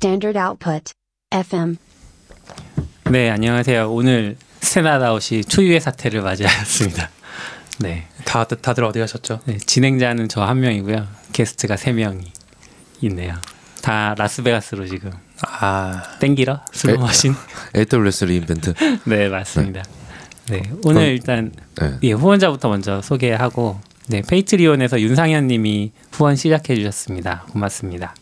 [0.00, 0.92] Standard output.
[1.32, 1.76] FM.
[3.10, 3.90] 네, 안녕하세요.
[3.92, 7.10] 오늘 Standard out이 초유의 사태를 맞이하였습니다.
[7.80, 8.06] 네.
[8.24, 9.40] 다 다들 어디 가셨죠?
[9.46, 11.04] 네, 진행자는 저 한 명이고요.
[11.32, 12.32] 게스트가 세 명이
[13.02, 13.34] 있네요.
[13.82, 15.10] 다 라스베가스로 지금
[15.42, 17.34] 아 땡기러 슬롯머신.
[17.74, 18.74] AWS re:Invent.
[19.04, 19.82] 네, 맞습니다.
[20.48, 21.98] 네, 오늘 그럼- 일단 네.
[22.04, 27.46] 예, 후원자부터 먼저 소개하고 네, Patreon에서 윤상현 님이 후원 시작해 주셨습니다.
[27.50, 28.14] 고맙습니다.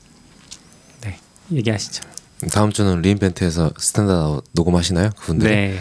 [1.48, 2.02] 네, 얘기하시죠.
[2.52, 5.10] 다음 주는 re:Invent에서 Standard 녹음하시나요?
[5.18, 5.48] 그분들?
[5.50, 5.78] 네.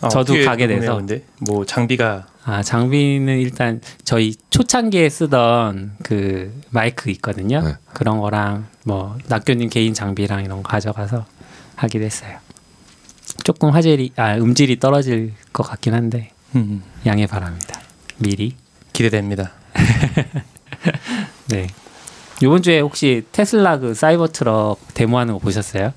[0.00, 0.96] 아, 저도 가게 돼서.
[0.96, 7.60] 근데 뭐 장비가 아, 장비는 일단 저희 초창기에 쓰던 그 마이크 있거든요.
[7.62, 7.74] 네.
[7.92, 11.24] 그런 거랑 뭐 nacyot님 개인 장비랑 이런 거 가져가서
[11.76, 12.38] 하기로 했어요.
[13.42, 17.80] 조금 화질이 아 음질이 떨어질 것 같긴 한데 음, 양해 바랍니다.
[18.18, 18.56] 미리.
[18.92, 19.52] 기대됩니다.
[21.48, 21.66] 네.
[22.42, 25.92] 이번 주에 혹시 테슬라 그 사이버 트럭 데모하는 거 보셨어요?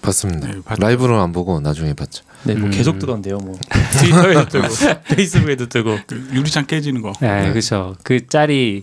[0.00, 0.48] 봤습니다.
[0.48, 0.80] 네, 봤죠.
[0.82, 2.24] 라이브로는 안 보고 나중에 봤죠.
[2.44, 2.70] 네, 뭐 음.
[2.70, 3.38] 계속 뜨던데요.
[3.38, 3.54] 뭐
[4.00, 4.68] 트위터에도 뜨고
[5.08, 5.98] 페이스북에도 뜨고.
[6.06, 7.12] 그 유리창 깨지는 거.
[7.20, 7.96] 네, 그렇죠.
[8.02, 8.82] 그 짤이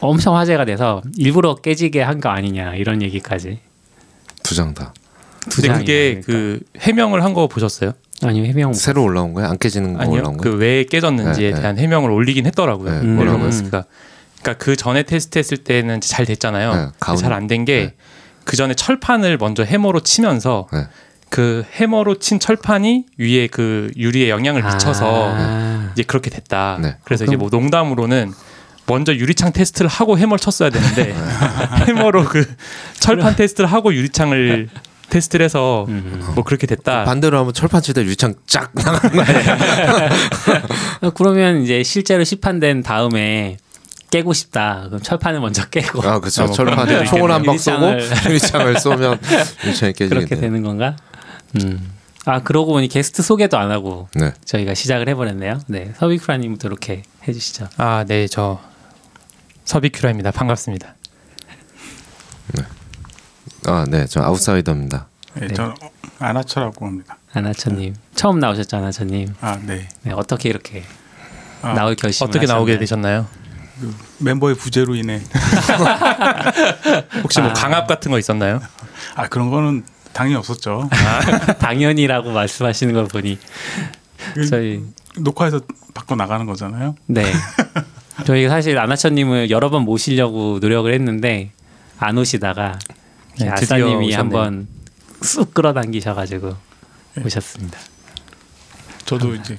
[0.00, 3.58] 엄청 화제가 돼서 일부러 깨지게 한 거 아니냐 이런 얘기까지.
[4.42, 4.94] 두 장 다.
[5.48, 6.26] 두 근데 그게 그러니까.
[6.26, 7.92] 그 해명을 한 거 보셨어요?
[8.22, 9.48] 아니요 해명 새로 올라온 거야?
[9.50, 10.20] 안 깨지는 거 아니요.
[10.20, 10.52] 올라온 거야?
[10.52, 11.60] 그왜 깨졌는지에 네, 네.
[11.60, 12.90] 대한 해명을 올리긴 했더라고요.
[12.92, 13.44] 네, 일론 뭐라고요?
[13.44, 13.84] 머스크가.
[14.46, 16.74] 그러니까 그 전에 테스트했을 때는 잘 됐잖아요.
[16.74, 17.94] 네, 가운- 잘안 된게 네.
[18.44, 20.86] 그 전에 철판을 먼저 해머로 치면서 네.
[21.28, 25.90] 그 해머로 친 철판이 위에 그 유리에 영향을 미쳐서 아.
[25.92, 26.78] 이제 그렇게 됐다.
[26.80, 26.96] 네.
[27.04, 28.32] 그래서 어, 이제 뭐 농담으로는
[28.86, 31.14] 먼저 유리창 테스트를 하고 해머를 쳤어야 되는데 네.
[31.88, 32.46] 해머로 그
[33.00, 34.68] 철판 테스트를 하고 유리창을
[35.10, 36.22] 테스트를 해서 음.
[36.36, 37.04] 뭐 그렇게 됐다.
[37.04, 39.58] 반대로 하면 철판 치다 유리창 쫙 나가는 거 아니야?
[41.02, 43.56] 어, 그러면 이제 실제로 시판된 다음에
[44.16, 44.84] 깨고 싶다.
[44.88, 46.44] 그럼 철판을 먼저 깨고 아, 그렇죠.
[46.46, 49.18] 뭐 철판에 총을 한 방 쏘고 유리창을- 쏘면
[49.64, 50.40] 유리창이 깨지게 그렇게 돼.
[50.42, 50.96] 되는 건가?
[51.60, 51.92] 음.
[52.24, 54.32] 아 그러고 보니 게스트 소개도 안 하고 네.
[54.44, 55.60] 저희가 시작을 해버렸네요.
[55.68, 57.68] 네, 서비크라님부터 이렇게 해주시죠.
[57.76, 58.58] 아, 네, 저
[59.64, 60.30] 서비큐라입니다.
[60.32, 60.94] 반갑습니다.
[63.68, 64.06] 아, 네.
[64.06, 65.08] 저 아웃사이더입니다.
[65.34, 65.54] 네, 네.
[65.54, 65.74] 저는
[66.20, 67.18] 아나처라고 합니다.
[67.32, 69.34] 아나처님 처음 나오셨죠, 아나처님.
[69.40, 69.88] 아, 네.
[70.02, 70.84] 네, 어떻게 이렇게
[71.62, 73.26] 아, 나올 결심을 어떻게 나오게 하셨나요?
[73.26, 73.45] 되셨나요?
[73.80, 75.20] 그 멤버의 부재로 인해
[77.22, 77.52] 혹시 뭐 아.
[77.52, 78.60] 강압 같은 거 있었나요?
[79.14, 80.88] 아 그런 거는 당연히 없었죠.
[81.60, 83.38] 당연이라고 말씀하시는 걸 보니
[84.34, 84.82] 그 저희
[85.18, 85.60] 녹화해서
[85.94, 86.94] 바꿔 나가는 거잖아요.
[87.06, 87.32] 네
[88.24, 91.52] 저희가 사실 아나처님을 여러 번 모시려고 노력을 했는데
[91.98, 92.78] 안 오시다가
[93.38, 94.12] 네, 아싸님이.
[94.14, 94.68] 한번
[95.20, 96.56] 쑥 끌어당기셔가지고
[97.24, 97.78] 오셨습니다.
[99.04, 99.58] 저도 이제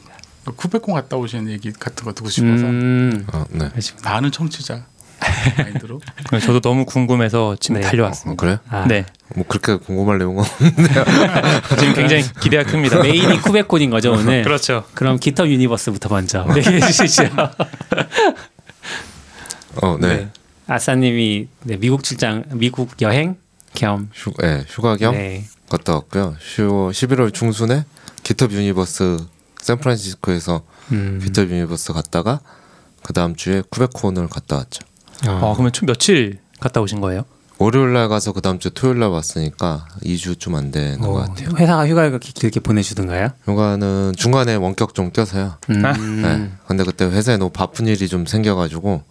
[0.55, 3.69] KubeCon 갔다 오신 얘기 같은 거 듣고 싶어서 음, 아, 네.
[4.03, 4.85] 나는 청취자
[5.57, 5.99] 마인드로
[6.41, 7.87] 저도 너무 궁금해서 지금 네.
[7.87, 8.33] 달려왔습니다.
[8.33, 8.59] 어, 그래요?
[8.69, 10.43] 아, 네, 뭐 그렇게 궁금할 내용은
[11.79, 13.01] 지금 굉장히 기대가 큽니다.
[13.01, 14.43] 메인이 KubeCon인 거죠 오늘.
[14.45, 14.83] 그렇죠.
[14.93, 17.23] 그럼 GitHub Universe부터 먼저 얘기해 주시죠.
[19.81, 20.07] 어, 네.
[20.07, 20.29] 네.
[20.67, 23.37] 아싸님이 네, 미국 출장, 미국 여행
[23.73, 25.45] 겸 휴, 네, 휴가 겸 네.
[25.69, 26.35] 갔다 왔고요.
[26.39, 27.85] 10월 11월 중순에
[28.23, 29.17] GitHub Universe
[29.61, 31.19] 샌프란시스코에서 음.
[31.23, 32.39] GitHub Universe 갔다가
[33.03, 34.81] 그 다음 주에 KubeCon을 갔다 왔죠.
[35.27, 37.23] 어, 그러면 총 며칠 갔다 오신 거예요?
[37.59, 41.13] 월요일 날 가서 그 다음 주 토요일 날 왔으니까 2주 좀 안 되는 것 어,
[41.15, 41.49] 같아요.
[41.57, 43.29] 회사가 휴가를 그렇게 길게 보내주던가요?
[43.45, 45.55] 휴가는 중간에 원격 좀 껴서요.
[45.71, 46.21] 음.
[46.21, 46.51] 네.
[46.67, 49.01] 근데 그때 회사에 너무 바쁜 일이 좀 생겨가지고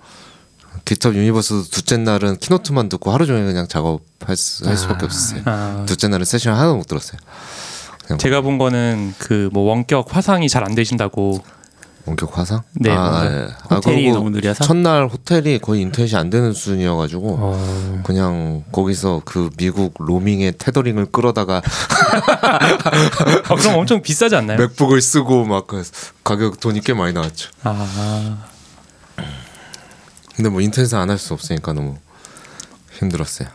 [0.84, 5.06] GitHub Universe 둘째 날은 keynote만 듣고 하루 종일 그냥 작업할 수, 할 수밖에 아.
[5.06, 5.42] 없었어요.
[5.46, 7.18] 아, 둘째 날은 세션 하나도 못 들었어요.
[8.18, 11.42] 제가 본 거는 그 뭐 원격 화상이 잘 안 되신다고.
[12.06, 12.62] 원격 화상?
[12.74, 13.24] 네, 아.
[13.28, 13.48] 네.
[13.68, 14.62] 아, 호텔이 그리고 너무 느려서.
[14.64, 18.00] 첫날 호텔이 거의 인터넷이 안 되는 수준이어가지고 어.
[18.04, 21.62] 그냥 거기서 그 미국 로밍의 tethering을 끌어다가
[23.48, 24.56] 아, 그럼 엄청 비싸지 않나요?
[24.58, 25.82] MacBook을 쓰고 막그
[26.22, 27.50] 가격 돈이 꽤 많이 나왔죠.
[27.64, 28.44] 아,
[30.36, 31.96] 근데 뭐 인터넷을 안할 수 없으니까 너무
[32.98, 33.48] 힘들었어요.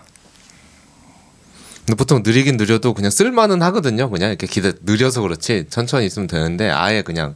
[1.91, 4.09] 근데 보통 느리긴 느려도 그냥 쓸만은 하거든요.
[4.09, 7.35] 그냥 이렇게 기대 느려서 그렇지 천천히 있으면 되는데 아예 그냥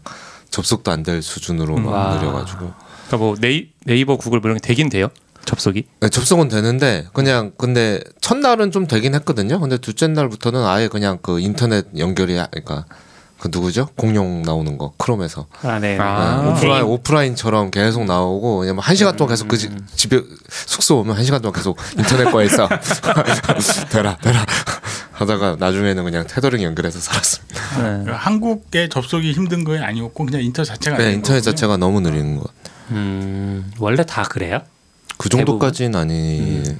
[0.49, 2.15] 접속도 안 될 수준으로 막 와.
[2.15, 2.59] 느려가지고
[3.07, 5.09] 그러니까 뭐 네이, 네이버, 구글 뭐 이런 게 되긴 돼요?
[5.43, 5.83] 접속이?
[5.99, 9.59] 네, 접속은 되는데 그냥 근데 첫날은 좀 되긴 했거든요.
[9.59, 12.85] 근데 둘째 날부터는 아예 그냥 그 인터넷 연결이 아- 그러니까
[13.39, 13.87] 그 누구죠?
[13.95, 15.97] 공룡 나오는 거 크롬에서 아, 네.
[15.99, 16.41] 아.
[16.41, 19.87] 네, 오프라인 오프라인처럼 계속 나오고 왜냐면 한 시간 동안 계속 그 집, 음.
[19.95, 22.67] 집에 숙소 오면 한 시간 동안 계속 인터넷 과에서
[23.91, 24.45] 되라 되라
[25.11, 28.03] 하다가 나중에는 그냥 테더링 연결해서 살았습니다.
[28.05, 28.11] 네.
[28.11, 31.41] 한국에 접속이 힘든 거에 아니었고 그냥 인터넷 자체가 네, 인터넷 거군요.
[31.41, 32.49] 자체가 너무 느린 것.
[32.91, 34.61] 음, 원래 다 그래요?
[35.17, 36.63] 그 정도까지는 아니.
[36.63, 36.75] 저도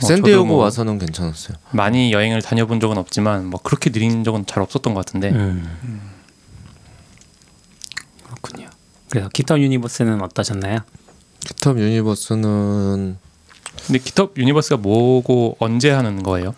[0.00, 1.56] 샌디에고 뭐 와서는 괜찮았어요.
[1.72, 6.10] 많이 여행을 다녀본 적은 없지만 뭐 그렇게 느린 적은 잘 없었던 것 같은데 음.
[8.24, 8.68] 그렇군요.
[9.08, 10.78] 그래서 GitHub Universe는 어떠셨나요?
[11.40, 13.16] GitHub Universe는
[13.86, 16.54] 근데 GitHub Universe가 뭐고 언제 하는 거예요?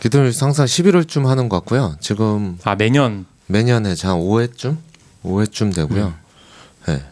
[0.00, 1.96] GitHub Universe 항상 11월쯤 하는 것 같고요.
[2.00, 4.76] 지금 아 매년 매년에 한 5회쯤
[5.24, 6.14] 5회쯤 되고요.
[6.86, 7.04] 네.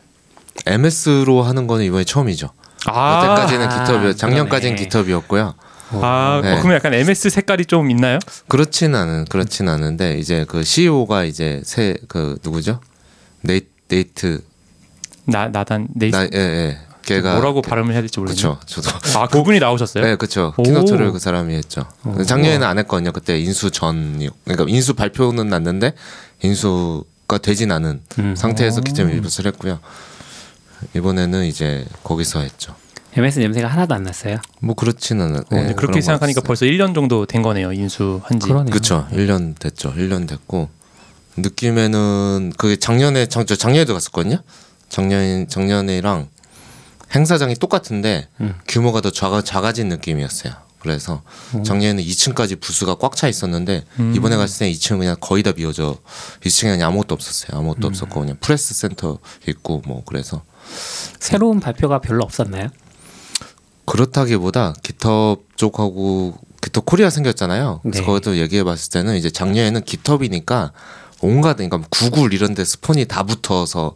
[0.67, 2.51] MS로 하는 거는 이번에 처음이죠.
[2.87, 4.89] 아, 그때까지는 아, GitHub 작년까지는 그러네.
[4.89, 5.55] GitHub였고요.
[6.03, 6.53] 아 네.
[6.53, 8.19] 어, 그러면 약간 MS 색깔이 좀 있나요?
[8.49, 12.81] 그렇진 않은 그렇진 않은데 이제 그 CEO가 이제 새 그 누구죠?
[13.43, 14.41] 네이, 네이트
[15.27, 16.79] 나 나단 네이 나, 예, 예.
[17.05, 18.59] 걔가 뭐라고 발음을 해야 될지 모르겠네요.
[18.59, 20.03] 그쵸 저도 아 그분이 나오셨어요?
[20.05, 20.63] 네 그쵸 오.
[20.65, 22.21] keynote를 그 사람이 했죠 오.
[22.25, 25.93] 작년에는 안 했거든요 그때 인수 전이 그러니까 인수 발표는 났는데
[26.43, 28.35] 인수가 되진 않은 음.
[28.37, 29.79] 상태에서 기점 일부스를 했고요
[30.95, 32.75] 이번에는 이제 거기서 했죠
[33.15, 34.37] MS 냄새가 하나도 안 났어요.
[34.61, 38.47] 뭐 그렇지는 어, 근데 그렇게 생각하니까 벌써 1년 정도 된 거네요 인수한 지.
[38.49, 38.71] 그러네요.
[38.71, 40.69] 그쵸 1년 됐죠 1년 됐고
[41.39, 44.39] 느낌에는 그게 작년에 작, 저 작년에도 갔었거든요
[44.91, 46.29] 작년 작년이랑
[47.15, 48.55] 행사장이 똑같은데 음.
[48.69, 51.23] 규모가 더 작아, 작아진 느낌이었어요 그래서
[51.65, 54.15] 작년에는 2층까지 부스가 꽉 차 있었는데 음.
[54.15, 55.97] 이번에 갔을 때 2층은 그냥 거의 다 비어져
[56.43, 59.19] 2층에 그냥 아무것도 없었어요 아무것도 없었고 그냥 프레스 센터
[59.49, 60.43] 있고 뭐 그래서
[61.19, 62.69] 새로운 발표가 별로 없었나요?
[63.85, 67.81] 그렇다기보다 GitHub 쪽하고 GitHub 코리아 생겼잖아요.
[67.83, 68.07] 그래서 네.
[68.07, 70.73] 거기도 얘기해봤을 때는 이제 작년에는 GitHub이니까
[71.21, 73.95] 온갖 그러니까 구글 이런 데 스폰이 다 붙어서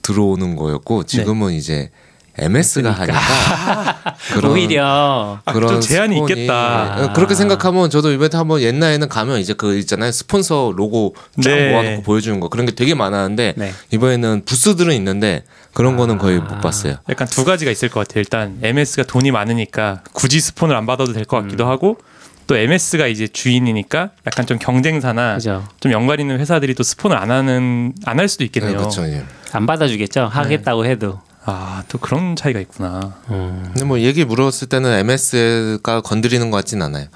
[0.00, 1.90] 들어오는 거였고 지금은 이제
[2.38, 3.18] MS가 하니까
[4.32, 6.96] 그런 오히려 아, 좀 제한이 스폰이- 있겠다.
[7.02, 11.72] 예, 그렇게 생각하면 저도 이벤트 한번 옛날에는 가면 이제 그 있잖아요 스폰서 로고 쫙 네.
[11.72, 13.72] 모아놓고 보여주는 거 그런 게 되게 많았는데 네.
[13.90, 15.44] 이번에는 부스들은 있는데
[15.74, 16.40] 그런 거는 거의 아.
[16.42, 16.96] 못 봤어요.
[17.08, 18.20] 약간 두 가지가 있을 것 같아요.
[18.20, 21.44] 일단 MS가 돈이 많으니까 굳이 스폰을 안 받아도 될것 음.
[21.44, 21.98] 같기도 하고
[22.46, 25.66] 또 MS가 이제 주인이니까 약간 좀 경쟁사나 그죠.
[25.80, 28.76] 좀 연관 있는 회사들이 또 스폰을 안 하는 안 할 수도 있겠네요.
[28.76, 29.04] 그렇죠.
[29.06, 29.24] 예.
[29.52, 30.24] 안 받아주겠죠.
[30.26, 31.20] 하겠다고 해도.
[31.44, 33.14] 아 또 그런 차이가 있구나.
[33.30, 33.62] 음.
[33.66, 37.06] 근데 뭐 얘기 물었을 때는 MS가 건드리는 것 같진 않아요.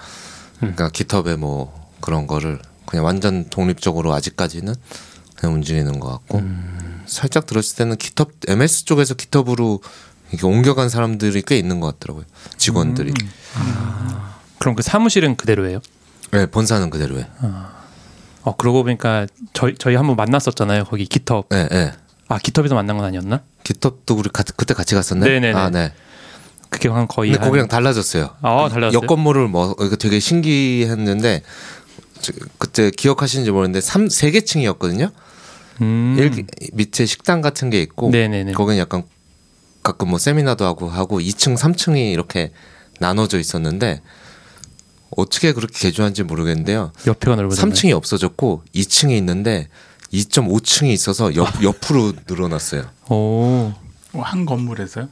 [0.59, 4.75] 그러니까 GitHub의 뭐 그런 거를 그냥 완전 독립적으로 아직까지는
[5.37, 6.39] 그냥 움직이는 것 같고
[7.07, 9.81] 살짝 들었을 때는 GitHub MS 쪽에서 GitHub로
[10.31, 12.25] 이렇게 옮겨간 사람들이 꽤 있는 것 같더라고요.
[12.57, 13.13] 직원들이.
[14.59, 15.81] 그럼 그 사무실은 그대로예요?
[16.33, 17.27] 네, 본사는 그대로예요.
[18.43, 20.85] 어 그러고 보니까 저희 저희 한번 만났었잖아요.
[20.85, 21.49] 거기 GitHub.
[21.51, 21.93] 네, 네.
[22.29, 23.43] 아 GitHub에서 만난 건 아니었나?
[23.65, 25.27] GitHub도 우리 가, 그때 같이 갔었네.
[25.27, 25.59] 네네네.
[25.59, 25.93] 아, 네.
[26.71, 28.31] 그게 한 거의 근데 한- 거기랑 달라졌어요.
[28.43, 28.93] 아 달라졌어요.
[28.93, 31.43] 옆 건물을 뭐 되게 신기했는데
[32.21, 35.11] 저- 그때 기억하시는지 모르는데 삼세개 층이었거든요.
[35.81, 36.17] 음.
[36.19, 38.53] 일 밑에 식당 같은 게 있고 네네네.
[38.53, 39.03] 거기는 약간
[39.83, 42.53] 가끔 뭐 세미나도 하고 하고 2층, 3층이 이렇게
[42.99, 44.03] 나눠져 있었는데
[45.17, 46.93] 어떻게 그렇게 개조한지 모르겠는데요.
[47.07, 47.73] 옆에가 넓어졌네.
[47.73, 49.69] 3층이 없어졌고 2층이 있는데
[50.13, 52.85] 2.5층이 있어서 옆 옆으로 늘어났어요.
[53.09, 53.73] 오.
[54.13, 55.09] 어, 한 건물에서요?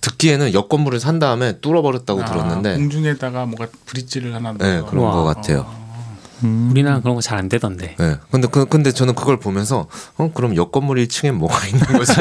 [0.00, 4.90] 듣기에는 옆 건물을 산 다음에 뚫어버렸다고 아, 들었는데 공중에다가 뭔가 브릿지를 하나 네, 넣어서.
[4.90, 5.12] 그런 우와.
[5.14, 5.83] 것 같아요.
[6.44, 6.68] 음.
[6.70, 7.96] 우리나라 그런 거 잘 안 되던데.
[7.98, 8.16] 네.
[8.30, 12.12] 근데 그 근데 저는 그걸 보면서 어 그럼 옆 건물 1층에 뭐가 있는 거지?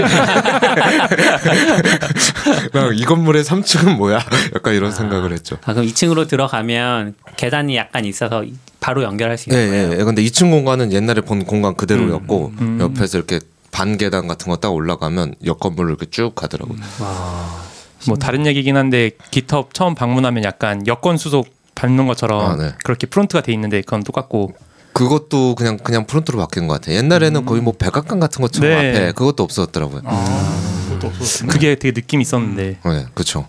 [2.71, 4.19] 그럼 이 건물의 3층은 뭐야?
[4.55, 5.57] 약간 이런 생각을 했죠.
[5.65, 8.43] 아 그럼 2층으로 들어가면 계단이 약간 있어서
[8.79, 9.93] 바로 연결할 수 예, 있는 거예요.
[9.93, 9.99] 예.
[9.99, 10.03] 예.
[10.03, 12.77] 근데 2층 공간은 옛날에 본 공간 그대로였고 음.
[12.81, 13.39] 옆에서 이렇게
[13.71, 16.77] 반 계단 같은 거 딱 올라가면 옆 건물을 이렇게 쭉 가더라고요.
[17.01, 17.63] 와.
[18.07, 22.73] 뭐 다른 얘기긴 한데 GitHub 처음 방문하면 약간 여권 수속 밟는 것처럼 아, 네.
[22.83, 24.53] 그렇게 프론트가 돼 있는데 그건 똑같고
[24.93, 26.97] 그것도 그냥 그냥 프론트로 바뀐 것 같아요.
[26.97, 28.89] 옛날에는 거의 뭐 백악관 같은 것처럼 네.
[28.89, 30.01] 앞에 그것도 없었더라고요.
[30.05, 31.51] 아, 그것도 없었구나.
[31.53, 33.47] 그게 되게 느낌 이 있었는데 네, 그렇죠.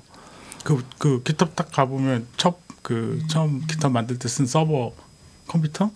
[0.62, 4.92] 그, 그 GitHub 딱 가보면 첫 그 처음 GitHub 만들 때 쓴 서버
[5.48, 5.90] 컴퓨터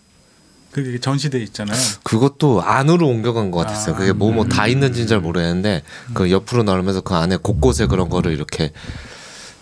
[0.72, 1.76] 그게 전시돼 있잖아요.
[2.02, 3.94] 그것도 안으로 옮겨간 것 같았어요.
[3.94, 5.82] 그게 뭐 뭐 다 있는지는 잘 모르겠는데
[6.14, 8.72] 그 옆으로 나오면서 그 안에 곳곳에 그런 거를 이렇게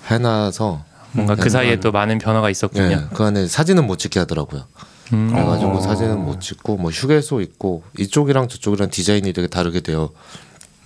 [0.08, 0.84] 해놔서
[1.16, 2.84] 뭔가 그 사이에 또 많은 변화가 있었군요.
[2.92, 4.64] 예, 그 안에 사진은 못 찍게 하더라고요.
[5.12, 5.30] 음.
[5.32, 5.80] 그래가지고 어.
[5.80, 10.10] 사진은 못 찍고 뭐 휴게소 있고 이쪽이랑 저쪽이랑 디자인이 되게 다르게 되어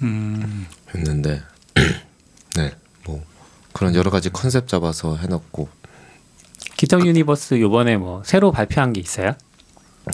[0.02, 1.42] 음, 있는데
[2.56, 3.22] 네뭐
[3.72, 5.68] 그런 여러 가지 컨셉 잡아서 해놨고
[6.76, 9.34] GitHub Universe 요번에 뭐 새로 발표한 게 있어요?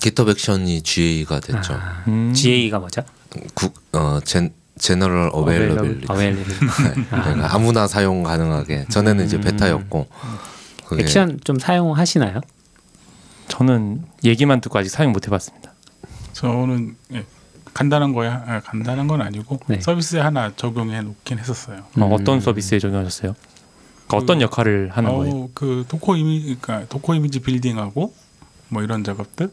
[0.01, 1.75] GitHub 액션이 GA가 됐죠.
[1.75, 2.33] 아, 음.
[2.35, 3.03] GA가 뭐죠?
[3.55, 6.07] 국, 어, Gen, General Availability.
[6.09, 6.59] Availability.
[7.11, 10.07] 그러니까 아무나 사용 가능하게 전에는 이제 베타였고
[10.87, 12.41] 그게 액션 좀 사용하시나요?
[13.49, 15.73] 저는 얘기만 듣고 아직 사용 못 해봤습니다.
[16.33, 17.25] 저는 예,
[17.73, 19.81] 간단한 거에 아, 간단한 건 아니고 네.
[19.81, 21.79] 서비스에 하나 적용해 놓긴 했었어요.
[21.79, 22.03] 어, 음.
[22.13, 23.35] 어떤 서비스에 적용하셨어요?
[24.07, 25.35] 그러니까 어떤 역할을 하는 거예요?
[25.35, 28.13] 어, 그 도코 이미 그러니까 도코 이미지 빌딩하고
[28.69, 29.51] 뭐 이런 작업들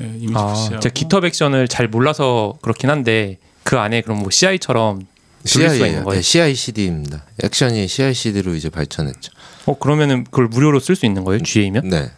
[0.00, 3.38] 예, 이미지 아, 푸시하고 제가 GitHub 액션을 잘 몰라서 그렇긴 한데
[3.68, 5.06] 그 안에 그럼 뭐 CI처럼.
[5.44, 6.04] 거예요?
[6.10, 7.22] 네, CI/CD입니다.
[7.42, 9.30] 액션이 CI/CD로 이제 발전했죠.
[9.66, 11.40] 어 그러면은 그걸 무료로 쓸 수 있는 거예요?
[11.42, 11.88] GA면?
[11.88, 12.10] 네,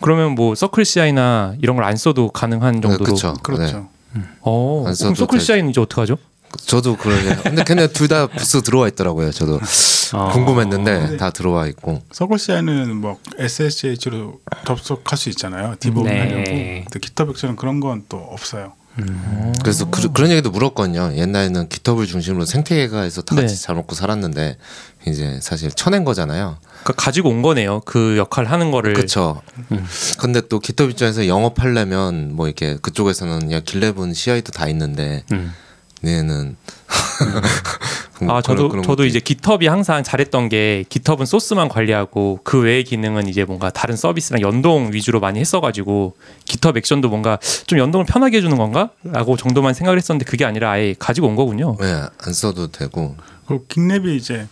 [0.00, 3.04] 그러면 뭐 서클 CI나 이런 걸 안 써도 가능한 정도로.
[3.04, 3.34] 그렇죠.
[3.42, 3.88] 그렇죠.
[4.40, 5.40] 어, 안 그럼 써도 서클.
[5.40, 6.16] CI는 이제 어떻게 하죠?
[6.66, 7.36] 저도 그러네요.
[7.42, 9.30] 근데 걔네 둘 다 부스 들어와 있더라고요.
[9.30, 9.60] 저도
[10.14, 10.30] 어.
[10.32, 12.02] 궁금했는데 다 들어와 있고.
[12.12, 15.76] 서클 CI는 뭐 SSH로 접속할 수 있잖아요.
[15.78, 16.18] 디버깅 네.
[16.18, 16.44] 하려고.
[16.44, 18.72] 근데 GitHub 액션은 그런 건 또 없어요.
[19.62, 21.12] 그래서 그, 런 얘기도 물었거든요.
[21.14, 23.62] 옛날에는 기톱을 중심으로 생태계가에서 다 같이 네.
[23.62, 24.56] 잘 먹고 살았는데
[25.06, 26.58] 이제 사실 쳐낸 거잖아요.
[26.82, 27.80] 그러니까 가지고 온 거네요.
[27.84, 28.94] 그 역할 하는 거를.
[28.94, 29.42] 그렇죠.
[30.18, 35.52] 근데 또 기톱 입장에서 영업하려면 뭐 이렇게 그쪽에서는 야 길랩은 CI도 다 있는데 음.
[36.04, 36.56] 얘는
[38.28, 43.44] 아 저도 저도 이제 GitHub이 항상 잘했던 게 GitHub은 소스만 관리하고 그 외의 기능은 이제
[43.44, 49.36] 뭔가 다른 서비스랑 연동 위주로 많이 했어가지고 GitHub 액션도 뭔가 좀 연동을 편하게 해주는 건가?라고
[49.36, 51.76] 정도만 생각을 했었는데 그게 아니라 아예 가지고 온 거군요.
[51.78, 54.46] 네 안 써도 되고 그리고 킹랩이 이제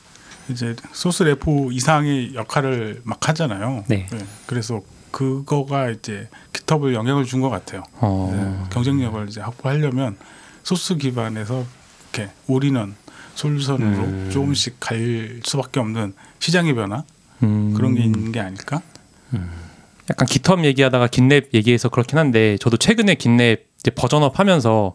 [0.51, 3.85] 이제 소스 레포 이상의 역할을 막 하잖아요.
[3.89, 4.07] 네.
[4.47, 7.83] 그래서 그거가 이제 GitHub을 영향을 준 것 같아요.
[8.01, 8.31] 어.
[8.33, 10.17] 네, 경쟁력을 이제 확보하려면
[10.63, 11.65] 소스 기반에서
[12.15, 12.95] 이렇게 올인원
[13.35, 14.31] 솔루션으로 음.
[14.33, 17.03] 조금씩 갈 수밖에 없는 시장의 변화
[17.43, 17.75] 음.
[17.75, 18.81] 그런 게 있는 게 아닐까?
[20.09, 24.95] 약간 GitHub 얘기하다가 GitLab 얘기해서 그렇긴 한데 저도 최근에 GitLab 이제 버전업 하면서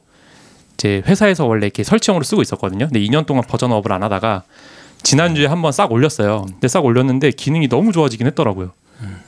[0.76, 2.88] 이제 회사에서 원래 이렇게 설치형으로 쓰고 있었거든요.
[2.88, 4.44] 근데 2년 동안 버전업을 안 하다가
[5.04, 6.46] 지난주에 한번 싹 올렸어요.
[6.48, 8.72] 근데 싹 올렸는데 기능이 너무 좋아지긴 했더라고요.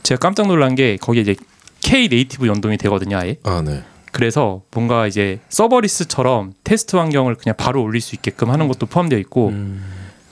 [0.03, 1.35] 제가 깜짝 놀란 게 거기에 이제
[1.81, 3.37] Knative 연동이 되거든요, 아예.
[3.43, 3.83] 아 네.
[4.11, 9.49] 그래서 뭔가 이제 serverless처럼 테스트 환경을 그냥 바로 올릴 수 있게끔 하는 것도 포함되어 있고
[9.49, 9.83] 음.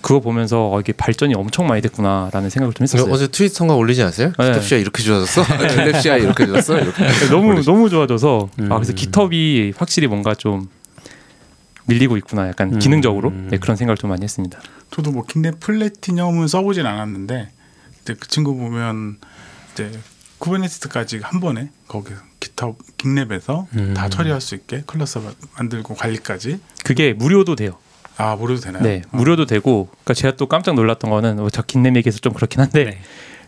[0.01, 3.12] 그거 보면서 어, 이게 발전이 엄청 많이 됐구나라는 생각을 좀 했었어요.
[3.12, 4.31] 어제 트위터에 올리지 않았어요?
[4.38, 4.62] 네.
[4.62, 5.43] CI 이렇게 좋아졌어?
[6.01, 6.79] CI 이렇게 좋았어?
[6.79, 7.03] 이렇게.
[7.29, 8.71] 너무 너무 좋아져서 음.
[8.71, 10.69] 아 그래서 GitHub이 확실히 뭔가 좀
[11.86, 12.79] 밀리고 있구나 약간 음.
[12.79, 14.59] 기능적으로 네, 그런 생각을 좀 많이 했습니다.
[14.91, 17.50] 저도 뭐 GitLab Platinum은 써보진 않았는데
[18.01, 19.17] 이제 그 친구 보면
[19.74, 19.91] 이제
[20.38, 23.93] Kubernetes까지 한 번에 거기 기타 GitLab에서 음.
[23.96, 27.77] 다 처리할 수 있게 클러스 마- 만들고 관리까지 그게 무료도 돼요.
[28.17, 28.84] 아 무료도 되나요?
[28.84, 29.17] 네, 어.
[29.17, 29.88] 무료도 되고.
[29.89, 33.00] 그러니까 제가 또 깜짝 놀랐던 거는 어, 저 긴냄 얘기해서 좀 그렇긴 한데 네.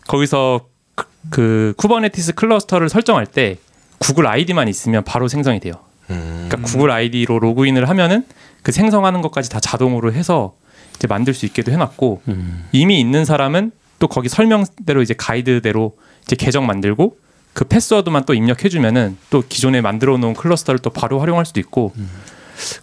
[0.07, 3.57] 거기서 그, 그 Kubernetes cluster를 설정할 때
[3.99, 5.73] 구글 아이디만 있으면 바로 생성이 돼요.
[6.09, 6.47] 음.
[6.49, 8.25] 그러니까 구글 아이디로 로그인을 하면은
[8.63, 10.55] 그 생성하는 것까지 다 자동으로 해서
[10.95, 12.65] 이제 만들 수 있게도 해놨고 음.
[12.71, 17.17] 이미 있는 사람은 또 거기 설명대로 이제 가이드대로 이제 계정 만들고
[17.53, 21.93] 그 패스워드만 또 입력해주면은 또 기존에 만들어 놓은 클러스터를 또 바로 활용할 수도 있고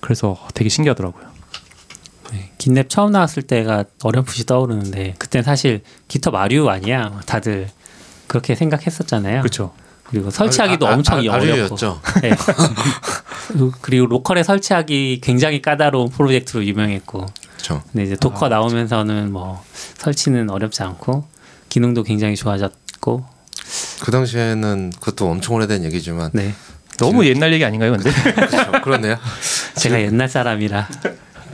[0.01, 1.27] 그래서 되게 신기하더라고요.
[2.33, 2.53] 네.
[2.59, 7.69] 긴랩 처음 나왔을 때가 어렴풋이 떠오르는데 그때 사실 기톱 아류 아니야 다들
[8.27, 9.41] 그렇게 생각했었잖아요.
[9.41, 9.73] 그렇죠.
[10.05, 12.01] 그리고 설치하기도 아, 아, 엄청 아, 어렵고 아류였죠.
[12.23, 12.31] 네.
[13.49, 17.83] 그리고- 그리고 local에 설치하기 굉장히 까다로운 프로젝트로 유명했고 그렇죠.
[17.93, 19.63] 근데 이제 Docker 아, 나오면서는 뭐
[19.97, 21.25] 설치는 어렵지 않고
[21.71, 23.25] 기능도 굉장히 좋아졌고
[24.01, 26.55] 그 당시에는 그것도 엄청 오래된 얘기지만 네
[26.99, 28.11] 너무 옛날 얘기 아닌가요, 근데?
[28.33, 28.73] 그렇죠.
[28.83, 29.17] 그러네요.
[29.77, 30.89] 제가 옛날 사람이라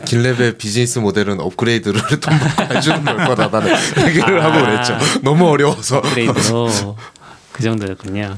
[0.07, 3.75] GitLab의 비즈니스 모델은 업그레이드를 돈 받고 해주는 걸 거다 나는
[4.07, 4.99] 얘기를 하고 그랬죠.
[5.23, 5.99] 너무 어려워서.
[5.99, 6.97] 업그레이드로
[7.53, 8.37] 그 정도였군요.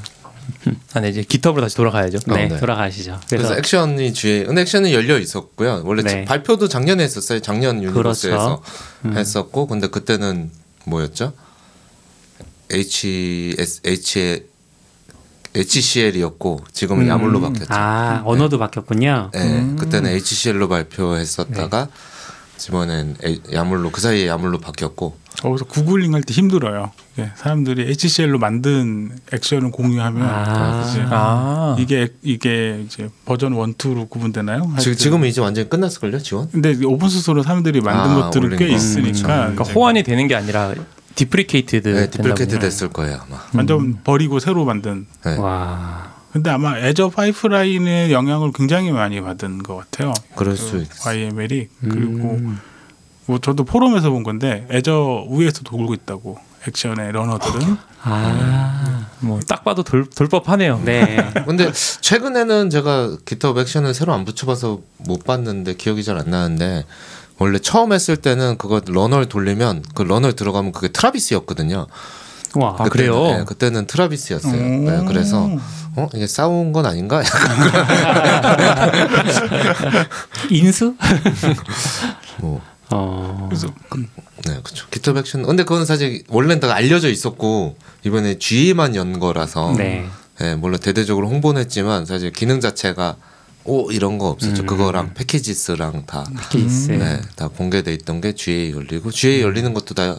[0.95, 2.19] 아, 네, 이제 GitHub로 다시 돌아가야죠.
[2.29, 2.59] 어, 네, 네.
[2.59, 3.21] 돌아가시죠.
[3.29, 5.83] 그래서, 그래서 액션이 주에 은 액션은 열려 있었고요.
[5.85, 6.25] 원래 네.
[6.25, 7.41] 발표도 작년에 했었어요.
[7.41, 8.63] 작년 유니버스에서 그렇죠.
[9.07, 9.17] 음.
[9.17, 10.51] 했었고, 근데 그때는
[10.85, 11.33] 뭐였죠?
[12.71, 14.43] HS H
[15.55, 17.09] HCL이었고 지금은 음.
[17.09, 17.73] YAML로 바뀌었죠.
[17.73, 19.31] 아 언어도 바뀌었군요.
[19.33, 19.77] 네, 음.
[19.77, 21.89] 그때는 HCL로 발표했었다가
[22.69, 26.91] 이번엔 A- YAML로 그 사이에 YAML로 바뀌었고 거기서 구글링 할 때 힘들어요.
[27.19, 30.87] 예, 사람들이 HCL로 만든 액션을 공유하면 아.
[30.91, 34.75] 이제 아, 이게 이게 이제 버전 1, 2로 구분되나요?
[34.79, 34.97] 지금.
[34.97, 36.51] 지금은 이제 완전히 끝났을걸요 지원?
[36.51, 38.75] 근데 오픈 소스로 사람들이 만든 아, 것들은 꽤 거.
[38.75, 40.75] 있으니까 그러니까 이제 호환이 되는 게 아니라
[41.17, 42.11] deprecated 네.
[42.11, 43.41] deprecate 됐을 거예요 아마.
[43.55, 45.07] 완전 버리고 새로 만든.
[45.25, 45.37] 네.
[45.37, 50.13] 와 근데 아마 Azure Pipeline의 영향을 굉장히 많이 받은 것 같아요.
[50.37, 50.89] 그럴 그 수 있.
[51.07, 52.61] YML이 그리고 음.
[53.27, 60.09] 뭐 저도 포럼에서 본 건데 Azure 위에서 돌고 있다고 액션의 runner들은 아, 뭐딱 봐도 돌,
[60.11, 60.83] 돌법하네요.
[60.85, 61.17] 네.
[61.47, 66.85] 근데 최근에는 제가 GitHub 액션을 새로 안 붙여봐서 못 봤는데 기억이 잘 안 나는데
[67.39, 71.87] 원래 처음 했을 때는 그거 runner를 돌리면 그 runner에 들어가면 그게 Travis였거든요.
[72.55, 73.39] 와, 아, 그때는, 그래요?
[73.39, 74.55] 네, 그때는 Travis였어요.
[74.55, 74.85] 음.
[74.87, 75.49] 네, 그래서
[75.97, 77.23] 어 이게 싸운 건 아닌가?
[80.51, 80.95] 인수?
[82.41, 83.47] 뭐 어.
[83.49, 84.09] 그래서 음,
[84.47, 84.87] 네, 그렇죠.
[84.91, 85.43] GitHub 액션.
[85.43, 90.07] 근데 그건 사실 원래는 다 알려져 있었고 이번에 GA만 연 거라서 네.
[90.39, 93.17] 네, 물론 대대적으로 홍보는 했지만 사실 기능 자체가
[93.67, 94.63] 오 이런 거 없었죠.
[94.63, 94.67] 음.
[94.67, 96.93] 그거랑 패키지스랑 다 케이스.
[96.93, 100.19] 네, 다 공개돼 있던 게 GA 열리고 GA 열리는 것도 다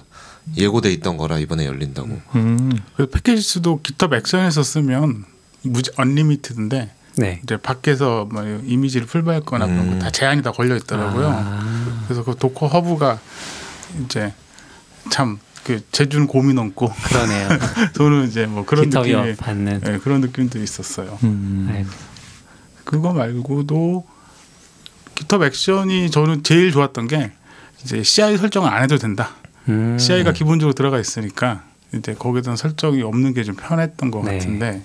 [0.55, 2.09] 예고돼 있던 거라 이번에 열린다고.
[2.35, 2.71] 음.
[2.95, 5.25] 그 패키지스도 GitHub 액션에서 쓰면
[5.63, 7.39] 무제 언리미티드인데 네.
[7.43, 9.93] 이제 밖에서 뭐 이미지를 풀발거나 그런 음.
[9.99, 11.27] 거다 제한이 다 걸려 있더라고요.
[11.29, 13.19] 아, 그래서 그 도커 허브가
[14.05, 14.33] 이제
[15.09, 17.49] 참 그 제주는 고민 없고 그러네요.
[17.93, 19.81] 저는 이제 뭐 그런 느낌이 받는.
[19.85, 21.19] 예, 그런 느낌도 있었어요.
[21.23, 21.85] 음.
[22.87, 24.05] 그거 말고도
[25.15, 27.31] GitHub 액션이 저는 제일 좋았던 게
[27.83, 29.31] 이제 CI 설정을 안 해도 된다.
[29.67, 29.97] 음.
[29.99, 31.63] CI가 기본적으로 들어가 있으니까
[31.93, 34.37] 이제 거기에 대한 설정이 없는 게 좀 편했던 것 네.
[34.37, 34.81] 같은데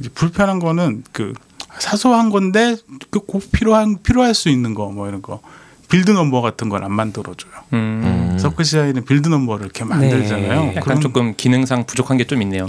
[0.00, 1.32] 이제 불편한 거는 그
[1.78, 2.76] 사소한 건데
[3.10, 5.40] 그꼭 필요한 필요할 수 있는 거 뭐 이런 거
[5.88, 7.52] build number 같은 걸 안 만들어줘요.
[7.74, 8.32] 음.
[8.32, 8.38] 음.
[8.40, 10.60] CircleCI는 build number를 이렇게 만들잖아요.
[10.60, 10.68] 네.
[10.70, 12.66] 약간 그럼- 조금 기능상 부족한 게 좀 있네요.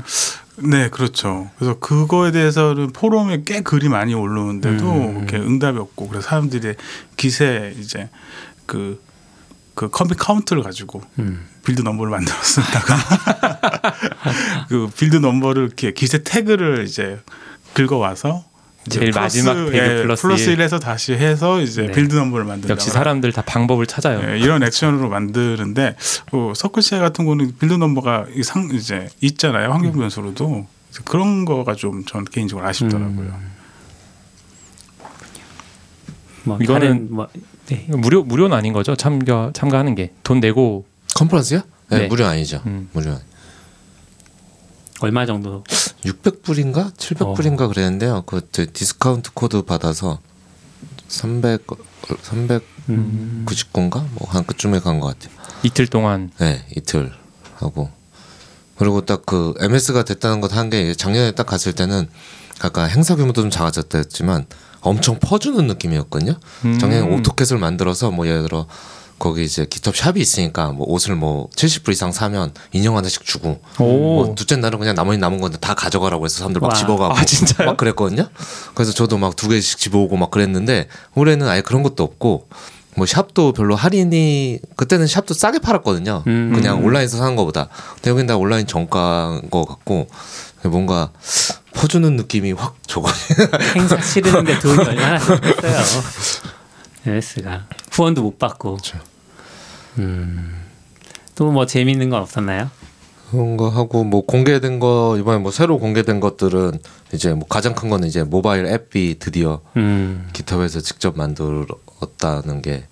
[0.58, 1.50] 네, 그렇죠.
[1.58, 5.18] 그래서 그거에 대해서는 포럼에 꽤 글이 많이 올라오는데도 음.
[5.18, 6.76] 이렇게 응답이 없고 그래서 사람들이
[7.18, 8.10] 기세 이제
[8.66, 9.02] 그,
[9.74, 11.48] 그 commit count를 가지고 음.
[11.66, 12.96] build number를 만들어 쓴다가
[14.70, 17.20] 그 build number를 이렇게 기세 태그를 이제
[17.74, 18.44] 긁어와서
[18.90, 20.58] 제일 마지막 태그 플러스 플러스 일.
[20.58, 21.92] 1에서 다시 해서 이제 네.
[21.92, 22.72] build number를 만든다.
[22.72, 24.22] 역시 사람들 다 방법을 찾아요.
[24.30, 25.96] 예, 이런 액션으로 만드는데
[26.32, 30.68] 뭐 CircleCI 같은 거는 build number가 이상 이제 있잖아요 환경 변수로도
[31.06, 33.34] 그런 거가 좀 전 개인적으로 아쉽더라고요.
[36.44, 37.28] 뭐 이거는- 다른 뭐
[37.68, 37.86] 네.
[37.90, 38.96] 무료 무료는 아닌 거죠?
[38.96, 40.86] 참가 참가하는 게 돈 내고
[41.16, 41.62] 컨퍼런스요?
[41.90, 42.08] 네, 네.
[42.08, 42.62] 무료 아니죠.
[42.66, 42.90] 음.
[42.92, 43.18] 무료.
[45.04, 45.64] 얼마 정도
[46.06, 47.68] 600불인가 700불인가 어.
[47.68, 48.24] 그랬는데요.
[48.26, 50.20] 그 디스카운트 코드 받아서
[51.10, 51.62] 300
[52.90, 53.46] 음.
[53.46, 55.38] 399인가 뭐한 그쯤에 간 것 같아요.
[55.64, 57.12] 이틀 동안 네 이틀
[57.56, 57.90] 하고
[58.78, 62.08] 그리고 딱 그 MS가 됐다는 것 한 게 작년에 딱 갔을 때는
[62.62, 64.46] 아까 행사 규모도 좀 작아졌다 했지만
[64.80, 66.36] 엄청 퍼주는 느낌이었거든요.
[66.66, 66.80] 음.
[66.80, 68.68] 작년에 오토캣을 만들어서 뭐 예를 들어
[69.24, 73.86] 거기 이제 기톱 샵이 있으니까 뭐 옷을 뭐 70불 이상 사면 인형 하나씩 주고 오.
[73.86, 76.74] 뭐 둘째 날은 그냥 나머지 남은 건데 다 가져가라고 해서 사람들 막 와.
[76.74, 77.66] 집어가고 아?
[77.66, 78.28] 막 그랬거든요.
[78.76, 82.50] 그래서 저도 막 두 개씩 집어오고 막 그랬는데 올해는 아예 그런 것도 없고
[82.98, 86.24] 뭐 샵도 별로 할인이 그때는 샵도 싸게 팔았거든요.
[86.28, 86.52] 음.
[86.54, 87.70] 그냥 온라인에서 사는 거보다.
[87.96, 90.08] 근데 여긴 다 온라인 정가인 것 같고
[90.64, 91.12] 뭔가
[91.74, 93.10] 퍼주는 느낌이 확 저거.
[93.74, 96.04] 행사 치르는데 돈이 얼마나 들었어요.
[97.06, 98.80] MS가 후원도 못 받고.
[100.00, 100.62] 음.
[101.36, 102.70] 또 뭐 재밌는 건 없었나요?
[103.32, 106.80] 그런 거 하고 뭐 공개된 거 이번에 뭐 새로 공개된 것들은
[107.14, 110.30] 이제 뭐 가장 큰 거는 이제 모바일 앱이 드디어 음.
[110.34, 112.86] 깃허브에서 직접 만들었다는 게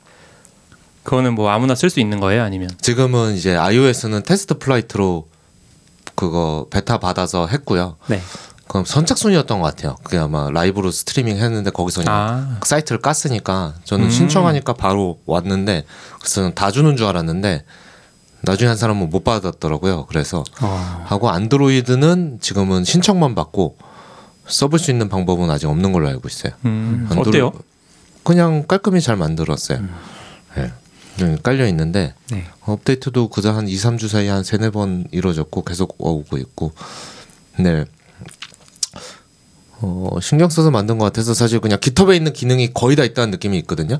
[1.03, 2.43] 그거는 뭐 아무나 쓸 수 있는 거예요?
[2.43, 5.27] 아니면 지금은 이제 iOS는 TestFlight로
[6.15, 7.97] 그거 베타 받아서 했고요.
[8.07, 8.19] 네.
[8.71, 9.97] 그럼 선착순이었던 것 같아요.
[10.01, 14.09] 그게 아마 라이브로 스트리밍 했는데 거기서 그냥 아 사이트를 깠으니까 저는 음.
[14.09, 15.83] 신청하니까 바로 왔는데
[16.21, 17.65] 그래서 다 주는 줄 알았는데
[18.43, 20.05] 나중에 한 사람은 못 받았더라고요.
[20.05, 21.03] 그래서 어.
[21.05, 23.75] 하고 Android는 지금은 신청만 받고
[24.47, 26.53] 써볼 수 있는 방법은 아직 없는 걸로 알고 있어요.
[26.63, 27.07] 음.
[27.11, 27.51] Andro- 어때요?
[28.23, 29.79] 그냥 깔끔히 잘 만들었어요.
[30.59, 30.71] 예.
[31.17, 31.35] 네.
[31.43, 32.45] 깔려 있는데 네.
[32.61, 36.71] 업데이트도 그저 한 2, 3주 사이에 한 세네 번 이루어졌고 계속 오고 있고.
[37.59, 37.83] 네.
[39.81, 43.57] 어, 신경 써서 만든 것 같아서 사실 그냥 GitHub에 있는 기능이 거의 다 있다는 느낌이
[43.59, 43.99] 있거든요.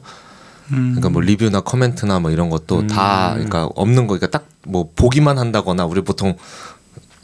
[0.72, 0.96] 음.
[0.96, 2.88] 그러니까 뭐 리뷰나 커멘트나 뭐 이런 것도 음.
[2.88, 6.36] 다 그러니까 없는 거 그러니까 딱뭐 보기만 한다거나 우리 보통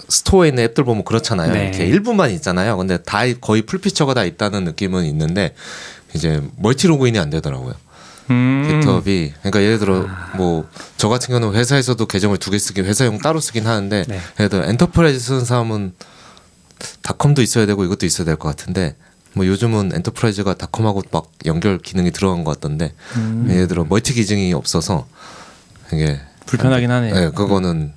[0.09, 1.51] 스토어에 있는 앱들 보면 그렇잖아요.
[1.53, 1.63] 네.
[1.69, 2.77] 이렇게 일부만 있잖아요.
[2.77, 5.53] 근데 다 거의 full feature가 다 있다는 느낌은 있는데
[6.13, 7.73] 이제 멀티 로그인이 안 되더라고요.
[8.29, 8.81] 음.
[8.81, 13.65] GitHub이 그러니까 예를 들어 뭐저 같은 경우는 회사에서도 계정을 두 개 쓰긴 회사용 따로 쓰긴
[13.67, 14.19] 하는데 네.
[14.39, 15.93] 예를 들어 Enterprise 쓰는 사람은
[17.01, 18.95] 닷컴도 있어야 되고 이것도 있어야 될 것 같은데
[19.33, 23.47] 뭐 요즘은 Enterprise가 닷컴하고 막 연결 기능이 들어간 것 같던데 음.
[23.49, 25.07] 예를 들어 멀티 기능이 없어서
[25.93, 27.11] 이게 불편하긴 하네.
[27.13, 27.93] 네, 그거는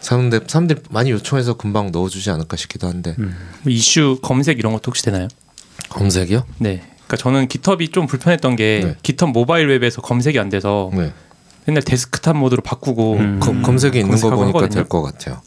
[0.00, 3.34] 사람들 사람들이 많이 요청해서 금방 넣어주지 않을까 싶기도 한데 음.
[3.62, 5.28] 뭐 이슈 검색 이런 것도 혹시 되나요?
[5.90, 6.44] 검색이요?
[6.58, 6.82] 네.
[7.06, 8.96] 그러니까 저는 GitHub이 좀 불편했던 게 네.
[9.02, 11.12] GitHub 모바일 웹에서 검색이 안 돼서 네.
[11.66, 13.40] 맨날 데스크탑 모드로 바꾸고 음.
[13.40, 14.68] 검- 검색이 있는 거 보니까.
[14.68, 15.40] 될 것 같아요.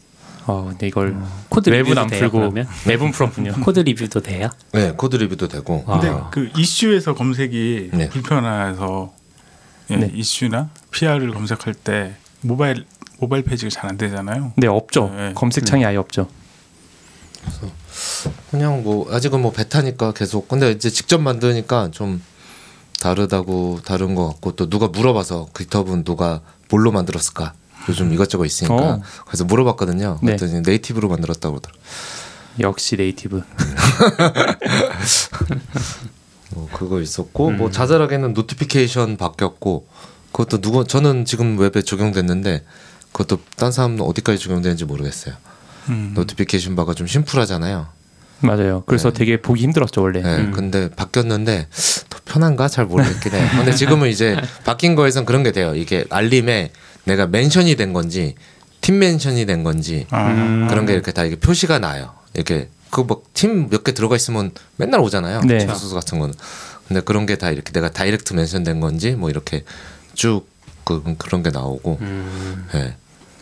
[0.48, 1.14] 아 근데 이걸
[1.50, 2.66] 코드 웹은 리뷰도 안 돼요, 풀고 그러면?
[2.86, 3.52] 웹은 풀었군요.
[3.62, 4.48] 코드 리뷰도 돼요?
[4.72, 5.84] 네, 코드 리뷰도 되고.
[5.86, 6.00] 아.
[6.00, 8.08] 근데 그 이슈에서 검색이 네.
[8.08, 9.12] 불편해서
[9.90, 10.10] 예, 네.
[10.14, 12.86] 이슈나 PR을 검색할 때 모바일
[13.18, 14.52] 모바일 페이지가 잘 안 되잖아요.
[14.56, 15.12] 네 없죠.
[15.14, 15.32] 네.
[15.34, 16.28] 검색창이 아예 없죠.
[18.50, 22.22] 그냥 뭐 아직은 뭐 베타니까 계속 근데 이제 직접 만드니까 좀
[23.00, 27.52] 다르다고 다른 것 같고 또 누가 물어봐서 GitHub는 누가 뭘로 만들었을까?
[27.88, 29.02] 요즘 이것저것 있으니까 어.
[29.26, 30.18] 그래서 물어봤거든요.
[30.22, 30.36] 네.
[30.36, 31.82] 그랬더니 native로 만들었다고 그러더라고요.
[32.60, 33.42] 역시 native.
[36.50, 39.86] 뭐 그거 있었고 뭐 자잘하게는 notification 바뀌었고
[40.32, 42.64] 그것도 누구 저는 지금 웹에 적용됐는데
[43.12, 45.34] 그것도 딴 사람은 어디까지 적용되는지 모르겠어요.
[45.88, 46.12] 음.
[46.14, 47.86] notification 바가 좀 심플하잖아요.
[48.40, 48.82] 맞아요.
[48.86, 50.22] 그래서 되게 보기 힘들었죠 원래.
[50.22, 51.66] 네, 근데 바뀌었는데
[52.08, 53.48] 더 편한가 잘 모르겠긴 해.
[53.56, 55.74] 근데 지금은 이제 바뀐 거에선 그런 게 돼요.
[55.74, 56.70] 이게 알림에
[57.04, 58.34] 내가 mention이 된 건지
[58.80, 60.66] 팀 mention이 된 건지 아.
[60.70, 62.12] 그런 게 이렇게 다 이게 표시가 나요.
[62.34, 65.40] 이렇게 그 뭐 팀 몇 개 들어가 있으면 맨날 오잖아요.
[65.42, 65.60] 네.
[65.60, 66.34] 소스 같은 거는.
[66.86, 69.64] 근데 그런 게 다 이렇게 내가 direct mention 된 건지 뭐 이렇게
[70.14, 70.46] 쭉
[70.84, 71.98] 그, 그런 게 나오고.
[72.76, 72.94] 예.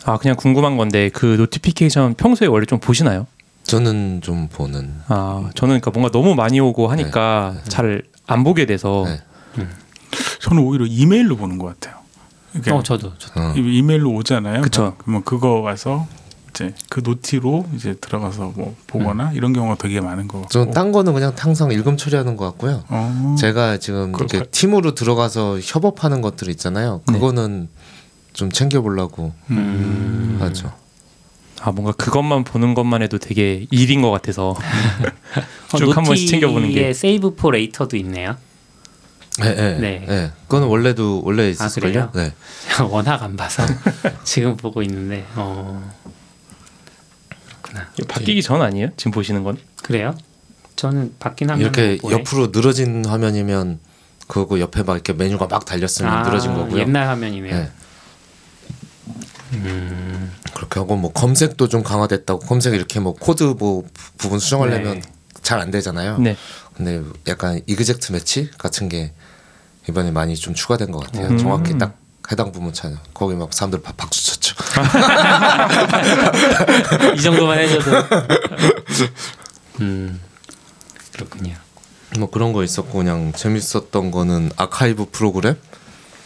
[0.05, 3.27] 아 그냥 궁금한 건데 그 notification 평소에 원래 좀 보시나요?
[3.67, 4.95] 저는 좀 보는.
[5.09, 9.67] 아 저는 그러니까 뭔가 너무 많이 오고 하니까 잘안 보게 돼서 네.
[10.41, 11.97] 저는 오히려 이메일로 보는 것 같아요.
[12.75, 13.41] 어 저도 저도.
[13.41, 13.55] 어.
[13.57, 14.63] 이- 이메일로 오잖아요.
[14.63, 14.95] 그쵸.
[14.99, 16.07] 그러면 그거 가서
[16.51, 20.49] 이제 그 noti로 이제 들어가서 뭐 보거나 이런 경우가 되게 많은 것 같고.
[20.53, 22.83] 저는 딴 거는 그냥 항상 읽음 처리하는 것 같고요.
[22.89, 23.37] 어.
[23.39, 24.51] 제가 지금 이렇게 그럴까요?
[24.53, 27.03] 팀으로 들어가서 협업하는 것들 있잖아요.
[27.09, 27.13] 네.
[27.15, 27.69] 그거는
[28.33, 30.39] 좀 챙겨보려고 음.
[30.41, 30.73] 하죠.
[31.61, 36.93] 아 뭔가 그것만 보는 것만 해도 되게 일인 것 같아서 어, 쭉한 번씩 챙겨보는 게.
[36.93, 38.37] save for later도 있네요.
[39.39, 40.05] 네, 네, 네.
[40.07, 40.33] 네.
[40.45, 42.11] 그거는 원래도 원래 있었을걸요.
[42.13, 42.13] 그래요?
[42.15, 42.35] 네.
[42.89, 43.63] 워낙 안 봐서
[44.25, 45.93] 지금 보고 있는데 어
[47.63, 47.89] 그렇구나.
[48.09, 48.89] 바뀌기 전 아니에요?
[48.97, 49.59] 지금 보시는 건?
[49.83, 50.15] 그래요?
[50.77, 53.81] 저는 바뀐 화면 이렇게 옆으로 늘어진 화면이면
[54.27, 56.77] 그거 옆에 막 이렇게 메뉴가 막 달렸으면 늘어진 거고요.
[56.77, 57.55] 아, 옛날 화면이네요.
[57.55, 57.71] 네.
[59.53, 65.01] 음, 그렇게 하고 뭐 검색도 좀 강화됐다고 검색 이렇게 뭐 코드 뭐 부- 부분 수정하려면
[65.01, 65.03] 네.
[65.43, 66.17] 잘안 되잖아요.
[66.19, 66.35] 네.
[66.75, 69.13] 근데 약간 exact match 같은 게
[69.87, 71.27] 이번에 많이 좀 추가된 것 같아요.
[71.29, 71.37] 음.
[71.39, 71.95] 정확히 딱
[72.33, 72.97] 해당 부분 찾아.
[73.13, 74.57] 거기 막 사람들 박- 박수 쳤죠.
[77.17, 77.91] 이 정도만 해줘도
[79.81, 80.21] 음
[81.13, 81.55] 그렇군요.
[82.19, 85.57] 뭐 그런 거 있었고 그냥 재밌었던 거는 아카이브 프로그램.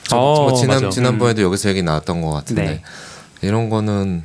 [0.04, 0.90] 저, 어, 뭐 지난 맞아.
[0.90, 2.82] 지난번에도 여기서 얘기 나왔던 것 같은데 네.
[3.42, 4.24] 이런 거는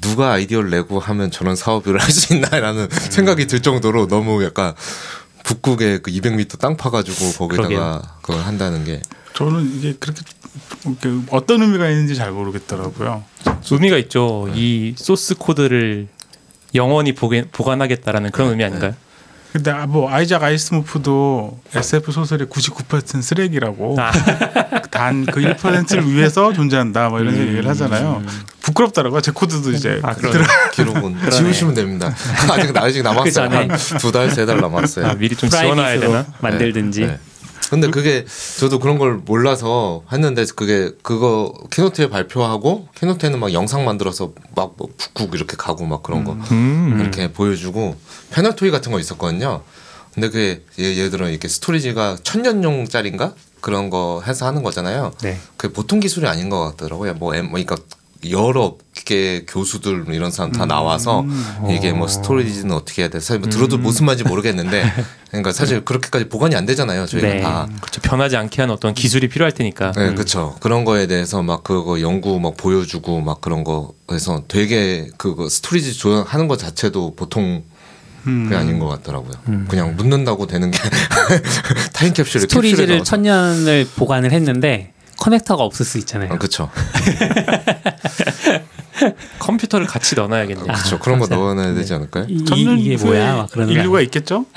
[0.00, 4.74] 누가 아이디어를 내고 하면 저런 사업을 할 수 있나라는 생각이 들 정도로 너무 약간
[5.44, 8.02] 북극에 그 200m 땅 파가지고 거기다가 그러게요.
[8.22, 9.00] 그걸 한다는 게
[9.34, 10.22] 저는 이게 그렇게
[10.84, 13.24] 이렇게 어떤 의미가 있는지 잘 모르겠더라고요.
[13.70, 14.48] 의미가 있죠.
[14.54, 16.08] 이 소스 코드를
[16.74, 18.94] 영원히 보게, 보관하겠다라는 그런 의미 아닌가요?
[19.52, 24.12] 근데 아, 뭐 아이작 아시모프도 SF 소설의 99%는 쓰레기라고 아.
[24.90, 28.22] 단그 1%를 위해서 존재한다 뭐 이런 얘기를 하잖아요.
[28.60, 29.20] 부끄럽더라고요.
[29.22, 30.14] 제 코드도 이제 아.
[30.72, 32.14] 기록은 지우시면 됩니다.
[32.50, 33.32] 아직 아직 그 남았어요.
[33.32, 33.68] 전에.
[33.98, 35.06] 두달 세 달 남았어요.
[35.06, 36.26] 아, 미리 좀 지워놔야 되나?
[36.40, 37.00] 만들든지.
[37.00, 37.18] 네, 네.
[37.70, 38.24] 근데 그게
[38.58, 45.34] 저도 그런 걸 몰라서 했는데 그게 그거 keynote에 발표하고 keynote에는 막 영상 만들어서 막뭐 북극
[45.34, 46.98] 이렇게 가고 막 그런 거 음.
[47.00, 47.96] 이렇게 보여주고
[48.30, 49.62] 패널 토의 같은 거 있었거든요.
[50.14, 55.12] 근데 그게 예- 예를 들어 이렇게 storage가 천년용짜리인가 그런 거 해서 하는 거잖아요.
[55.22, 55.38] 네.
[55.56, 57.14] 그 보통 기술이 아닌 것 같더라고요.
[57.14, 57.76] 뭐 엠- 그러니까
[58.30, 61.24] 여러 개 교수들 이런 사람 다 나와서
[61.70, 63.20] 이게 뭐 storage는 어떻게 해야 돼?
[63.20, 64.84] 사실 뭐 들어도 무슨 말인지 모르겠는데
[65.30, 67.06] 그러니까 사실 그렇게까지 보관이 안 되잖아요.
[67.06, 67.40] 저희가 네.
[67.40, 67.68] 다.
[67.80, 68.00] 그렇죠.
[68.00, 69.92] 변하지 않게 하는 어떤 기술이 필요할 테니까.
[69.92, 70.56] 네, 그렇죠.
[70.60, 75.94] 그런 거에 대해서 막 그거 연구 막 보여주고 막 그런 거 해서 되게 그거 storage
[75.94, 77.62] 조정하는 것 자체도 보통
[78.26, 78.44] 음.
[78.44, 79.32] 그게 아닌 것 같더라고요.
[79.68, 80.78] 그냥 묻는다고 되는 게
[81.94, 86.30] 타임캡슐 스토리지를 천년을 보관을 했는데 커넥터가 없을 수 있잖아요.
[86.38, 86.70] 그렇죠.
[89.38, 90.66] 컴퓨터를 같이 넣어놔야겠네요.
[90.66, 90.98] 그렇죠.
[90.98, 91.26] 그런 거.
[91.26, 92.26] 넣어놔야 되지 않을까요?
[92.28, 93.46] 이, 이게 후에 뭐야?
[93.46, 94.00] 거 인류가?
[94.02, 94.46] 있겠죠.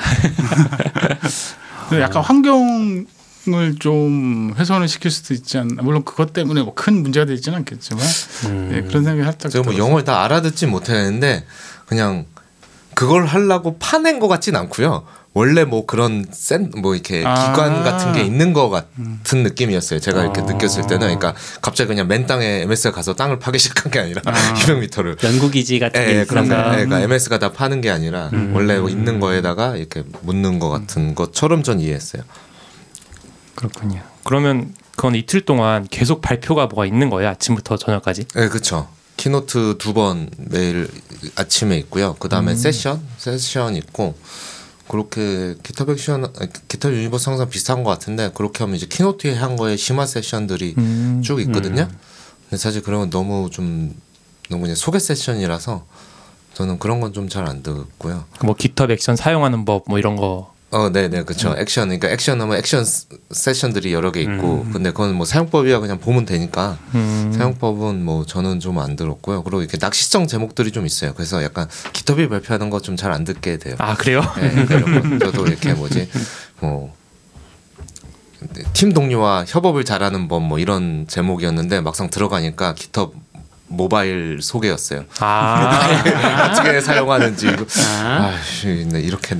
[1.99, 3.05] 약간 환경
[3.49, 5.81] 을 좀 훼손을 시킬 수도 있지 않나.
[5.81, 8.05] 물론 그것 때문에 뭐 큰 문제가 되지는 않겠지만
[8.45, 8.69] 음.
[8.71, 9.51] 네, 그런 생각이 살짝.
[9.51, 9.75] 제가 뭐.
[9.77, 11.43] 영어를 다 알아듣지 못했는데
[11.87, 12.25] 그냥
[12.93, 15.05] 그걸 하려고 파낸 것 같진 않고요.
[15.33, 17.51] 원래 뭐 그런 센 뭐 이렇게 아.
[17.53, 19.99] 기관 같은 게 있는 것 같은 느낌이었어요.
[20.01, 20.43] 제가 이렇게 아.
[20.43, 24.31] 느꼈을 때는 그러니까 갑자기 그냥 맨 땅에 MS가 가서 땅을 파기 시작한 게 아니라 아.
[24.59, 26.55] 200m를 연구기지 같은 예, 게 예, 그런 거.
[26.55, 31.15] 예, 그러니까 MS가 다 파는 게 아니라 원래 뭐 있는 거에다가 이렇게 묻는 것 같은
[31.15, 32.23] 것처럼 전 이해했어요.
[33.55, 34.01] 그렇군요.
[34.23, 37.29] 그러면 그건 이틀 동안 계속 발표가 뭐가 있는 거예요?
[37.29, 38.25] 아침부터 저녁까지?
[38.35, 38.87] 네, 그렇죠.
[39.17, 40.89] keynote 두 번 매일
[41.35, 42.15] 아침에 있고요.
[42.19, 44.15] 그 다음에 세션, 세션 있고
[44.91, 46.33] 그렇게 GitHub Action,
[46.67, 51.21] GitHub Universe 항상 비슷한 것 같은데 그렇게 하면 이제 keynote에 한 거에 심화 세션들이 음.
[51.23, 51.87] 쭉 있거든요.
[52.49, 53.95] 근데 사실 그런 건 너무 좀
[54.49, 55.85] 너무 그냥 소개 세션이라서
[56.55, 58.25] 저는 그런 건 좀 잘 안 듣고요.
[58.43, 61.53] 뭐 GitHub Action 사용하는 법 뭐 이런 거 어, 네, 네, 그렇죠.
[61.57, 64.71] 액션, 그러니까 Action하면 Action 스- 세션들이 여러 개 있고, 음.
[64.71, 67.33] 근데 그건 뭐 사용법이야 그냥 보면 되니까 음.
[67.35, 69.43] 사용법은 뭐 저는 좀 안 들었고요.
[69.43, 71.13] 그리고 이렇게 낚시성 제목들이 좀 있어요.
[71.13, 73.75] 그래서 약간 GitHub이 발표하는 거 좀 잘 안 듣게 돼요.
[73.79, 74.21] 아 그래요?
[74.37, 75.25] 네, 그러니까.
[75.25, 76.09] 저도 이렇게 뭐지,
[76.61, 76.93] 뭐.
[78.73, 83.13] 팀 동료와 협업을 잘하는 법 뭐 이런 제목이었는데 막상 들어가니까 기톱
[83.71, 85.05] 모바일 소개였어요.
[85.19, 87.47] 아 어떻게 사용하는지
[87.87, 88.35] 아.
[88.91, 89.33] 네, 이렇게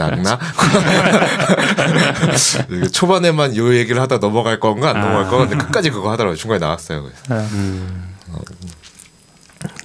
[2.70, 6.60] 이게 초반에만 요 얘기를 하다 넘어갈 건가 안 넘어갈 건가 근데 끝까지 그거 하더라고요 중간에
[6.60, 7.46] 나왔어요 그래서.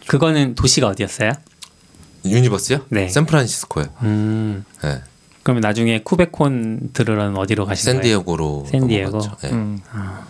[0.06, 1.32] 그거는 도시가 어디였어요?
[2.24, 2.80] 유니버스요?
[2.88, 3.08] 네.
[3.08, 4.64] 샌프란시스코요 음.
[4.82, 5.02] 네.
[5.42, 8.02] 그러면 나중에 KubeCon 들으러는 어디로 가신 거예요?
[8.02, 9.10] 샌디에고로 샌디에고?
[9.18, 9.36] 넘어갔죠.
[9.42, 9.50] 네.
[9.52, 9.80] 음.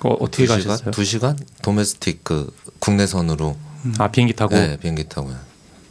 [0.00, 0.90] 어, 어떻게 두 가셨어요?
[0.90, 3.57] 두 시간 domestic 그 국내선으로
[3.98, 5.36] 아 비행기 타고 네, 비행기 타고요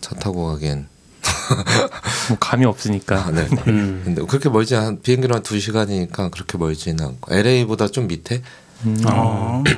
[0.01, 0.87] 차 타고 가기엔
[2.29, 3.47] 뭐 감이 없으니까 아, 네.
[3.67, 4.01] 음.
[4.03, 8.41] 근데 그렇게 멀지 않 비행기로 한두 시간이니까 그렇게 멀지는 않고 LA보다 좀 밑에
[8.85, 9.01] 음.
[9.05, 9.63] 어.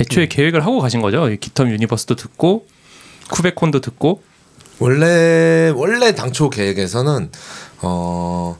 [0.00, 1.28] 애초에 계획을 하고 가신 거죠?
[1.28, 2.66] 이 GitHub Universe도 듣고
[3.30, 4.22] 쿠베콘도 듣고
[4.78, 7.30] 원래 원래 당초 계획에서는
[7.82, 8.58] 어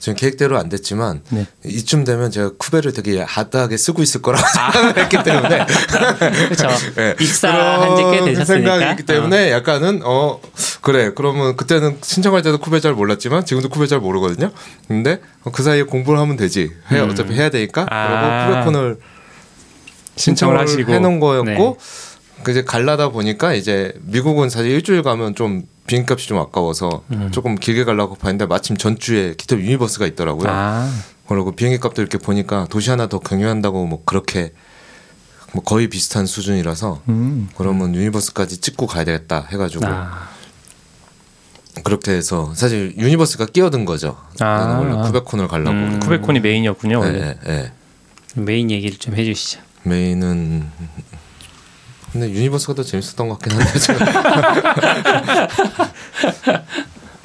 [0.00, 1.46] 지금 계획대로 안 됐지만 네.
[1.62, 5.66] 이쯤 되면 제가 쿠베를 되게 하드하게 쓰고 있을 거라고 생각을 했기 때문에
[6.48, 6.68] 그렇죠.
[6.96, 8.78] 네, 입사한 지꽤 그런 되셨으니까.
[8.78, 10.40] 생각이기 때문에 약간은 어
[10.80, 14.50] 그래 그러면 그때는 신청할 때도 쿠베 잘 몰랐지만 지금도 쿠베 잘 모르거든요.
[14.88, 16.70] 근데 어, 그 사이에 공부를 하면 되지.
[16.90, 17.10] 해 음.
[17.10, 18.06] 어차피 해야 되니까 아.
[18.08, 18.96] 그러고 쿠베콘을
[20.16, 22.42] 신청을 신청을 하시고 해놓은 거였고 네.
[22.42, 27.30] 그 이제 갈라다 보니까 이제 미국은 사실 일주일 가면 좀 비행값이 좀 아까워서 음.
[27.32, 30.48] 조금 길게 가려고 봤는데 마침 전주에 GitHub Universe가 있더라고요.
[30.48, 30.88] 아
[31.26, 34.52] 그리고 비행기 값도 이렇게 보니까 도시 하나 더 경유한다고 뭐 그렇게
[35.52, 37.48] 뭐 거의 비슷한 수준이라서 음.
[37.56, 40.28] 그러면 Universe까지 찍고 가야 되겠다 해가지고 아.
[41.82, 44.16] 그렇게 해서 사실 Universe가 끼어든 거죠.
[44.38, 44.44] 아.
[44.44, 45.70] 나는 원래 KubeCon을 가려고.
[45.70, 45.98] 음.
[45.98, 47.02] KubeCon이 메인이었군요.
[47.04, 47.72] 예, 예, 예.
[48.34, 49.60] 메인 얘기를 좀 해주시죠.
[49.82, 50.68] 메인은
[52.12, 54.00] 근데 Universe가 더 재밌었던 것 같긴 한데 저는.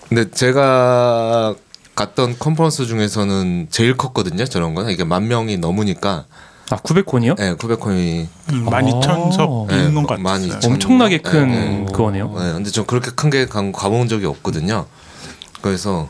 [0.10, 1.56] 근데 제가
[1.96, 6.26] 갔던 컨퍼런스 중에서는 제일 컸거든요 저런 거는 이게 만 명이 넘으니까
[6.72, 7.36] 아 KubeCon이요?
[7.40, 10.60] 예, KubeCon이 음, 12,000석 네, 있는 것 많이 같았어요.
[10.62, 11.86] 참- 엄청나게 큰 네, 네.
[11.92, 12.28] 그거네요.
[12.38, 14.86] 네, 근데 좀 그렇게 큰 게 가본 적이 없거든요
[15.62, 16.10] 그래서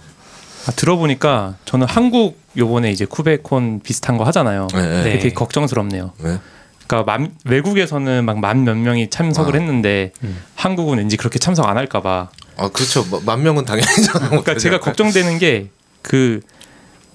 [0.67, 4.67] 아, 들어보니까 저는 한국 요번에 이제 쿠베콘 비슷한 거 하잖아요.
[4.73, 5.03] 네, 네.
[5.03, 5.11] 네.
[5.11, 6.13] 되게 걱정스럽네요.
[6.19, 6.39] 왜?
[6.87, 9.59] 그러니까 만, 외국에서는 막 만 몇 명이 참석을 아.
[9.59, 10.41] 했는데 음.
[10.55, 12.29] 한국은 왠지 그렇게 참석 안 할까봐.
[12.57, 13.85] 아 그렇죠 뭐, 만 명은 당연히
[14.29, 15.69] 그러니까 제가 걱정되는 게
[16.05, 16.39] 그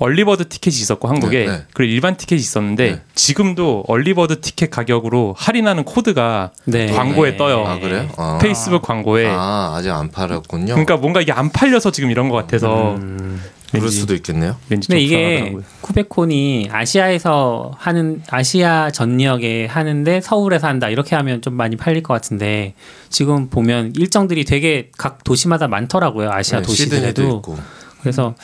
[0.01, 1.63] 얼리버드 티켓이 있었고 한국에 네, 네.
[1.75, 3.01] 그리고 일반 티켓이 있었는데 네.
[3.15, 6.87] 지금도 얼리버드 티켓 가격으로 할인하는 코드가 네.
[6.91, 7.65] 광고에 떠요.
[7.67, 8.09] 아 그래요?
[8.17, 8.39] 아.
[8.41, 9.29] 페이스북 광고에.
[9.29, 10.73] 아 아직 안 팔았군요.
[10.73, 13.43] 그러니까 뭔가 이게 안 팔려서 지금 이런 것 같아서 음.
[13.71, 14.57] 그럴 왠지, 수도 있겠네요.
[14.69, 15.65] 왠지 좀 근데 이게 불안하더라고요.
[15.83, 22.75] 쿠베콘이 아시아에서 하는 아시아 전역에 하는데 서울에서 한다 이렇게 하면 좀 많이 팔릴 것 같은데
[23.11, 27.59] 지금 보면 일정들이 되게 각 도시마다 많더라고요 아시아 네, 도시들에도 있고
[28.01, 28.35] 그래서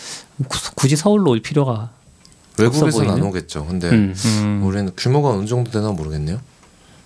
[0.49, 1.91] 구- 굳이 서울로 올 필요가
[2.59, 3.23] 외국에서는 안.
[3.23, 3.67] 오겠죠.
[3.67, 4.15] 근데 음.
[4.25, 6.37] 음, 올해는 규모가 어느 정도 되나 모르겠네요.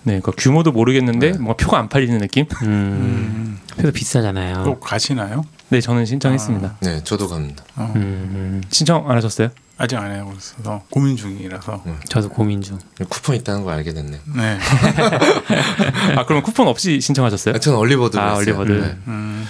[0.02, 1.38] 네, 그러니까 규모도 모르겠는데 네.
[1.38, 2.46] 뭔가 표가 안 팔리는 느낌?
[2.62, 2.66] 음.
[2.66, 4.64] 음, 표도 비싸잖아요.
[4.64, 5.44] 꼭 가시나요?
[5.70, 6.76] 네, 저는 신청했습니다.
[6.80, 7.64] 네, 저도 갑니다.
[7.76, 8.60] 어, 음.
[8.70, 9.50] 신청 안 하셨어요?
[9.78, 11.82] 아직 안 해고 있어서 고민 중이라서.
[12.08, 12.78] 저도 고민 중.
[13.08, 14.20] 쿠폰 있다는 걸 알게 됐네.
[14.36, 14.58] 네.
[16.16, 17.54] 아, 그러면 쿠폰 없이 신청하셨어요?
[17.54, 17.78] 아, 저는
[18.18, 18.58] 아, 했어요.
[18.58, 18.72] early bird.
[18.72, 18.96] 네.
[19.06, 19.46] 음,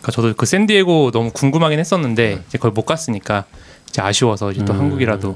[0.00, 3.44] 그러니까 저도 그 샌디에고 너무 궁금하긴 했었는데 이제 거기 못 갔으니까
[3.88, 4.78] 이제 아쉬워서 이제 또 음.
[4.80, 5.34] 한국이라도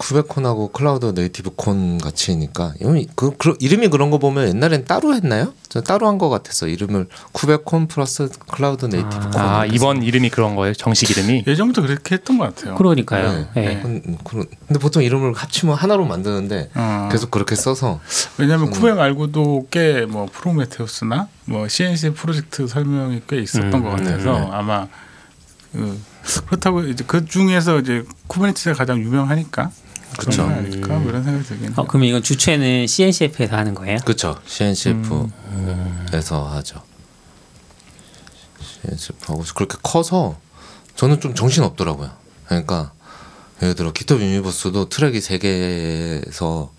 [0.00, 5.52] KubeCon하고 Cloud Native Con 같이니까 이름이 그, 그 이름이 그런 거 보면 옛날엔 따로 했나요?
[5.68, 9.40] 저 따로 한 거 같아서 이름을 KubeCon 플러스 Cloud Native Con.
[9.40, 12.74] 아 이번 이름이 그런 거예요 정식 이름이 예전부터 그렇게 했던 것 같아요.
[12.76, 13.46] 그러니까요.
[13.54, 13.64] 네.
[13.76, 13.80] 예.
[13.82, 18.00] 근, 그런- 근데 보통 이름을 합치면 하나로 만드는데 어, 계속 그렇게 써서
[18.38, 24.32] 왜냐하면 Kube 말고도 꽤 뭐 Prometheus나 뭐 CNCF 프로젝트 설명이 꽤 있었던 음, 것 같아서
[24.32, 24.48] 네, 네.
[24.50, 24.86] 아마
[25.72, 26.00] 그,
[26.46, 29.70] 그렇다고 이제 그 중에서 이제 Kubernetes가 가장 유명하니까
[30.18, 30.44] 그쵸.
[30.44, 31.72] 그런 거 아닐까 뭐 이런 생각이 들긴.
[31.76, 33.98] 어, 그러면 이건 주최는 CNCF에서 하는 거예요?
[34.04, 34.38] 그렇죠.
[34.46, 35.30] CNCF에서
[36.56, 36.82] 하죠.
[38.82, 40.38] CNCF 하고 그렇게 커서
[40.96, 42.10] 저는 좀 정신 없더라고요.
[42.46, 42.92] 그러니까
[43.62, 46.72] 예를 들어 GitHub Universe도 트랙이 세 개에서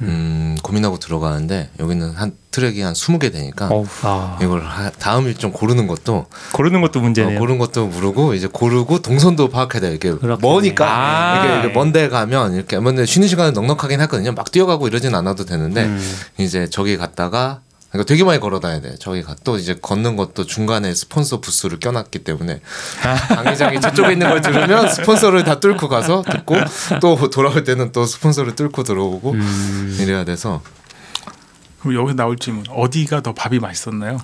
[0.00, 3.68] 음, 고민하고 들어가는데 여기는 한 트랙이 한 20개 되니까
[4.02, 4.38] 아.
[4.42, 9.02] 이걸 하- 다음 일정 고르는 것도 고르는 것도 어, 문제네요 고르는 것도 모르고 이제 고르고
[9.02, 9.92] 동선도 파악해야 돼요.
[9.92, 10.36] 이게 그렇겠네.
[10.40, 11.44] 머니까 아.
[11.44, 14.32] 이게, 이게 먼데 가면 이렇게 먼데 쉬는 시간은 넉넉하긴 하거든요.
[14.32, 16.12] 막 뛰어가고 이러진 않아도 되는데 음.
[16.38, 17.60] 이제 저기 갔다가
[17.94, 18.96] 그러니까 되게 많이 걸어 다녀야 돼.
[18.98, 22.60] 저기가 또 이제 걷는 것도 중간에 스폰서 부스를 껴놨기 때문에
[23.28, 26.56] 강의장이 저쪽에 있는 걸 들으면 스폰서를 다 뚫고 가서 듣고
[27.00, 29.96] 또 돌아올 때는 또 스폰서를 뚫고 들어오고 음.
[30.00, 30.60] 이래야 돼서
[31.84, 34.18] 그럼 여기서 나올 질문 어디가 더 밥이 맛있었나요?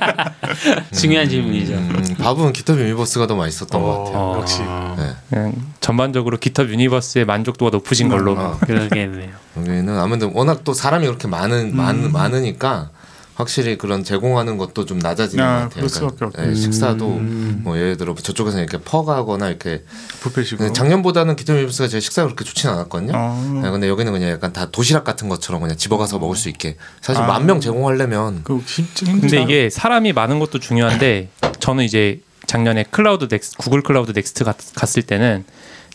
[0.90, 1.74] 중요한 질문이죠.
[1.74, 4.18] 음, 밥은 GitHub Universe가 더 맛있었던 것 같아요.
[4.18, 5.12] 어, 역시 네.
[5.28, 8.58] 그냥 전반적으로 GitHub Universe의 만족도가 높으신 걸로 어.
[8.60, 9.32] 그러겠네요.
[9.58, 11.76] 여기는 아무래도 워낙 또 사람이 그렇게 많은 음.
[11.76, 12.88] 많, 많으니까
[13.36, 15.74] 확실히 그런 제공하는 것도 좀 낮아지는 아, 것 같아요.
[15.74, 16.42] 그럴 수밖에 없죠.
[16.42, 17.60] 예, 식사도 음.
[17.62, 19.84] 뭐 예를 들어 저쪽에서 이렇게 퍼가거나 이렇게
[20.20, 20.58] 뷔페식으로.
[20.58, 23.12] 근데 작년보다는 GitHub Universe가 제 식사가 그렇게 좋지는 않았거든요.
[23.14, 23.60] 어.
[23.62, 27.22] 네, 근데 여기는 그냥 약간 다 도시락 같은 것처럼 그냥 집어가서 먹을 수 있게 사실
[27.22, 27.26] 아.
[27.26, 28.62] 만명 제공하려면 그.
[29.04, 31.28] 근데 이게 사람이 많은 것도 중요한데
[31.60, 35.44] 저는 이제 작년에 Cloud Nex- Google Cloud Next 갔, 갔을 때는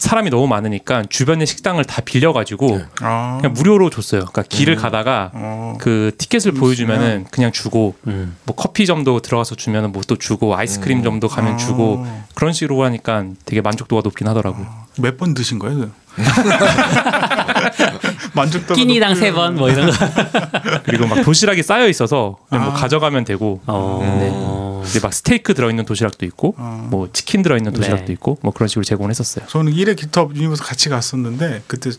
[0.02, 3.38] 사람이 너무 많으니까 주변의 식당을 다 빌려가지고 아.
[3.40, 4.22] 그냥 무료로 줬어요.
[4.22, 5.76] 그러니까 길을 가다가 어.
[5.80, 8.36] 그 티켓을 보여주면은 그냥 주고 음.
[8.46, 11.58] 뭐 커피점도 들어가서 주면은 뭐 또 주고 아이스크림 점도 가면 아.
[11.58, 14.66] 주고 그런 식으로 하니까 되게 만족도가 높긴 하더라고요.
[14.98, 15.92] 몇 번 드신 거예요?
[18.02, 18.16] 그?
[18.34, 19.96] 만족도가 끼니당 세 번 뭐 이런 거.
[20.84, 22.78] 그리고 막 도시락이 쌓여 있어서 그냥 뭐 아.
[22.78, 24.84] 가져가면 되고 어.
[24.86, 26.88] 이제 막 스테이크 들어있는 도시락도 있고 어.
[26.90, 28.14] 뭐 치킨 들어있는 도시락도 네.
[28.14, 29.46] 있고 뭐 그런 식으로 제공을 했었어요.
[29.48, 31.92] 저는 일회 GitHub Universe 같이 갔었는데 그때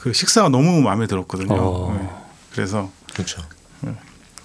[0.00, 1.54] 그 식사가 너무 마음에 들었거든요.
[1.54, 1.96] 어.
[2.00, 2.08] 네.
[2.52, 3.40] 그래서 그렇죠.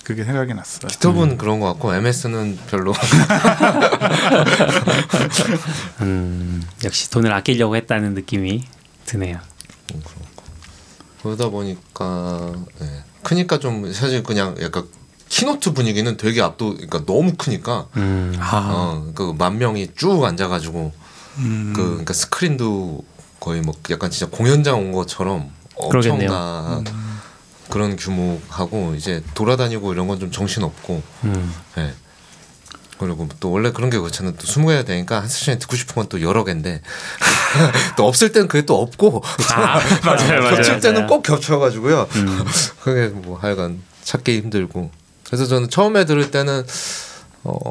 [0.04, 0.88] 그게 생각이 났어요.
[0.88, 2.94] GitHub은 그런 것 같고 MS는 별로
[6.02, 8.64] 음, 역시 돈을 아끼려고 했다는 느낌이
[9.06, 9.38] 드네요.
[11.24, 13.04] 그러다 보니까 네.
[13.24, 14.88] 크니까 좀 사실 그냥 약간
[15.30, 18.34] keynote 분위기는 되게 압도 그러니까 너무 크니까 음.
[18.40, 20.94] 아, 어 그 만 명이 쭉 앉아가지고
[21.40, 21.74] 음.
[21.76, 23.04] 그 그러니까 스크린도
[23.40, 25.50] 거의 뭐 약간 진짜 공연장 온 것처럼
[25.90, 26.32] 그러겠네요.
[26.32, 26.84] 엄청나
[27.70, 31.54] 그런 규모하고 이제 돌아다니고 이런 건 좀 정신 없고 음.
[31.78, 31.94] 예.
[33.00, 34.34] 그리고 또 원래 그런 게 그렇잖아요.
[34.40, 36.82] 또 스무 개가 되니까 한 세션에 듣고 싶은 건 또 여러 개인데
[37.98, 39.22] 또 없을 때는 그게 또 없고
[39.54, 42.08] 아 맞아요 겹칠 때는 꼭 겹쳐가지고요.
[42.16, 42.44] 음.
[42.84, 44.90] 그게 뭐 하여간 찾기 힘들고
[45.26, 46.66] 그래서 저는 처음에 들을 때는
[47.44, 47.62] 어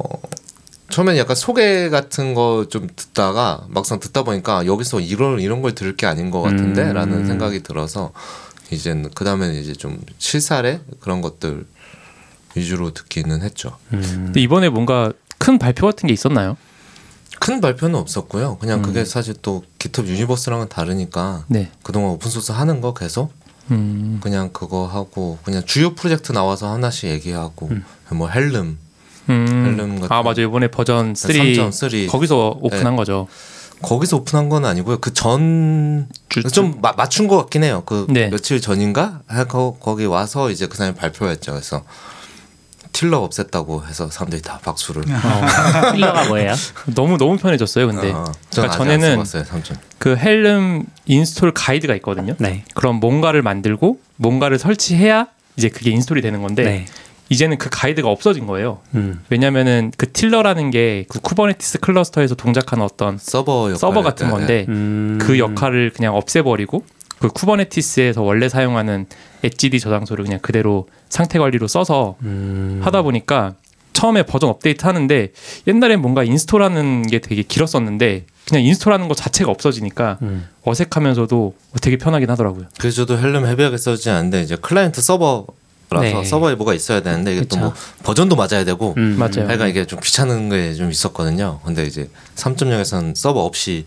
[0.90, 5.96] 처음에는 약간 소개 같은 거 좀 듣다가 막상 듣다 보니까 여기서 이런 이런 걸 들을
[5.96, 7.26] 게 아닌 것 같은데라는 음.
[7.26, 8.12] 생각이 들어서
[8.70, 11.66] 이제는 그 다음에는 이제 좀 실사례 그런 것들
[12.56, 13.76] 위주로 듣기는 했죠.
[13.92, 14.00] 음.
[14.26, 16.56] 근데 이번에 뭔가 큰 발표 같은 게 있었나요?
[17.38, 18.56] 큰 발표는 없었고요.
[18.58, 19.04] 그냥 그게 음.
[19.04, 21.70] 사실 또 GitHub Universe랑은 다르니까 네.
[21.82, 23.32] 그동안 open source 하는 거 계속
[23.70, 24.18] 음.
[24.22, 27.70] 그냥 그거 하고 그냥 주요 프로젝트 나와서 하나씩 얘기하고
[28.12, 28.78] 뭐 Helm
[29.28, 30.00] Helm 음.
[30.00, 32.96] 같은 아 맞아 요 이번에 버전 3 3.3 거기서 오픈한 네.
[32.96, 33.28] 거죠.
[33.82, 34.98] 거기서 오픈한 건 아니고요.
[34.98, 36.08] 그 전
[36.52, 37.82] 좀 맞춘 것 같긴 해요.
[37.86, 38.28] 그 네.
[38.28, 41.52] 며칠 전인가 하고 거기 와서 이제 그 사람이 발표했죠.
[41.52, 41.82] 그래서
[42.96, 45.02] Tiller 없앴다고 해서 사람들이 다 박수를.
[45.02, 45.92] 어.
[45.94, 46.54] Tiller가 뭐예요?
[46.96, 47.88] 너무 너무 편해졌어요.
[47.88, 49.42] 근데 어, 전 그러니까 전에는 안 써봤어요.
[49.44, 49.76] 3점.
[49.98, 52.34] 그 Helm install 가이드가 있거든요.
[52.38, 52.64] 네.
[52.74, 55.26] 그럼 뭔가를 만들고 뭔가를 설치해야
[55.58, 56.86] 이제 그게 install이 되는 건데 네.
[57.28, 58.78] 이제는 그 가이드가 없어진 거예요.
[58.94, 59.22] 음.
[59.28, 65.18] 왜냐면은 그 Tiller라는 게 그 Kubernetes cluster에서 동작하는 어떤 서버 역할 서버 같은 건데 음.
[65.20, 66.84] 그 역할을 그냥 없애버리고
[67.18, 69.06] 그 Kubernetes에서 원래 사용하는
[69.42, 72.80] etcd 저장소를 그냥 그대로 상태 관리로 써서 음.
[72.82, 73.54] 하다 보니까
[73.92, 75.32] 처음에 버전 업데이트 하는데
[75.66, 80.46] 옛날엔 뭔가 install하는 게 되게 길었었는데 그냥 install하는 것 자체가 없어지니까 음.
[80.64, 82.66] 어색하면서도 되게 편하긴 하더라고요.
[82.78, 85.46] 그래서 저도 헬름 헤비하게 써지지 않는데 이제 클라이언트 서버
[85.88, 86.24] 라서 네.
[86.24, 87.56] 서버에 뭐가 있어야 되는데 이게 또.
[87.58, 89.16] 뭐 버전도 맞아야 되고 음.
[89.18, 89.48] 맞아요.
[89.48, 91.60] 하여간 이게 좀 귀찮은 게 좀 있었거든요.
[91.64, 93.84] 근데 이제 3.0에서는 서버 없이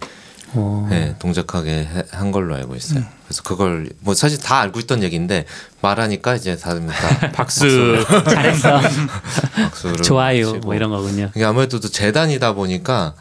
[0.54, 0.88] 어.
[0.90, 3.04] 네, 동작하게 해- 한 걸로 알고 있어요.
[3.26, 5.46] 그래서 그걸 뭐 사실 다 알고 있던 얘기인데
[5.82, 6.94] 말하니까 이제 다들 다
[7.32, 8.04] 박수.
[8.26, 8.80] 잘했어.
[9.56, 10.46] 박수를 좋아요.
[10.46, 10.60] 치고.
[10.60, 11.30] 뭐 이런 거군요.
[11.36, 13.14] 이게 아무래도 또 재단이다 보니까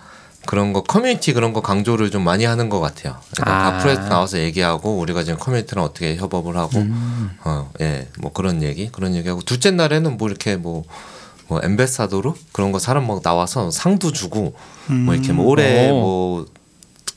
[0.46, 3.16] 그런 거 커뮤니티 그런 거 강조를 좀 많이 하는 것 같아요.
[3.36, 3.72] 그러니까 아.
[3.72, 7.30] 다 프로젝트 나와서 얘기하고 우리가 지금 커뮤니티랑 어떻게 협업을 하고 음.
[7.44, 12.78] 어, 예, 뭐 그런 얘기 그런 얘기하고 둘째 날에는 뭐 이렇게 뭐뭐 ambassador로 그런 거
[12.78, 14.54] 사람 막 나와서 상도 주고
[14.86, 16.00] 뭐 이렇게 뭐 올해 오.
[16.00, 16.46] 뭐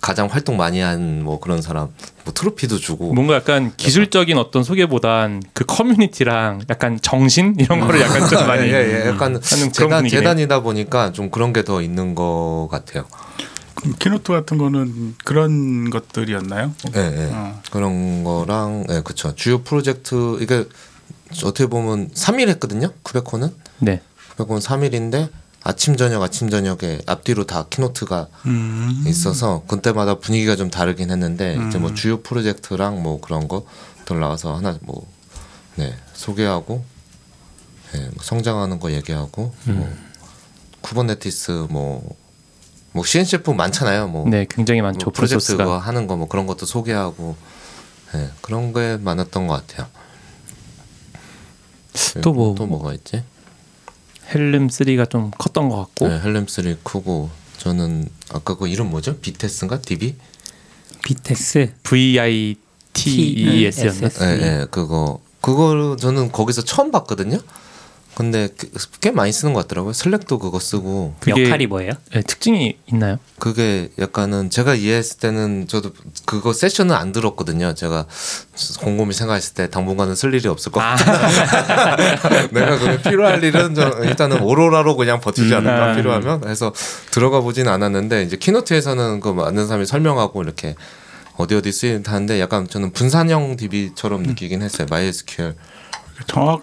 [0.01, 1.89] 가장 활동 많이 한 뭐 그런 사람
[2.25, 8.27] 뭐 트로피도 주고 뭔가 약간 기술적인 어떤 소개보단 그 커뮤니티랑 약간 정신 이런 거를 약간
[8.27, 9.07] 좀 많이 예, 예, 예.
[9.09, 10.07] 약간 하는 재단.
[10.07, 13.05] 재단이다 보니까 좀 그런 게 더 있는 것 같아요.
[13.75, 16.73] 그럼 keynote 같은 거는 그런 것들이었나요?
[16.95, 17.29] 예, 예.
[17.31, 17.61] 어.
[17.71, 20.65] 그런 거랑 예, 그쵸 주요 프로젝트 이게
[21.43, 22.89] 어떻게 보면 3일 했거든요.
[23.03, 24.01] KubeCon은 네.
[24.31, 25.29] KubeCon은 3일인데
[25.63, 29.03] 아침 저녁 아침 저녁에 앞뒤로 다 keynote가 음.
[29.07, 31.95] 있어서 그때마다 분위기가 좀 다르긴 했는데 이제 뭐 음.
[31.95, 35.05] 주요 프로젝트랑 뭐 그런 거들 나와서 하나 뭐
[35.75, 36.83] 네, 소개하고
[37.95, 39.89] 예, 뭐 성장하는 거 얘기하고 뭐
[40.81, 42.15] Kubernetes 뭐.
[42.93, 44.09] 뭐 CNCF 많잖아요.
[44.09, 45.05] 뭐, 네, 굉장히 많죠.
[45.05, 45.55] 뭐 프로젝트.
[45.55, 47.37] 거 하는 거 뭐 그런 것도 소개하고
[48.15, 49.87] 예, 그런 게 많았던 것 같아요.
[52.21, 53.23] 또 뭐- 또 뭐가 있지?
[54.33, 59.17] Helm 3가 좀 컸던 것 같고 네, Helm 3 크고 저는 아까 그 이름 뭐죠?
[59.17, 59.81] Vitess인가?
[59.81, 60.15] DB?
[61.03, 62.55] 비테스 VITES였나?
[62.93, 64.09] TES였나?
[64.21, 67.39] 예, 예, 그거 그거를 저는 거기서 처음 봤거든요.
[68.13, 69.93] 근데 그- 꽤 많이 쓰는 것 같더라고요.
[69.93, 71.93] 슬랙도 그거 쓰고 역할이 뭐예요?
[72.13, 73.17] 네, 특징이 있나요?
[73.39, 75.91] 그게 약간은 제가 이해했을 때는 저도
[76.25, 77.73] 그거 세션은 안 들었거든요.
[77.73, 78.05] 제가
[78.81, 82.07] 곰곰이 생각했을 때 당분간은 쓸 일이 없을 것 같아.
[82.51, 85.95] 내가 그게 필요할 일은 저 일단은 오로라로 그냥 버티지 않을까 음.
[85.95, 86.73] 필요하면 해서
[87.11, 90.75] 들어가 보진 않았는데 이제 keynote에서는 그 많은 사람이 설명하고 이렇게
[91.37, 94.85] 어디 어디 쓰이는데 약간 저는 분산형 DB처럼 느끼긴 했어요.
[94.91, 95.55] MySQL.
[96.27, 96.61] 정확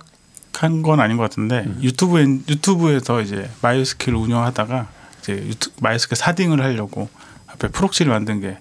[0.59, 4.89] 한 건 아닌 것 같은데 유튜브에 유튜브에서 이제 MySQL을 운영하다가
[5.21, 7.09] 이제 유튜, MySQL sharding을 하려고
[7.47, 8.59] 앞에 proxy를 만든 게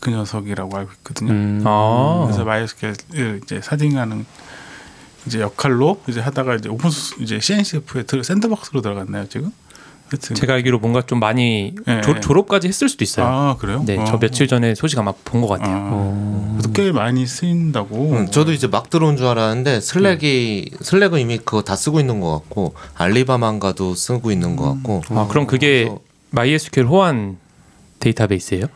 [0.00, 1.30] 그 녀석이라고 알고 있거든요.
[1.32, 1.62] 음.
[1.66, 4.24] 아, 그래서 MySQL을 이제 sharding하는
[5.26, 9.52] 이제 역할로 이제 하다가 이제 open source 이제 CNCF에 들 sandbox로 들어갔나요 지금?
[10.10, 12.00] 하여튼 제가 알기로 뭔가 좀 많이 네.
[12.00, 13.26] 조, 졸업까지 했을 수도 있어요.
[13.26, 13.82] 아 그래요?
[13.86, 14.04] 네, 어.
[14.04, 15.76] 저 며칠 전에 소식 아마 본 것 같아요.
[15.76, 18.10] 아, 그래도 꽤 많이 쓰인다고.
[18.12, 22.30] 음, 저도 이제 막 들어온 줄 알았는데 슬랙이 슬랙은 이미 그거 다 쓰고 있는 것
[22.32, 25.02] 같고 알리바바인가도 쓰고 있는 것 같고.
[25.10, 26.00] 아, 그럼 그게 그래서
[26.32, 27.38] MySQL 호환
[28.00, 28.66] 데이터베이스예요?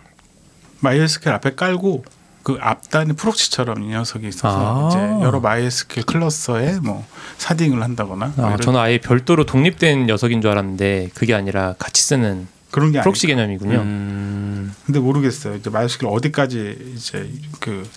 [0.81, 2.05] MySQL 앞에 깔고
[2.45, 4.89] 그 앞단에 proxy처럼 이 녀석이 있어서 아.
[4.89, 7.05] 이제 여러 마이스큐 클러스에 뭐
[7.39, 12.03] sharding을 한다거나 뭐 아, 이런 저는 아예 별도로 독립된 녀석인 줄 알았는데 그게 아니라 같이
[12.03, 13.39] 쓰는 그런 게 proxy 아니고.
[13.41, 13.79] 개념이군요.
[13.81, 14.75] 음.
[14.85, 15.55] 근데 모르겠어요.
[15.55, 17.31] 이제 MySQL을 어디까지 이제
[17.61, 17.89] 그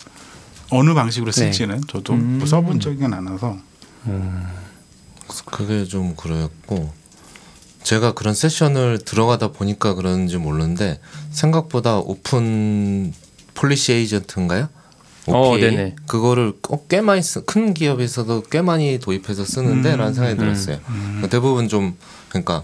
[0.70, 1.42] 어느 방식으로 네.
[1.42, 2.38] 쓸지는 저도 음.
[2.38, 3.58] 뭐 써본 적은 않아서
[5.46, 6.94] 그게 좀 그랬고
[7.84, 13.14] 제가 그런 세션을 들어가다 보니까 그런지 모르는데 생각보다 Open
[13.58, 14.70] Policy Agent인가요?
[15.28, 15.72] 어, OPA?
[15.72, 15.96] 네네.
[16.06, 20.78] 그거를 꼭꽤 많이 쓰, 큰 기업에서도 꽤 많이 도입해서 쓰는데라는 생각이 들었어요.
[21.30, 21.98] 대부분 좀
[22.30, 22.64] 그러니까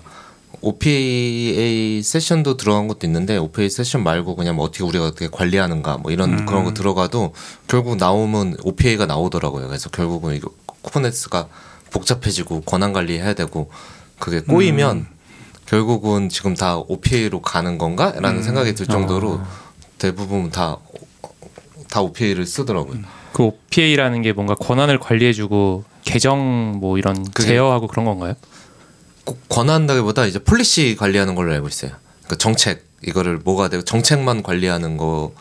[0.61, 6.11] OPA 세션도 들어간 것도 있는데 OPA 세션 말고 그냥 뭐 어떻게 우리가 어떻게 관리하는가 뭐
[6.11, 7.33] 이런 그런 거 들어가도
[7.67, 9.67] 결국 나오면 OPA가 나오더라고요.
[9.67, 10.51] 그래서 결국은 이거
[10.83, 11.47] Kubernetes가
[11.91, 13.69] 복잡해지고 권한 관리해야 되고
[14.19, 15.07] 그게 꼬이면
[15.65, 19.41] 결국은 지금 다 OPA로 가는 건가라는 생각이 들 정도로
[20.07, 20.77] 대부분 다
[21.93, 23.01] 다 OPA를 쓰더라고요.
[23.33, 28.33] 그 OPA라는 게 뭔가 권한을 관리해주고 계정 뭐 이런 제어하고 그런 건가요?
[29.23, 31.91] 꼭 권한다기보다 이제 policy 관리하는 걸로 알고 있어요.
[32.27, 35.33] 그 정책 이거를 뭐가 되고 정책만 관리하는 거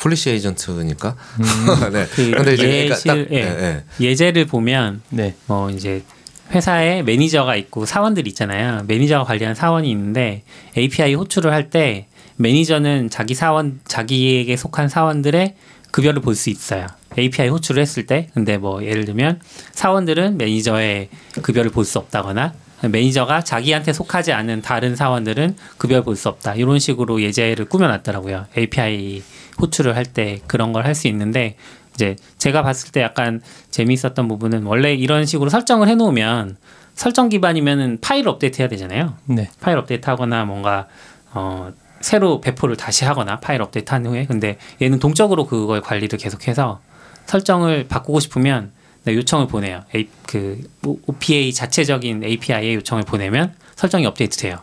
[0.00, 1.14] Policy Agent니까.
[1.92, 2.06] 네.
[2.10, 3.36] 그 근데 이제 예시, 그러니까 딱 예.
[3.36, 4.04] 예, 예.
[4.04, 5.36] 예제를 보면 네.
[5.46, 6.02] 뭐 이제
[6.50, 8.82] 회사에 매니저가 있고 사원들이 있잖아요.
[8.88, 10.42] 매니저가 관리하는 사원이 있는데
[10.76, 15.54] API 호출을 할 때 매니저는 자기 사원 자기에게 속한 사원들의
[15.90, 16.86] 급여를 볼 수 있어요.
[17.18, 19.40] API 호출을 했을 때 근데 뭐 예를 들면
[19.72, 21.08] 사원들은 매니저의
[21.42, 26.54] 급여를 볼 수 없다거나 매니저가 자기한테 속하지 않은 다른 사원들은 급여를 볼 수 없다.
[26.56, 28.46] 이런 식으로 예제를 꾸며놨더라고요.
[28.56, 29.22] API
[29.60, 31.56] 호출을 할 때 그런 걸 할 수 있는데
[31.94, 36.58] 이제 제가 봤을 때 약간 재미있었던 부분은 원래 이런 식으로 설정을 해놓으면
[36.94, 39.14] 설정 기반이면은 파일 업데이트 해야 되잖아요.
[39.24, 39.48] 네.
[39.60, 40.88] 파일 업데이트 하거나 뭔가
[41.32, 46.80] 어 새로 배포를 다시 하거나 파일 업데이트 한 후에 근데 얘는 동적으로 그걸 관리를 계속해서
[47.26, 48.72] 설정을 바꾸고 싶으면
[49.04, 49.84] 네, 요청을 보내요.
[49.94, 54.58] 아, 그 OPA 자체적인 API에 요청을 보내면 설정이 업데이트 돼요.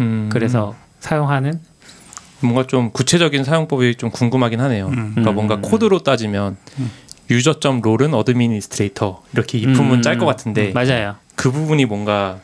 [0.00, 1.60] 음, 그래서 사용하는
[2.40, 4.88] 뭔가 좀 구체적인 사용법이 좀 궁금하긴 하네요.
[4.88, 5.10] 음.
[5.14, 6.56] 그러니까 뭔가 코드로 따지면
[7.30, 11.16] user.점 role은 administrator 이렇게 if문문 음, 짤것 같은데 맞아요.
[11.36, 12.40] 그 부분이 뭔가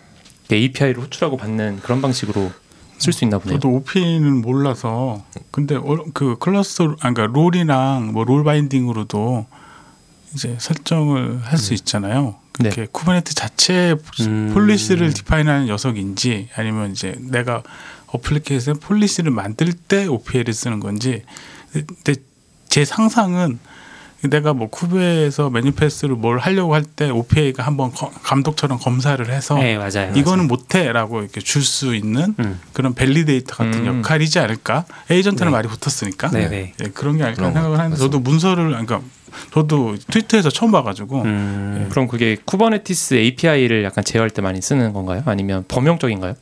[0.50, 2.52] API를 호출하고 받는 그런 방식으로
[2.98, 3.58] 쓸 수 있나 보네요.
[3.58, 9.46] 저도 OPA는 몰라서 근데 어- 그 클러스터 아 그러니까 role이랑 뭐 role binding으로도
[10.34, 12.36] 이제 설정을 할수 있잖아요.
[12.58, 12.70] 네.
[12.70, 14.50] 그게 Kubernetes 자체 음.
[14.54, 17.62] policy를 define하는 녀석인지 아니면 이제 내가
[18.06, 21.22] application policy를 만들 때 OPA를 쓰는 건지
[21.72, 22.14] 근데
[22.68, 23.58] 제 상상은
[24.22, 29.76] 내가 뭐 쿠베에서 manifest를 뭘 하려고 할 때 OPA가 한번 거- 감독처럼 검사를 해서 네
[29.76, 30.12] 맞아요.
[30.16, 32.60] 이거는 못해라고 이렇게 줄 수 있는 음.
[32.72, 33.98] 그런 validator 같은 음.
[33.98, 34.84] 역할이지 않을까?
[35.10, 35.56] 에이전트는 네.
[35.56, 36.72] 말이 붙었으니까 네, 네.
[36.82, 39.00] 예, 그런 게 아닐까 그런 생각을 거 하는데 저도 문서를 그러니까
[39.52, 41.86] 저도 트위터에서 처음 봐가지고 음.
[41.90, 45.22] 그럼 그게 Kubernetes API를 약간 제어할 때 많이 쓰는 건가요?
[45.26, 46.34] 아니면 범용적인가요?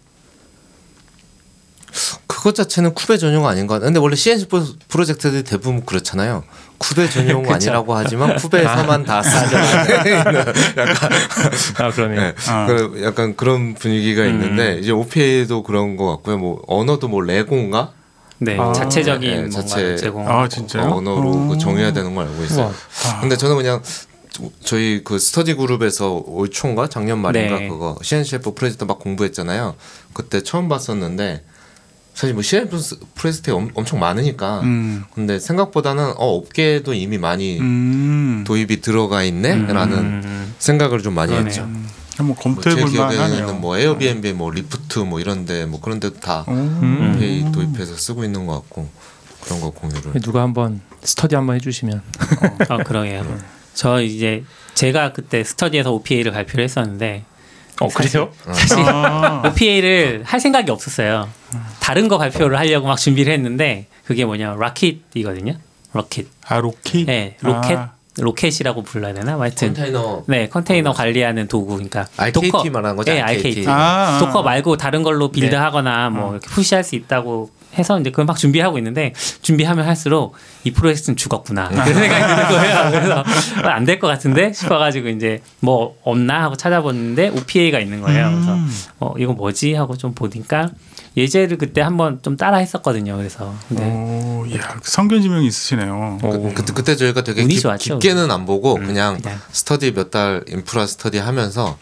[2.26, 3.86] 그것 자체는 쿠베 전용 아닌 것 같아요.
[3.86, 6.44] 근데 원래 CNCF 프로- 프로젝트들이 대부분 그렇잖아요.
[6.78, 7.44] 쿠베 전용.
[7.50, 9.48] 아니라고 하지만 쿠베에서만 다 쓰는
[10.76, 11.10] 약간
[11.78, 12.20] 아 그러네요.
[12.20, 12.34] 네.
[12.48, 12.66] 아.
[12.66, 16.38] 그 약간 그런 분위기가 있는데 이제 OPA도 그런 것 같고요.
[16.38, 17.92] 뭐 언어도 뭐 Rego인가
[18.38, 18.72] 네, 아.
[18.72, 20.28] 자체적인 네, 자체- 제공.
[20.28, 20.90] 아 진짜요?
[20.90, 21.58] 언어로 그 어.
[21.58, 22.74] 정해야 되는 걸 알고 있어요.
[23.20, 23.80] 근데 저는 그냥
[24.64, 27.68] 저희 그 스터디 그룹에서 올 초인가 작년 말인가 네.
[27.68, 29.76] 그거 CNCF 프로젝트 막 공부했잖아요.
[30.12, 31.44] 그때 처음 봤었는데
[32.14, 32.42] 사실 뭐
[33.16, 35.04] 프로젝트 엄, 엄청 많으니까 음.
[35.14, 38.44] 근데 생각보다는 어 업계에도 이미 많이 음.
[38.46, 41.48] 도입이 들어가 있네라는 음, 생각을 좀 많이 그러네요.
[41.48, 41.62] 했죠.
[41.64, 41.88] 음.
[42.16, 43.28] 한번 검토해볼 만하네요.
[43.38, 46.52] 기억에는 뭐 에어비앤비, 뭐 리프트, 뭐 이런데 뭐 그런데 다 오.
[46.52, 47.16] 음.
[47.18, 48.88] 페이 도입해서 쓰고 있는 것 같고
[49.42, 50.12] 그런 거 공유를.
[50.20, 52.00] 누가 한번 스터디 한번 해주시면
[52.68, 53.26] 아 그러게요.
[53.74, 54.44] 저 이제
[54.74, 57.24] 제가 그때 스터디에서 OPA를 발표를 했었는데
[57.80, 58.30] 어 그래요?
[58.52, 59.42] 사실 아.
[59.50, 61.28] OPA를 할 생각이 없었어요.
[61.80, 65.55] 다른 거 발표를 하려고 막 준비를 했는데 그게 뭐냐 로켓이거든요.
[65.92, 66.26] 로켓.
[66.46, 67.05] 아 로키?
[67.07, 67.78] 네, 로켓.
[67.78, 67.92] 아.
[68.16, 69.32] 로켓이라고 불러야 되나?
[69.32, 73.12] 뭐 하여튼 컨테이너 네 컨테이너 관리하는 도구 그러니까 RKT 말하는 거죠?
[73.12, 73.48] 네, RKT.
[73.48, 73.66] RKT.
[73.68, 74.18] 아.
[74.20, 75.40] Docker 말고 다른 걸로 네.
[75.40, 80.70] build하거나 뭐 이렇게 push할 수 있다고 해서 이제 그걸 막 준비하고 있는데 준비하면 할수록 이
[80.70, 81.74] 프로젝트는 죽었구나 네.
[81.74, 82.90] 그런 생각이 드는 거예요.
[82.92, 83.24] 그래서
[83.68, 88.30] 안 될 것 같은데 싶어가지고 이제 뭐 없나 하고 찾아봤는데 OPA가 있는 거예요.
[88.30, 88.70] 그래서 음.
[89.00, 90.70] 어 이거 뭐지 하고 좀 보니까
[91.16, 93.16] 예제를 그때 한번 좀 따라 했었거든요.
[93.16, 96.18] 그래서 근데 오, 야 성견지명이 있으시네요.
[96.22, 96.30] 어.
[96.30, 99.38] 그, 그때 그때 저희가 되게 운이 깊, 좋았죠, 깊게는 안 보고 그냥 그냥.
[99.52, 101.78] 스터디 몇 달 인프라 스터디 하면서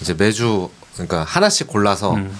[0.00, 2.32] 이제 매주 그러니까 하나씩 골라서 음.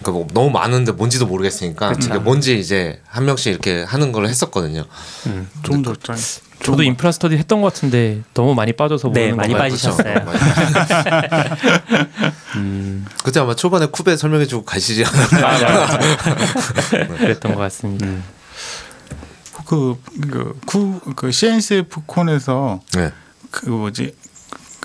[0.00, 2.10] 그러니까 뭐 너무 많은데 뭔지도 모르겠으니까 그쵸.
[2.10, 4.84] 이게 뭔지 이제 한 명씩 이렇게 하는 걸 했었거든요.
[5.26, 5.48] 음.
[5.62, 6.16] 좋은 절장.
[6.62, 9.70] 저도 인프라 스터디 했던 것 같은데 너무 많이 빠져서 네, 모르는 많이 건가요?
[9.70, 10.14] 빠지셨어요.
[12.56, 13.04] 음.
[13.22, 15.38] 그때 아마 초반에 쿠베 설명해주고 가시지 않았나.
[15.38, 15.98] 아, 맞아.
[17.18, 18.06] 그랬던 것 같습니다.
[18.06, 18.24] 음.
[19.66, 19.96] 그,
[20.30, 23.12] 그, 그, 그 CNCF 콘에서 네.
[23.50, 24.14] 그 뭐지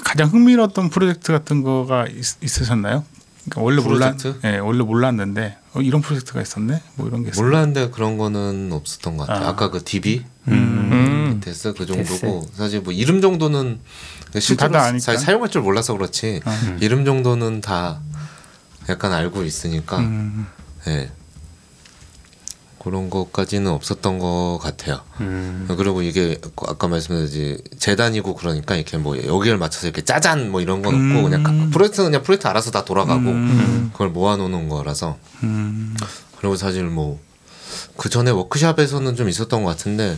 [0.03, 3.03] 가장 흥미로웠던 프로젝트 같은 거가 있, 있으셨나요?
[3.49, 4.47] 그러니까 원래 몰랐, 프로젝트?
[4.47, 7.45] 예, 원래 몰랐는데 어, 이런 프로젝트가 있었네, 뭐 이런 게 있었네.
[7.45, 9.47] 몰랐는데 그런 거는 없었던 것 같아요.
[9.47, 9.49] 아.
[9.49, 9.55] 아.
[9.55, 11.18] 까그 DB 음.
[11.39, 13.79] 데스 그 정도고 사실 뭐 이름 정도는
[14.39, 14.99] 실제로.
[14.99, 16.77] 사- 사용할 줄 몰라서 그렇지 아.
[16.81, 17.99] 이름 정도는 다
[18.89, 20.47] 약간 알고 있으니까 음,
[20.87, 21.11] 예.
[22.81, 25.01] 그런 것까지는 없었던 것 같아요.
[25.19, 25.67] 음.
[25.77, 30.93] 그리고 이게 아까 말씀드렸지 재단이고 그러니까 이렇게 뭐 여기를 맞춰서 이렇게 짜잔 뭐 이런 건
[30.93, 31.23] 없고 음.
[31.23, 33.89] 그냥 가- 프로젝트는 그냥 프로젝트 알아서 다 돌아가고 음.
[33.91, 35.95] 그걸 모아놓는 거라서 음,
[36.37, 37.19] 그리고 사실 뭐
[37.97, 40.17] 그 전에 워크샵에서는 좀 있었던 것 같은데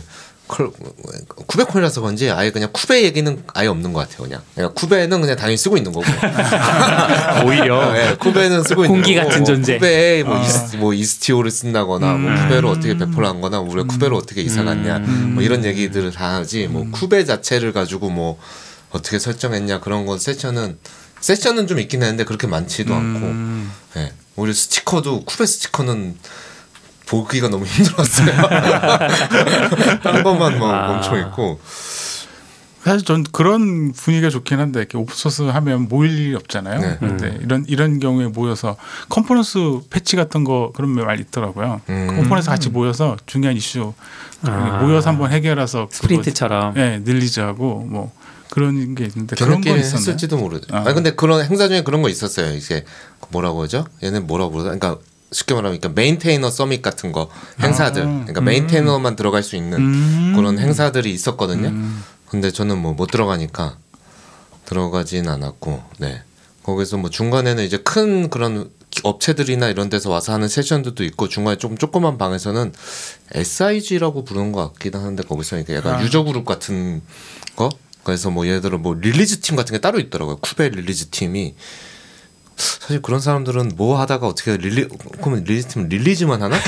[1.46, 5.56] KubeCon이라서 그런지 아예 그냥 쿠베 얘기는 아예 없는 것 같아요 그냥 그냥 쿠베는 그냥 당연히
[5.56, 6.04] 쓰고 있는 거고
[7.46, 9.74] 오히려 네, 쿠베는 쓰고 있는 공기 거고 같은 뭐 존재.
[9.74, 10.44] 쿠베에 뭐, 아.
[10.44, 12.42] 이스, 뭐 Istio를 쓴다거나 뭐 음.
[12.42, 15.32] 쿠베로 어떻게 배포를 한거나 우리가 쿠베로 어떻게 이사 갔냐 음.
[15.34, 18.38] 뭐 이런 얘기들을 다 하지 뭐 쿠베 자체를 가지고 뭐
[18.90, 20.78] 어떻게 설정했냐 그런 건 세션은
[21.20, 24.12] 세션은 좀 있긴 했는데 그렇게 많지도 않고 음, 예.
[24.36, 26.16] 오히려 스티커도 쿠베 스티커는
[27.12, 28.32] 보기가 너무 힘들었어요.
[30.02, 30.88] 한 번만 막 아.
[30.88, 31.60] 멈춰 있고.
[32.82, 36.80] 사실 전 그런 분위기가 좋긴 한데 이렇게 open source 하면 모일 일이 없잖아요.
[36.80, 36.96] 네.
[36.98, 38.76] 근데 이런 이런 경우에 모여서
[39.08, 41.80] 컨퍼런스 패치 같은 거 그런 말 있더라고요.
[41.90, 42.06] 음.
[42.08, 43.92] 컨퍼런스 같이 모여서 중요한 이슈
[44.42, 44.80] 아.
[44.82, 48.10] 모여서 한번 해결해서 스프린트처럼 예, 늘리자고 뭐
[48.50, 49.70] 그런 게 있는데 그런 거?
[49.70, 50.74] 했을지도 모르죠.
[50.74, 50.78] 아.
[50.78, 50.88] 아.
[50.88, 52.52] 니 근데 그런 행사 중에 그런 거 있었어요.
[52.56, 52.84] 이제
[53.28, 53.86] 뭐라고 하죠?
[54.02, 54.76] 얘네 뭐라고 그러죠?
[54.76, 54.98] 그러니까
[55.32, 57.28] 쉽게 말하면 그러니까 maintainer summit 같은 거
[57.60, 58.02] 행사들.
[58.02, 58.06] 아.
[58.06, 58.44] 그러니까 음.
[58.44, 60.32] maintainer만 들어갈 수 있는 음.
[60.36, 61.68] 그런 행사들이 있었거든요.
[61.68, 62.02] 음.
[62.28, 63.76] 근데 저는 뭐 못 들어가니까
[64.64, 66.22] 들어가진 않았고, 네.
[66.62, 68.70] 거기서 뭐 중간에는 이제 큰 그런
[69.02, 72.72] 업체들이나 이런 데서 와서 하는 세션들도 있고 중간에 좀 조그만 방에서는
[73.32, 76.02] SIG라고 부르는 것 같기도 하는데 거기서 이게 약간 아.
[76.04, 77.02] user group 같은
[77.56, 77.70] 거
[78.04, 81.54] 그래서 뭐 예를 들어 뭐 release 팀 같은 게 따로 있더라고요 쿠베 release 팀이
[82.56, 84.88] 사실 그런 사람들은 뭐 하다가 어떻게 릴리
[85.20, 86.56] 그러면 release 팀 release만 하나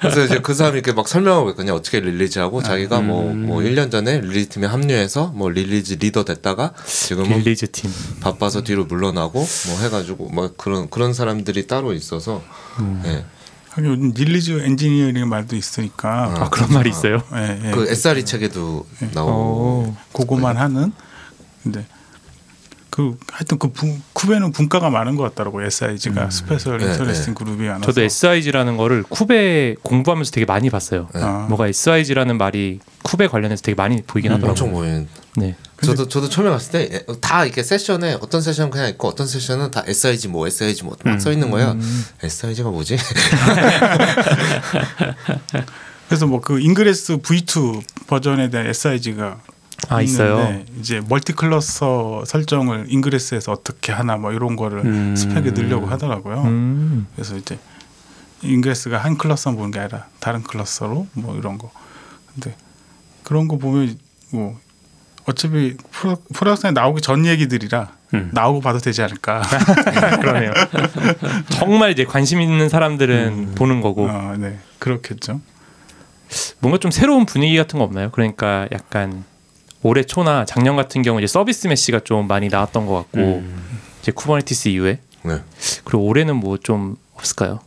[0.00, 4.50] 그래서 이제 그 사람이 이렇게 막 설명하고 있거든요 어떻게 release하고 자기가 뭐뭐 1년 전에 release
[4.50, 7.90] 팀에 합류해서 뭐 release 리더 됐다가 지금은 release 팀.
[8.20, 12.42] 바빠서 뒤로 물러나고 뭐 해가지고 뭐 그런 그런 사람들이 따로 있어서
[13.04, 13.24] 예.
[13.70, 17.22] 하긴 요즘 release engineering 말도 있으니까 아 그런 말이 있어요?
[17.34, 17.70] 예, 예.
[17.72, 19.96] 그 SRE 책에도 나오고 어.
[20.12, 20.92] 그거만 하는
[21.62, 21.84] 근데
[22.98, 27.68] 그 하여튼 그 분, 쿠베는 분과가 많은 것 같더라고 요 SIG가 special 네, interesting group이
[27.68, 31.08] 많아서 저도 SIG라는 거를 쿠베 공부하면서 되게 많이 봤어요.
[31.14, 31.20] 네.
[31.22, 31.46] 아.
[31.48, 34.50] 뭐가 SIG라는 말이 쿠베 관련해서 되게 많이 보이긴 음, 하더라고요.
[34.50, 35.54] 엄청 보이는 네.
[35.80, 39.84] 저도 저도 처음에 갔을 때 다 이렇게 세션에 어떤 세션 그냥 있고 어떤 세션은 다
[39.86, 41.76] SIG 뭐 SIG 뭐막써 있는 거예요.
[42.20, 42.98] SIG가 뭐지?
[46.08, 49.38] 그래서 뭐 그 Ingress V2 버전에 대한 SIG가
[49.88, 50.60] 아 있어요.
[50.78, 55.16] 이제 multi cluster 설정을 Ingress에서 어떻게 하나 뭐 이런 거를 음.
[55.16, 56.42] 스펙에 넣으려고 하더라고요.
[56.42, 57.06] 음.
[57.14, 57.58] 그래서 이제
[58.42, 61.70] Ingress가 한 cluster만 보는 게 아니라 다른 cluster로 뭐 이런 거.
[62.34, 62.54] 근데
[63.22, 63.98] 그런 거 보면
[64.30, 64.58] 뭐
[65.26, 68.30] 어차피 pro, production에 나오기 전 얘기들이라 음.
[68.32, 69.42] 나오고 봐도 되지 않을까.
[70.20, 70.52] 그러네요.
[71.50, 75.40] 정말 이제 관심 있는 사람들은 보는 거고 어, 네, 그렇겠죠.
[76.60, 78.10] 뭔가 좀 새로운 분위기 같은 거 없나요?
[78.10, 79.24] 그러니까 약간
[79.82, 83.80] 올해 초나 작년 같은 경우 이제 service mesh가 좀 많이 나왔던 것 같고 음.
[84.02, 85.42] 이제 Kubernetes 이후에 네.
[85.84, 87.60] 그리고 올해는 뭐 좀 없을까요?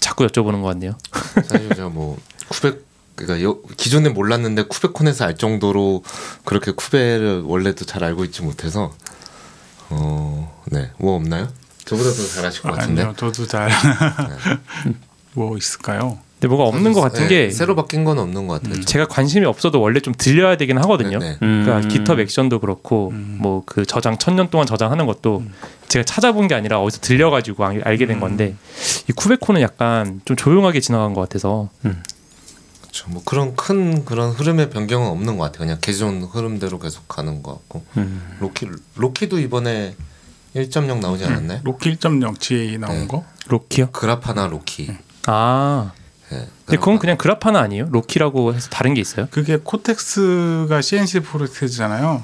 [0.00, 0.96] 자꾸 여쭤보는 것 같네요.
[1.46, 2.18] 사실 제가 뭐
[2.48, 2.72] Kube
[3.16, 6.04] 그러니까 여, 기존에 몰랐는데 KubeCon에서 알 정도로
[6.44, 8.94] 그렇게 Kube를 원래도 잘 알고 있지 못해서
[9.90, 11.48] 어네뭐 없나요?
[11.84, 13.02] 저보다 더 잘하실 것 같은데.
[13.02, 13.70] 아니요, 저도 잘
[15.34, 16.18] 뭐 있을까요?
[16.40, 18.80] 근데 뭐가 없는 것 같은 네, 게 새로 바뀐 건 없는 것 같아요.
[18.84, 21.18] 제가 관심이 없어도 원래 좀 들려야 되긴 하거든요.
[21.18, 21.38] 네, 네.
[21.42, 21.62] 음.
[21.64, 25.42] 그러니까 GitHub Action도 그렇고 뭐 그 저장 천 년 동안 저장하는 것도
[25.88, 28.54] 제가 찾아본 게 아니라 어디서 들려가지고 알- 알게 된 건데
[29.08, 31.68] 이 KubeCon은 약간 좀 조용하게 지나간 것 같아서
[32.82, 33.10] 그렇죠.
[33.10, 35.58] 뭐 그런 큰 그런 흐름의 변경은 없는 것 같아요.
[35.66, 38.36] 그냥 기존 흐름대로 계속 가는 것 같고 음.
[38.38, 39.96] Loki Loki도 이번에
[40.54, 41.60] 1.0 나오지 않았나요?
[41.64, 43.06] Loki 1.0 GA 나온 네.
[43.08, 43.24] 거?
[43.48, 43.90] Loki요?
[43.90, 44.90] Grafana Loki.
[45.26, 45.92] 아
[46.30, 47.88] 네, 근데 그건 그냥 Grafana 아니에요?
[47.90, 49.28] Loki라고 해서 다른 게 있어요?
[49.30, 52.22] 그게 Cortex가 CNCF 프로젝트잖아요.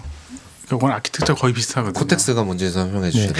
[0.66, 1.98] 그러니까 그건 아키텍처 거의 비슷하거든요.
[1.98, 3.34] Cortex가 뭔지 설명해 주시죠.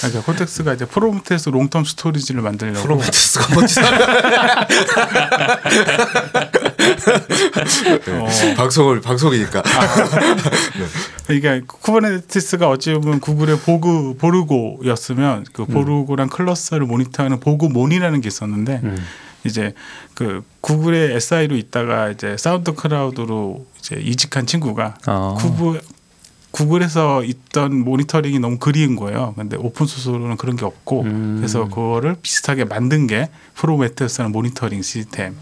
[0.00, 3.80] 그러니까 Cortex가 이제 Prometheus long-term storage를 만들려고 Prometheus가 뭔지
[8.08, 9.62] 어, 방송을 방송이니까.
[11.26, 19.06] 그러니까 Kubernetes가 어찌 보면 구글의 보그 보르고였으면 그 보르고랑 클러스터를 모니터하는 Borgmon이라는 게 있었는데 음.
[19.44, 19.74] 이제
[20.14, 25.34] 그 구글의 SI로 있다가 이제 SoundCloud로 이제 이직한 친구가 아.
[25.38, 25.80] Google
[26.52, 29.32] Google에서 있던 모니터링이 너무 그리운 거예요.
[29.36, 31.36] 근데 open source로는 그런 게 없고 음.
[31.38, 35.34] 그래서 그거를 비슷하게 만든 게 Prometheus라는 모니터링 시스템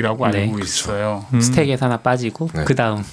[0.00, 0.64] 이라고 네, 알고 그쵸.
[0.64, 1.24] 있어요.
[1.32, 1.40] 음.
[1.40, 2.64] stack에서 하나 빠지고 네.
[2.64, 3.04] 그 다음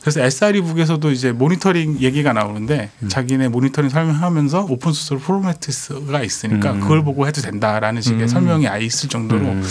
[0.00, 3.08] 그래서 SRE book에서도 이제 모니터링 얘기가 나오는데 음.
[3.08, 6.80] 자기네 모니터링 설명하면서 open source로 Prometheus가 있으니까 음.
[6.80, 8.28] 그걸 보고 해도 된다라는 식의 음.
[8.28, 9.62] 설명이 아예 있을 정도로 음.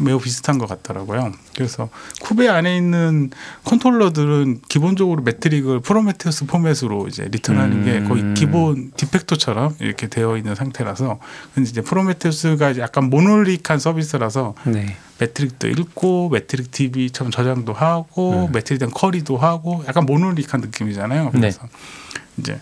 [0.00, 1.32] 매우 비슷한 것 같더라고요.
[1.54, 1.88] 그래서
[2.20, 3.30] Kube 안에 있는
[3.64, 8.34] 컨트롤러들은 기본적으로 metric을 Prometheus 포맷으로 이제 return하는 게 거의 음.
[8.34, 11.18] 기본 de facto처럼 이렇게 되어 있는 상태라서
[11.54, 14.96] 근데 이제 Prometheus가 이제 약간 monolithic한 서비스라서 네.
[15.18, 18.52] 매트릭도 읽고 매트릭 DB처럼 저장도 하고 음.
[18.52, 21.24] metric 된 query도 하고 약간 monolithic한 느낌이잖아요.
[21.24, 21.30] 네.
[21.32, 21.68] 그래서
[22.38, 22.58] 이제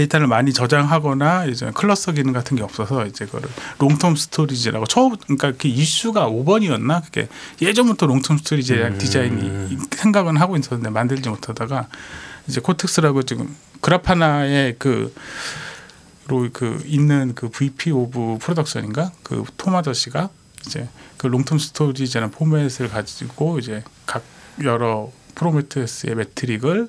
[0.00, 3.48] 데이터를 많이 저장하거나 이제 클러스터 기능 같은 게 없어서 이제 그거를
[3.78, 7.28] long-term storage라고 처음 그러니까 그 이슈가 5번이었나 그게
[7.60, 8.98] 예전부터 long-term storage에 대한 음.
[8.98, 11.88] 디자인이 생각은 하고 있었는데 만들지 못하다가
[12.48, 15.14] 이제 Cortex라고 지금 Grafana의 그
[16.26, 20.30] 로그 있는 그 VP 오브 프로덕션인가 그 톰 아저씨가
[20.66, 24.22] 이제 그 long-term storage라는 포맷을 가지고 이제 각
[24.62, 26.88] 여러 Prometheus의 metric을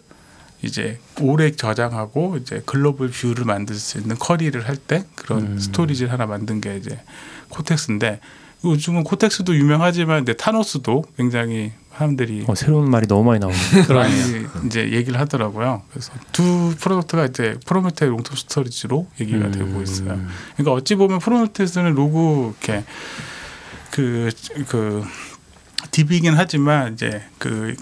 [0.63, 5.59] 이제 오래 저장하고 이제 글로벌 view를 만들 수 있는 query를 할 때 그런 음.
[5.59, 6.99] storage를 하나 만든 게 이제
[7.49, 8.19] Cortex인데
[8.63, 13.59] 요즘은 Cortex도 유명하지만 근데 Thanos도 굉장히 사람들이 어, 새로운 말이 너무 많이 나오네요.
[13.93, 15.81] 많이 이제 얘기를 하더라고요.
[15.91, 19.51] 그래서 두 product가 이제 Prometheus long-term storage로 얘기가 음.
[19.51, 20.19] 되고 있어요.
[20.55, 22.83] 그러니까 어찌 보면 Prometheus는 로고 이렇게
[23.91, 25.03] 그그
[25.91, 27.75] DB이긴 하지만 이제 그,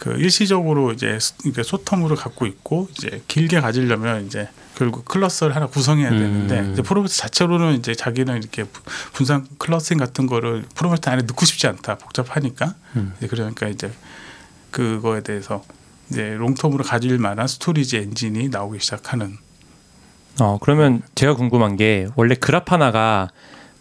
[0.00, 6.58] 그 일시적으로 이제 short-term으로 갖고 있고 이제 길게 가지려면 이제 결국 cluster를 하나 구성해야 되는데
[6.60, 6.72] 음.
[6.72, 8.80] 이제 프로메테 자체로는 이제 자기는 이렇게 부-
[9.12, 13.12] 분산 clustering 같은 거를 프로메테 안에 넣고 싶지 않다 복잡하니까 음.
[13.18, 13.92] 이제 그러니까 이제
[14.70, 15.62] 그거에 대해서
[16.10, 19.36] 이제 long-term으로 가질 만한 storage 엔진이 나오기 시작하는
[20.40, 23.28] 어, 그러면 제가 궁금한 게 원래 Grafana가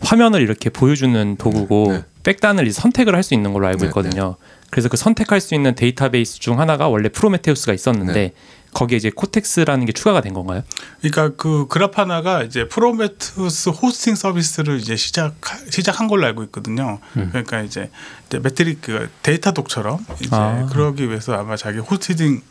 [0.01, 2.03] 화면을 이렇게 보여주는 도구고 네.
[2.23, 4.35] back단을 이제 선택을 할 수 있는 걸로 알고 네, 있거든요.
[4.71, 8.33] 그래서 그 선택할 수 있는 데이터베이스 중 하나가 원래 Prometheus가 있었는데 네.
[8.73, 10.61] 거기에 이제 Cortex라는 게 추가가 된 건가요?
[11.01, 15.35] 그러니까 그 Grafana가 이제 Prometheus hosting 서비스를 이제 시작
[15.71, 16.99] 시작한 걸로 알고 있거든요.
[17.17, 17.29] 음.
[17.29, 17.89] 그러니까 이제,
[18.27, 20.67] 이제 metric 그 Datadog처럼 이제 아.
[20.71, 22.41] 그러기 위해서 아마 자기 hosting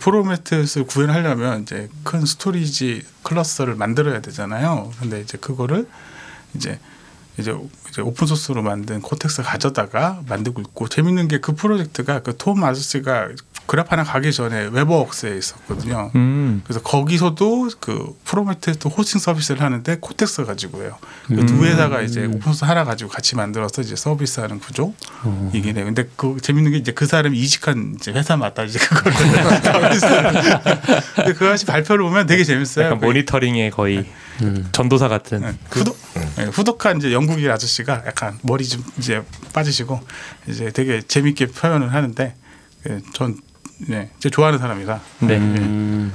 [0.00, 4.92] Prometheus 구현하려면 이제 큰 storage cluster를 만들어야 되잖아요.
[5.00, 5.88] 근데 이제 그거를
[6.54, 6.78] 이제
[7.38, 7.54] 이제
[7.90, 13.28] 이제 open source로 만든 Cortex 가져다가 만들고 있고 재밌는 게 그 프로젝트가 그 Tom 아저씨가
[13.66, 16.10] Grafana 가기 전에 Weaveworks에 있었거든요.
[16.14, 16.62] 음.
[16.64, 20.96] 그래서 거기서도 그 Prometheus hosting 서비스를 하는데 Cortex 가지고 해요.
[21.26, 24.94] 그두 회사가 이제 open source 하나 가지고 같이 만들어서 이제 서비스하는 구조
[25.52, 25.84] 이긴 해요.
[25.84, 29.12] 근데 그 재밌는 게 이제 그 사람이 이직한 이제 회사마다 이제 그걸.
[31.16, 32.86] 근데 그 아저씨 발표를 보면 되게 재밌어요.
[32.86, 34.06] 약간 그 모니터링의 거의
[34.72, 35.40] 전도사 같은.
[35.40, 35.96] 네, 후덕
[36.36, 40.00] 네, 후덕한 이제 영국인 아저씨가 약간 머리 좀 이제 빠지시고
[40.48, 42.34] 이제 되게 재밌게 표현을 하는데
[42.88, 43.36] 예, 전
[43.78, 45.36] 네, 제 좋아하는 사람이라 네.
[45.36, 46.12] 음,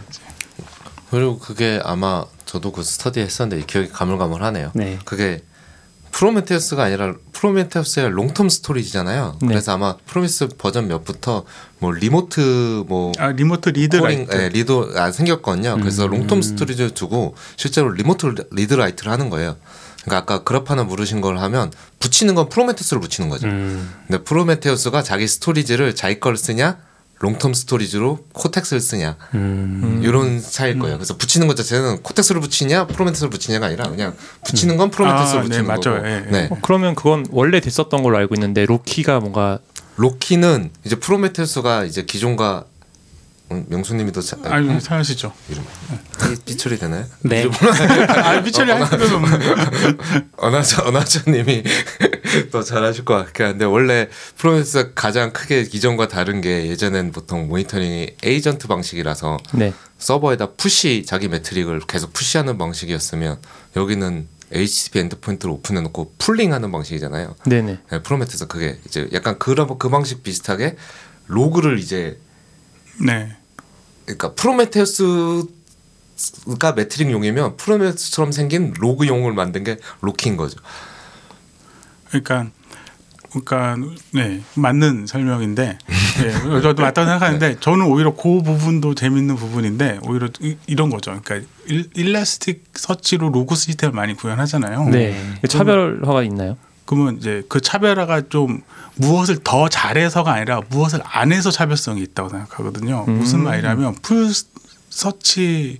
[1.09, 4.71] 그리고 그게 아마 저도 그 스터디 했었는데 기억이 가물가물하네요.
[4.73, 4.99] 네.
[5.05, 5.43] 그게
[6.11, 9.37] 프로메테우스가 아니라 프로메테우스의 long-term storage잖아요.
[9.41, 9.47] 네.
[9.47, 11.45] 그래서 아마 프로메테우스 버전 몇부터
[11.79, 15.77] 뭐 remote 뭐 아 remote read 코링 write 예, read 아 생겼거든요.
[15.79, 19.55] 그래서 long-term storage를 두고 실제로 remote read write를 하는 거예요.
[20.03, 23.47] 그러니까 아까 그라파나 물으신 걸 하면 붙이는 건 프로메테우스를 붙이는 거죠.
[23.47, 26.77] 음, 근데 프로메테우스가 자기 storage를 자기 걸 쓰냐
[27.21, 30.01] long-term storage로 코텍스를 쓰냐 음.
[30.03, 30.97] 이런 차이일 거예요.
[30.97, 34.15] 그래서 붙이는 것 자체는 코텍스를 붙이냐 프로메테우스를 붙이냐가 아니라 그냥
[34.45, 35.79] 붙이는 건 프로메테우스를 아, 네, 붙이는 맞아요.
[35.81, 36.07] 거고.
[36.07, 36.31] 예, 예.
[36.31, 36.47] 네.
[36.49, 39.59] 어, 그러면 그건 원래 됐었던 걸로 알고 있는데 로키가 뭔가
[39.97, 42.65] 로키는 이제 프로메테우스가 이제 기존과
[43.51, 45.33] 음, 명수님이 더 자, 아니 사하시죠.
[45.49, 45.63] 이름
[46.23, 47.05] 삐- 삐처리 되나요?
[47.21, 47.45] 네.
[48.07, 49.97] 아 미철이 할 필요는 없는.
[50.37, 51.61] 어나저 어나저님이
[52.51, 54.07] 더 잘하실 것 같긴 한데 원래
[54.37, 59.73] 프로메테우스 가장 크게 기존과 다른 게 예전엔 보통 모니터링이 에이전트 방식이라서 네.
[59.97, 63.39] 서버에다 push 자기 metric을 계속 push하는 방식이었으면
[63.75, 67.35] 여기는 HTTP endpoint를 오픈해놓고 pulling하는 방식이잖아요.
[67.45, 67.79] 네네.
[67.89, 70.75] 네, 프로메테우스 그게 이제 약간 그런 그 방식 비슷하게
[71.27, 72.19] 로그를 이제
[73.05, 73.35] 네.
[74.05, 75.47] 그러니까 프로메테우스가
[76.75, 80.59] metric 용이면 프로메테우스처럼 생긴 로그 용을 만든 게 로키인 거죠.
[82.11, 82.47] 그러니까
[83.29, 83.77] 그러니까
[84.11, 85.77] 네 맞는 설명인데
[86.23, 86.31] 예,
[86.61, 91.17] 저도 맞다고 생각하는데 저는 오히려 그 부분도 재밌는 부분인데 오히려 이, 이런 거죠.
[91.23, 94.89] 그러니까 일, 일라스틱서치로 로그 시스템을 많이 구현하잖아요.
[94.89, 95.15] 네.
[95.47, 96.57] 차별화가 있나요?
[96.85, 98.61] 그러면 이제 그 차별화가 좀
[98.95, 103.05] 무엇을 더 잘해서가 아니라 무엇을 안 해서 차별성이 있다고 생각하거든요.
[103.07, 103.19] 음.
[103.19, 104.29] 무슨 말이냐면 full
[104.89, 105.79] search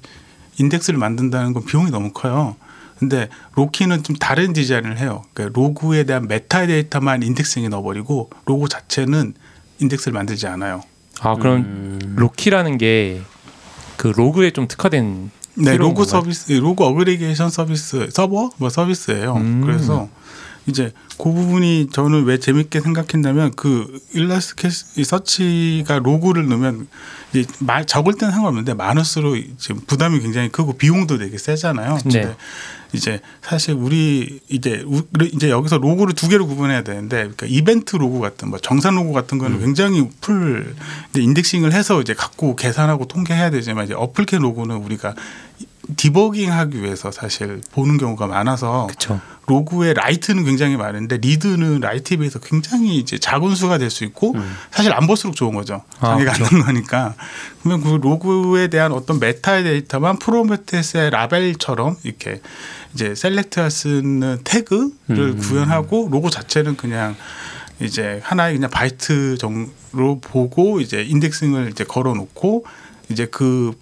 [0.58, 2.56] 인덱스를 만든다는 건 비용이 너무 커요.
[3.02, 5.24] 근데 로키는 좀 다른 디자인을 해요.
[5.34, 9.34] 그러니까 로그에 대한 메타데이터만 indexing에 넣어버리고 로그 자체는
[9.80, 10.82] 인덱스를 만들지 않아요.
[11.20, 12.14] 아 그럼 음.
[12.16, 13.22] 로키라는 게
[14.02, 16.06] 그 로그에 좀 특화된 네, 로그 건가요?
[16.06, 19.36] 서비스, 로그 aggregation 서비스, 서버 뭐 서비스예요.
[19.36, 19.62] 음.
[19.64, 20.10] 그래서
[20.68, 26.88] 이제 그 부분이 저는 왜 재밌게 생각했냐면 그 일라스틱서치가 로그를 넣으면
[27.34, 31.98] 이제 마- 적을 때는 상관없는데 많을수록 지금 부담이 굉장히 크고 비용도 되게 세잖아요.
[32.06, 32.22] 네.
[32.22, 32.36] 근데
[32.94, 35.04] 이제 사실 우리 이제 우-
[35.34, 39.38] 이제 여기서 로그를 두 개로 구분해야 되는데 그러니까 이벤트 로그 같은 뭐 정산 로그 같은
[39.40, 39.62] 거는 음.
[39.66, 40.76] 굉장히 full
[41.12, 45.16] 이제 indexing을 해서 이제 갖고 계산하고 통계해야 되지만 이제 어플캐 로고는 우리가
[45.96, 49.20] 디버깅하기 위해서 사실 보는 경우가 많아서 그쵸.
[49.48, 54.34] 로그의 write는 굉장히 많은데 read는 write에 비해서 굉장히 이제 작은 수가 될 수 있고
[54.72, 55.84] 사실 안 볼수록 좋은 거죠.
[56.00, 57.16] 아, 장애가 안 나는 거니까.
[57.62, 62.42] 그러면 그 로그에 대한 어떤 메타 데이터만 프로메테우스의 라벨처럼 이렇게
[62.94, 67.16] 이제 select할 수 있는 태그를 구현하고 로그 자체는 그냥
[67.82, 72.66] 이제 하나의 그냥 바이트 정도로 보고 이제 indexing을 이제 걸어 놓고
[73.10, 73.74] 이제 그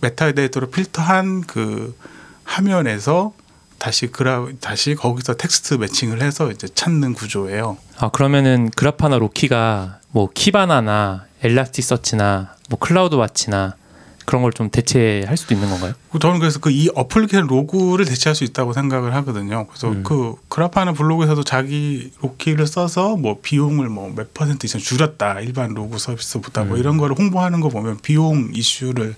[0.00, 1.96] 메타데이터로 필터한 그
[2.44, 3.32] 화면에서
[3.78, 7.76] 다시 그라 다시 거기서 텍스트 matching을 해서 이제 찾는 구조예요.
[7.98, 13.76] 아 그러면은 그라파나 로키가 뭐 키바나나 엘라스틱서치나 뭐 클라우드워치나
[14.24, 15.92] 그런 걸 좀 대체할 수도 있는 건가요?
[16.20, 19.66] 저는 그래서 그 이 어플리케이션 로그를 대체할 수 있다고 생각을 하거든요.
[19.66, 25.74] 그래서 그 그라파나 블로그에서도 자기 로키를 써서 뭐 비용을 뭐 몇 퍼센트 이상 줄였다 일반
[25.74, 29.14] 로그 서비스보다 뭐 이런 거를 홍보하는 거 보면 비용 이슈를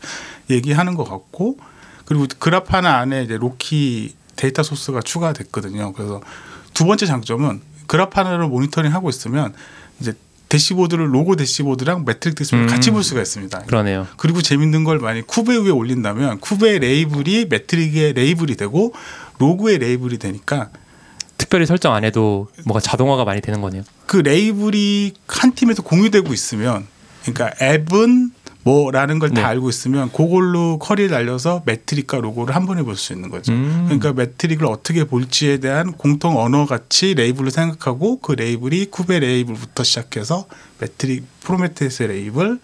[0.51, 1.59] 얘기하는 것 같고
[2.05, 5.93] 그리고 그라파나 안에 이제 로키 데이터 소스가 추가됐거든요.
[5.93, 6.21] 그래서
[6.75, 9.55] 두 번째 장점은 그라파나를 모니터링 하고 있으면
[10.01, 10.13] 이제
[10.49, 12.67] dashboard를 로그 dashboard랑 metric dashboard 음.
[12.69, 13.65] 같이 볼 수가 있습니다.
[13.65, 14.07] 그러네요.
[14.17, 18.93] 그리고 재밌는 걸 많이 쿠베 위에 올린다면 쿠베 label이 metric의 label이 되고
[19.39, 20.71] 로그의 label이 되니까
[21.37, 23.83] 특별히 설정 안 해도 뭐가 자동화가 많이 되는 거네요.
[24.07, 26.87] 그 label이 한 팀에서 공유되고 있으면
[27.23, 28.31] 그러니까 앱은
[28.67, 29.43] 뭐라는 걸다 네.
[29.43, 33.53] 알고 있으면 그걸로 query를 날려서 metric과 로그를 한 번에 볼 수 있는 거죠.
[33.53, 33.85] 음.
[33.85, 40.47] 그러니까 metric을 어떻게 볼지에 대한 공통 언어 같이 label을 생각하고 그 label이 쿠베 label부터 시작해서
[40.81, 42.59] metric 프로메테우스 label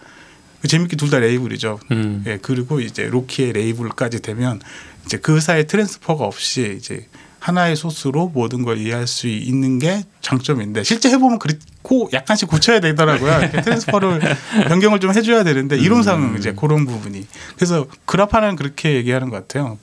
[0.67, 1.79] 재밌게 둘 다 label이죠.
[1.93, 2.25] 음.
[2.27, 4.61] 예, 그리고 이제 로키의 label까지 되면
[5.07, 7.07] 이제 그 사이 transfer가 없이 이제
[7.43, 13.37] 하나의 소스로 모든 걸 이해할 수 있는 게 장점인데 실제 해보면 그렇고 약간씩 고쳐야 되더라고요.
[13.41, 14.21] 이렇게 transfer를
[14.69, 17.27] 변경을 좀 해줘야 되는데 이론상은 이제 그런 부분이
[17.57, 19.77] 그래서 그라파나는 그렇게 얘기하는 것 같아요.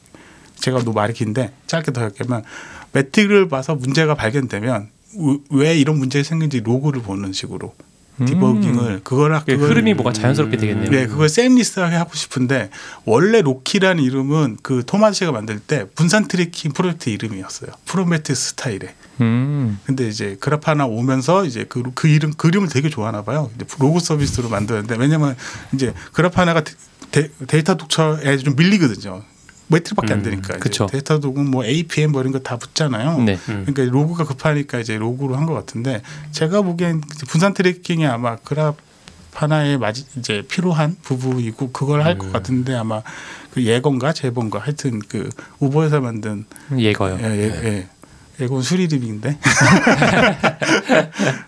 [0.55, 2.43] 제가 너 말이 긴데 짧게 더 얘기하면
[2.93, 7.75] metric을 봐서 문제가 발견되면 우- 왜 이런 문제가 생긴지 로그를 보는 식으로
[8.25, 10.89] 디버깅을 그거를 그게 그걸 흐름이 뭐가 자연스럽게 되겠네요.
[10.89, 12.69] 네, 그걸 seamless하게 하고 싶은데
[13.05, 17.71] 원래 로키라는 이름은 그 토마스가 만들 때 분산 tracing 프로젝트 이름이었어요.
[17.85, 18.95] 프로메테우스 스타일에.
[19.21, 19.79] 음.
[19.85, 23.49] 근데 이제 그라파나 오면서 이제 그, 그 이름 그림을 되게 좋아하나 봐요.
[23.79, 25.35] 로고 서비스로 만드는데 왜냐면
[25.73, 26.63] 이제 그라파나가
[27.11, 29.23] 데, 데이터 독처에 좀 밀리거든요.
[29.69, 33.21] 매트릭밖에 안 음, 되니까 음, 이제 데이터 도구 뭐 APM 버린 뭐 거다 붙잖아요.
[33.23, 33.37] 네.
[33.49, 33.63] 음.
[33.65, 36.01] 그러니까 로그가 급하니까 이제 로그로 한 것 같은데
[36.31, 38.75] 제가 보기엔 분산 트래킹이 아마 그래프
[39.33, 42.33] 하나의 마지, 이제 필요한 부분이고 그걸 할것 음.
[42.33, 43.01] 같은데 아마
[43.53, 46.45] 그 예건가 재본가 하여튼 그 우버에서 만든
[46.77, 47.17] 예거요.
[47.21, 47.63] 예, 예, 네.
[47.63, 47.87] 예.
[48.43, 49.37] 예건 수리립인데.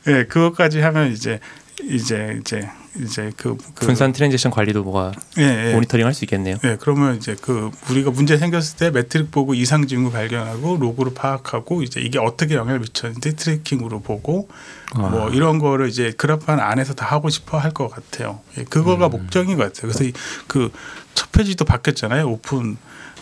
[0.07, 1.39] 예, 그것까지 하면 이제
[1.83, 2.69] 이제 이제
[2.99, 5.73] 이제 그, 그 분산 transaction 관리도 뭐가 예, 예.
[5.73, 6.57] 모니터링 할 수 있겠네요.
[6.61, 11.83] 네, 그러면 이제 그 우리가 문제 생겼을 때 metric 보고 이상 징후 발견하고 로그로 파악하고
[11.83, 14.49] 이제 이게 어떻게 영향을 미쳤는지 tracking으로 보고
[14.93, 18.41] 뭐 이런 거를 이제 Grafana 안에서 다 하고 싶어 할 것 같아요.
[18.57, 19.91] 예, 그거가 목적인 것 같아요.
[19.93, 20.11] 그래서
[20.47, 20.69] 그
[21.13, 22.29] 첫 페이지도 바뀌었잖아요.
[22.29, 22.77] 오픈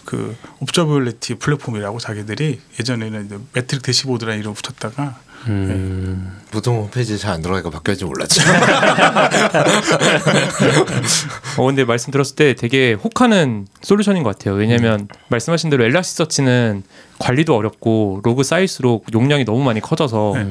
[0.06, 6.36] 그 observability 플랫폼이라고 자기들이 예전에는 이제 metric dashboard라는 이름 붙였다가 음.
[6.52, 8.42] 보통 홈페이지 잘 안 들어가니까 바뀌었지 몰랐죠.
[11.58, 14.56] 어 근데 말씀 들었을 때 되게 혹하는 솔루션인 것 같아요.
[14.56, 16.84] 왜냐하면 말씀하신 대로 엘라스서치는
[17.20, 20.48] 관리도 어렵고 로그 쌓일수록 용량이 너무 많이 커져서 네.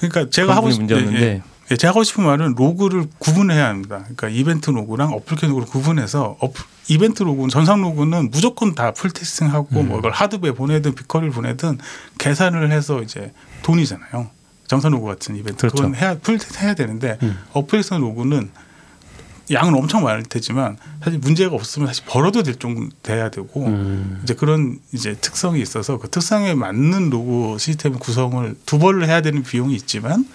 [0.00, 1.20] 그러니까 제가 하고 부분이 싶 문제였는데.
[1.20, 1.42] 예, 예.
[1.70, 3.98] 예, 제가 하고 싶은 말은 로그를 구분해야 합니다.
[4.02, 9.82] 그러니까 이벤트 로그랑 어플리케이션 로그를 구분해서 어플- 이벤트 로그는 정산 로그는 무조건 다 full text하고
[9.82, 11.78] 뭐 이걸 Hadoop에 보내든 BigQuery를 보내든
[12.18, 14.30] 계산을 해서 이제 돈이잖아요.
[14.66, 15.76] 정산 로그 같은 이벤트 그렇죠.
[15.76, 17.18] 그건 해야 full text 해야 되는데
[17.52, 18.50] 어플리케이션 로그는
[19.50, 24.20] 양은 엄청 많을 테지만 사실 문제가 없으면 사실 버려도 될 정도 돼야 되고 음.
[24.22, 29.42] 이제 그런 이제 특성이 있어서 그 특성에 맞는 로그 시스템 구성을 두 번을 해야 되는
[29.42, 30.26] 비용이 있지만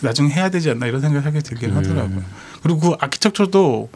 [0.00, 2.22] 나중에 해야 되지 않나 이런 생각을 하게 들긴 하더라고요.
[2.62, 3.88] 그리고 그 아키텍처도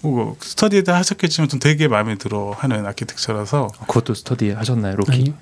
[0.00, 5.12] 뭐 스터디에 다 하셨겠지만 좀 되게 마음에 들어 하는 아키텍처라서 그것도 스터디 하셨나요, Loki?
[5.12, 5.34] 아니요.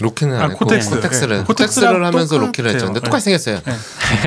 [0.00, 0.90] Loki는 아, 안 했고 Cortex.
[0.90, 1.44] Cortex를 네.
[1.44, 2.38] Cortex를 하면서.
[2.38, 2.86] Loki를 했죠.
[2.86, 3.04] 근데 네.
[3.04, 3.60] 똑같이 생겼어요.
[3.64, 3.72] 네.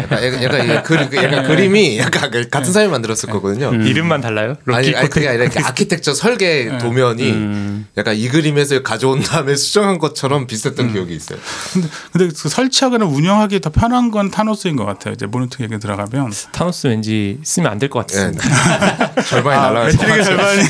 [0.04, 3.70] 약간 얘가, 얘가 이게 그 얘가 그림이 약간 그 같은 사람이 만들었을 거거든요.
[3.70, 3.86] 음.
[3.86, 4.56] 이름만 달라요?
[4.66, 6.78] Loki 아니, 아니 Cortex- 그게 아니라 아키텍처 설계 네.
[6.78, 7.88] 도면이 음.
[7.98, 11.40] 약간 이 그림에서 가져온 다음에 수정한 것처럼 비슷했던 기억이 있어요.
[11.74, 15.14] 근데, 근데 그 설치하거나 운영하기 더 편한 건 Thanos인 것 같아요.
[15.14, 19.14] 이제 모니터 얘기 들어가면 타노스 왠지 쓰면 안 될것 예, 같습니다.
[19.24, 20.62] 절반이 아, 날라가서 절반이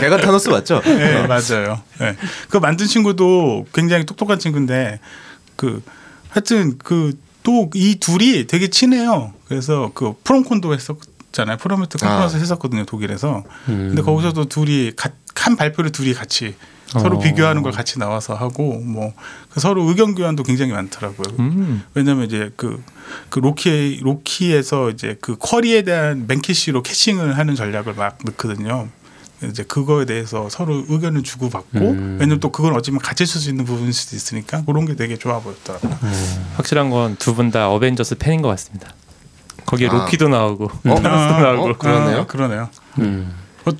[0.00, 0.80] 걔가 타노스 맞죠?
[0.84, 1.80] 네, 맞아요.
[1.98, 2.16] 네.
[2.48, 5.00] 그 만든 친구도 굉장히 똑똑한 친구인데
[5.56, 5.82] 그
[6.30, 7.12] 하여튼 그
[7.42, 9.32] 또 이 둘이 되게 친해요.
[9.48, 11.56] 그래서 그 PromCon도 했었잖아요.
[11.56, 12.38] Prometheus conference 아.
[12.38, 12.84] 했었거든요.
[12.84, 13.42] 독일에서.
[13.68, 13.88] 음.
[13.88, 16.54] 근데 거기서도 둘이 가- 한 발표를 둘이 같이
[16.86, 17.18] 서로 어.
[17.20, 21.34] 비교하는 걸 같이 나와서 하고 뭐그 서로 의견 교환도 굉장히 많더라고요.
[21.40, 21.82] 음.
[21.94, 22.80] 왜냐면 이제 그,
[23.28, 28.88] 그 Loki Loki에서 이제 그 query에 대한 Memcache로 caching을 하는 전략을 막 넣거든요.
[29.48, 32.16] 이제 그거에 대해서 서로 의견을 주고 받고 음.
[32.20, 35.40] 왜냐면 또 그건 어쩌면 같이 쓸 수 있는 부분일 수도 있으니까 그런 게 되게 좋아
[35.40, 35.98] 보였더라고요.
[36.56, 38.94] 확실한 건 두 분 다 어벤져스 팬인 것 같습니다.
[39.66, 39.92] 거기에 아.
[39.92, 40.70] 로키도 나오고 어?
[41.00, 41.08] 타노스도
[41.42, 41.72] 나오고 어?
[41.78, 42.18] 그러네요.
[42.20, 42.68] 아, 그러네요.
[42.98, 43.32] 음.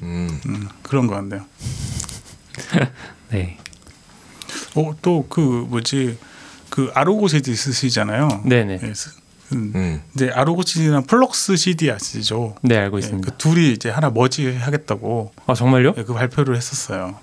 [0.02, 0.40] 음.
[0.46, 1.44] 음, 그런 것 같네요.
[3.30, 3.58] 네.
[4.74, 6.18] 어, 또 그 뭐지
[6.70, 8.42] 그 Argo CD 쓰시잖아요.
[8.46, 8.80] 네네.
[8.82, 9.10] 예, 쓰-
[9.52, 9.72] 음.
[9.74, 10.02] 음.
[10.14, 12.54] 이제 Argo CD랑 Flux CD 아시죠?
[12.62, 13.30] 네 알고 예, 있습니다.
[13.30, 15.94] 그 둘이 이제 하나 머지 하겠다고 아 정말요?
[15.96, 17.16] 예, 그 발표를 했었어요.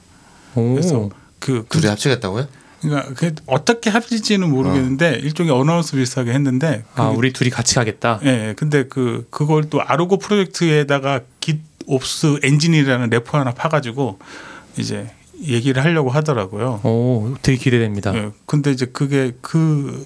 [0.56, 0.74] 오.
[0.74, 1.10] 그래서
[1.40, 2.48] 그, 그 둘이 합치겠다고요?
[2.82, 8.20] 그러니까 그게 어떻게 합칠지는 모르겠는데 일종의 announce 비슷하게 했는데 아 우리 둘이 같이 가겠다.
[8.24, 8.54] 예, 예.
[8.56, 14.20] 근데 그 그걸 또 Argo 프로젝트에다가 GitOps Engine이라는 repo 하나 파가지고
[14.78, 15.10] 이제
[15.42, 16.82] 얘기를 하려고 하더라고요.
[16.84, 18.16] 오 되게 기대됩니다.
[18.16, 18.30] 예.
[18.46, 20.06] 근데 이제 그게 그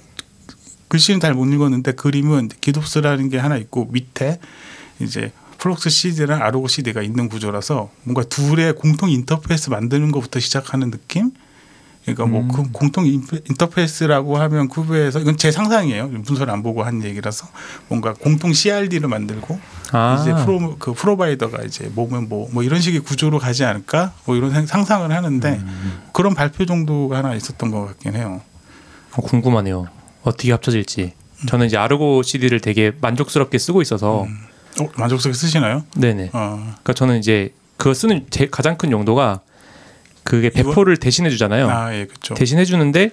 [0.93, 4.39] 글씨는 잘 못 읽었는데 그림은 GitOps라는 게 하나 있고 밑에
[4.99, 11.31] 이제 Flux CD랑 Argo CD가 있는 구조라서 뭔가 둘의 공통 인터페이스 만드는 것부터 시작하는 느낌?
[12.05, 16.09] 그러니까 뭐그 공통 인터페이스라고 하면 Kube에서 이건 제 상상이에요.
[16.09, 17.47] 문서를 안 보고 한 얘기라서
[17.87, 19.59] 뭔가 공통 CRD를 만들고
[19.93, 24.35] 아 이제 프로 그 provider가 이제 뭐면 뭐, 뭐 이런 식의 구조로 가지 않을까 뭐
[24.35, 25.59] 이런 생- 상상을 하는데
[26.11, 28.41] 그런 발표 정도가 하나 있었던 것 같긴 해요.
[29.15, 29.87] 어, 궁금하네요.
[30.23, 31.13] 어떻게 합쳐질지.
[31.47, 34.25] 저는 이제 Argo CD를 되게 만족스럽게 쓰고 있어서
[34.79, 35.83] 어, 만족스럽게 쓰시나요?
[35.97, 36.29] 네네.
[36.33, 36.57] 어.
[36.63, 39.41] 그러니까 저는 이제 그거 쓰는 제 가장 큰 용도가
[40.23, 40.49] 그게?
[40.49, 41.69] 배포를 대신해 주잖아요.
[41.69, 42.33] 아, 예, 그렇죠.
[42.33, 43.11] 대신해 주는데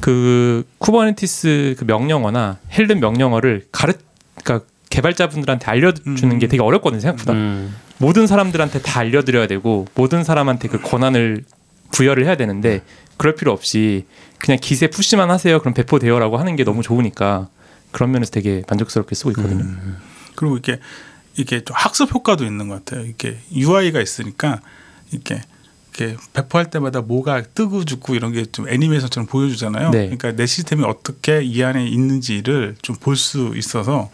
[0.00, 3.94] 그 Kubernetes 그 명령어나 Helm 명령어를 가르
[4.42, 6.38] 그러니까 개발자분들한테 알려주는 음.
[6.38, 7.74] 게 되게 어렵거든요 생각보다 음.
[7.98, 11.44] 모든 사람들한테 다 알려드려야 되고 모든 사람한테 그 권한을
[11.92, 12.82] 부여를 해야 되는데
[13.16, 14.04] 그럴 필요 없이
[14.44, 17.48] 그냥 기세 푸시만 하세요 그럼 배포돼요라고 하는 게 너무 좋으니까
[17.92, 19.64] 그런 면에서 되게 만족스럽게 쓰고 있거든요.
[20.34, 20.80] 그리고 이게
[21.36, 23.06] 이게 좀 학습 효과도 있는 것 같아요.
[23.06, 24.60] 이게 UI가 있으니까
[25.12, 25.40] 이렇게
[25.96, 29.90] 이렇게 배포할 때마다 뭐가 뜨고 죽고 이런 게 좀 애니메이션처럼 보여주잖아요.
[29.90, 30.00] 네.
[30.06, 34.10] 그러니까 내 시스템이 어떻게 이 안에 있는지를 좀 볼 수 있어서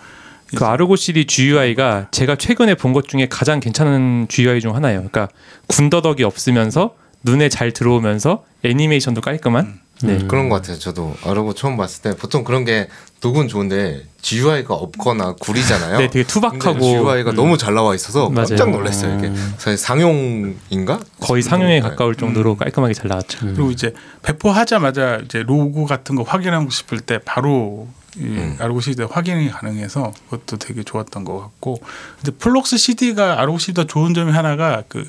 [0.54, 4.98] 그 아르고 CD GUI가 제가 최근에 본 것 중에 가장 괜찮은 GUI 중 하나예요.
[5.00, 5.28] 그러니까
[5.68, 9.80] 군더더기 없으면서 눈에 잘 들어오면서 애니메이션도 깔끔한.
[10.02, 10.18] 네.
[10.26, 10.78] 그런 것 같아요.
[10.78, 12.88] 저도 아르고 처음 봤을 때 보통 그런 게
[13.22, 15.98] 녹은 좋은데 GUI가 없거나 구리잖아요.
[15.98, 16.80] 네, 되게 투박하고 음.
[16.80, 18.46] GUI가 너무 잘 나와 있어서 맞아요.
[18.48, 19.18] 깜짝 놀랐어요.
[19.18, 21.00] 이게 사실 상용인가?
[21.20, 21.80] 거의 상용에 네.
[21.80, 23.40] 가까울 정도로 깔끔하게 잘 나왔죠.
[23.40, 23.92] 그리고 이제
[24.22, 28.56] 배포하자마자 이제 로고 같은 거 확인하고 싶을 때 바로 이 음.
[28.58, 31.80] 아르고 CD 확인이 가능해서 그것도 되게 좋았던 것 같고
[32.16, 35.08] 근데 Flux CD가 Argo CD가 좋은 점이 하나가 그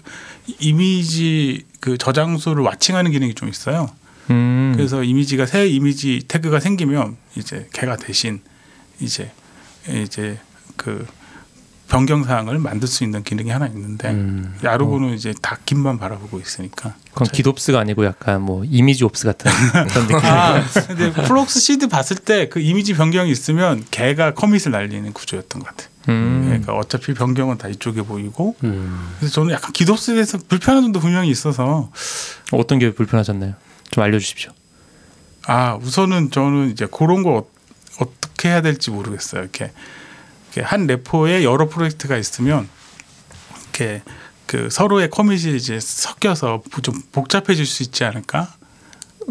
[0.60, 3.90] 이미지 그 저장소를 watching하는 기능이 좀 있어요.
[4.32, 4.74] 음.
[4.76, 8.42] 그래서 이미지가 새 이미지 태그가 생기면 이제 걔가 대신
[9.00, 9.32] 이제
[9.90, 10.40] 이제
[10.76, 11.06] 그
[11.88, 14.56] 변경 사항을 만들 수 있는 기능이 하나 있는데 음.
[14.64, 19.52] Argo는 이제 다 Git만 바라보고 있으니까 그건 GitOps가 아니고 약간 뭐 image Ops 같은
[19.90, 20.16] 그런 느낌.
[20.24, 25.68] 아, 근데 Flux CD 봤을 때 그 이미지 변경이 있으면 걔가 commit을 날리는 구조였던 것
[25.68, 25.90] 같아요.
[26.10, 26.44] 음.
[26.46, 29.14] 그러니까 어차피 변경은 다 이쪽에 보이고 음.
[29.20, 31.92] 그래서 저는 약간 GitOps에서 불편한 점도 분명히 있어서
[32.52, 33.54] 어떤 게 불편하셨나요?
[33.92, 34.52] 좀 알려주십시오.
[35.48, 37.48] 아 우선은 저는 이제 그런 거 어,
[38.00, 39.42] 어떻게 해야 될지 모르겠어요.
[39.42, 39.72] 이렇게,
[40.54, 42.68] 이렇게 한 repo에 여러 프로젝트가 있으면
[43.64, 44.02] 이렇게
[44.46, 48.54] 그 서로의 commit이 이제 섞여서 좀 복잡해질 수 있지 않을까?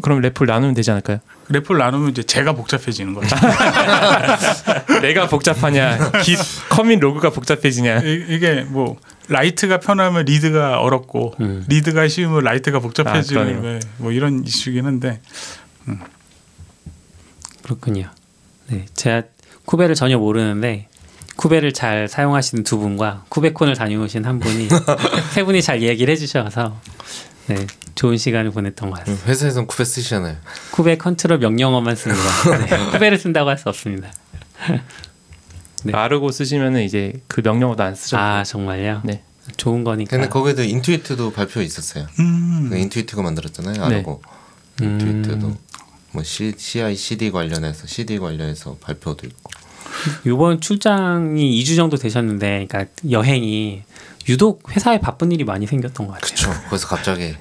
[0.02, 1.18] 그럼 repo를 나누면 되지 않을까요?
[1.48, 3.34] repo를 나누면 이제 제가 복잡해지는 거죠.
[5.02, 6.38] 내가 복잡하냐, Git
[6.68, 7.98] commit 로그가 복잡해지냐.
[8.04, 8.96] 이- 이게 뭐
[9.30, 11.64] write가 편하면 read가 어렵고 음.
[11.68, 13.62] read가 쉬우면 write가 아, 복잡해지는.
[13.62, 15.20] 왜- 뭐 이런 이슈긴 한데
[17.62, 18.10] 그렇군요.
[18.68, 19.22] 네, 제가
[19.64, 20.88] Kube를 전혀 모르는데
[21.36, 24.68] Kube를 잘 사용하시는 두 분과 KubeCon을 다녀오신 한 분이
[25.32, 26.76] 세 분이 잘 얘기를 해주셔서
[27.46, 29.26] 네, 좋은 시간을 보냈던 것 같습니다.
[29.26, 30.36] 회사에선 Kube 쓰시잖아요.
[30.72, 32.22] Kube control 명령어만 씁니다.
[32.66, 34.12] 네, Kube를 쓴다고 할 수 없습니다.
[35.84, 35.92] 네.
[35.92, 38.16] 아르고 쓰시면은 이제 그 명령어도 안 쓰죠.
[38.16, 39.02] 아 정말요?
[39.04, 39.22] 네.
[39.56, 40.16] 좋은 거니까.
[40.16, 42.06] 근데 거기도 인투이트도 발표 있었어요.
[42.18, 42.68] 음.
[42.70, 43.74] 그 인투이트가 만들었잖아요.
[43.88, 43.96] 네.
[43.96, 44.22] 아르고
[44.82, 44.84] 음.
[44.84, 45.56] 인투이트도
[46.12, 49.50] 뭐 C, CI CD 관련해서 CD 관련해서 발표도 있고.
[50.24, 53.82] 이번 출장이 2주 정도 되셨는데, 그러니까 여행이
[54.28, 56.34] 유독 회사에 바쁜 일이 많이 생겼던 것 같아요.
[56.34, 56.62] 그렇죠.
[56.68, 57.34] 그래서 갑자기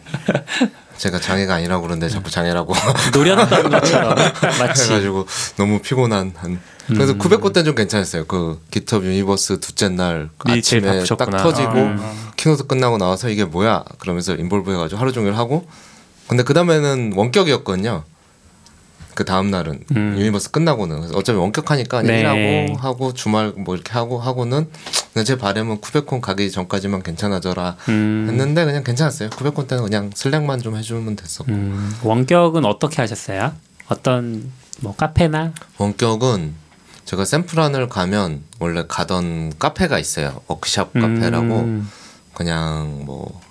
[1.00, 2.74] 제가 장애가 아니라고 그러는데 자꾸 장애라고
[3.16, 4.16] 노렸던 것처럼
[4.60, 5.26] 마치 해가지고
[5.58, 6.60] 너무 피곤한 한.
[6.88, 8.26] 그래서 KubeCon 때는 좀 괜찮았어요.
[8.26, 10.28] 그 GitHub Universe 둘째 날이
[10.62, 11.30] 제일 아침에 딱.
[11.38, 12.32] 터지고 아.
[12.36, 15.66] keynote 끝나고 나와서 이게 뭐야 그러면서 involve 해가지고 하루 종일 하고
[16.28, 18.04] 근데 그 다음에는 원격이었거든요.
[19.20, 20.16] 그 다음 날은 음.
[20.18, 22.22] Universe 끝나고는 어차피 원격하니까 네.
[22.22, 24.70] 일하고 하고 주말 뭐 이렇게 하고 하고는
[25.26, 29.32] 제 바람은 KubeCon 가기 전까지만 괜찮아져라 음, 했는데 그냥 괜찮았어요.
[29.32, 33.52] KubeCon 때는 그냥 Slack만 좀 해주면 됐었고 음, 원격은 어떻게 하셨어요?
[33.90, 34.50] 어떤
[34.80, 36.54] 뭐 카페나 원격은
[37.04, 40.40] 제가 샌프란을 가면 원래 가던 카페가 있어요.
[40.48, 41.82] 워크샵 음, 카페라고
[42.36, 43.42] 그냥 뭐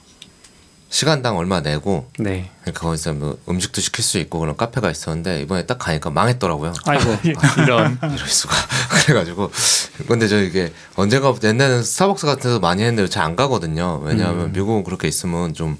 [0.91, 2.51] 시간당 얼마 내고 네.
[2.63, 6.73] 그러니까 거기서 뭐 음식도 시킬 수 있고 그런 카페가 있었는데 이번에 딱 가니까 망했더라고요.
[6.87, 7.17] 아이고.
[7.63, 8.55] 이런 이럴 수가.
[9.05, 9.51] 그래가지고
[10.07, 14.01] 근데 저 이게 언젠가부터 옛날에는 스타벅스 같은 데서 많이 했는데 잘 안 가거든요.
[14.05, 14.53] 왜냐하면 음.
[14.53, 15.77] 미국은 그렇게 있으면 좀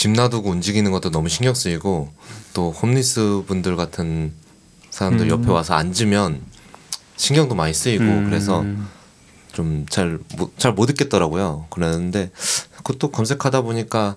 [0.00, 2.10] 집 놔두고 움직이는 것도 너무 신경 쓰이고
[2.54, 4.32] 또 홈리스 분들 같은
[4.88, 5.30] 사람들 음.
[5.30, 6.40] 옆에 와서 앉으면
[7.16, 8.64] 신경도 많이 쓰이고 음, 그래서
[9.60, 11.66] 좀 잘 못 있겠더라고요.
[11.68, 12.30] 그랬는데
[12.78, 14.16] 그것도 검색하다 보니까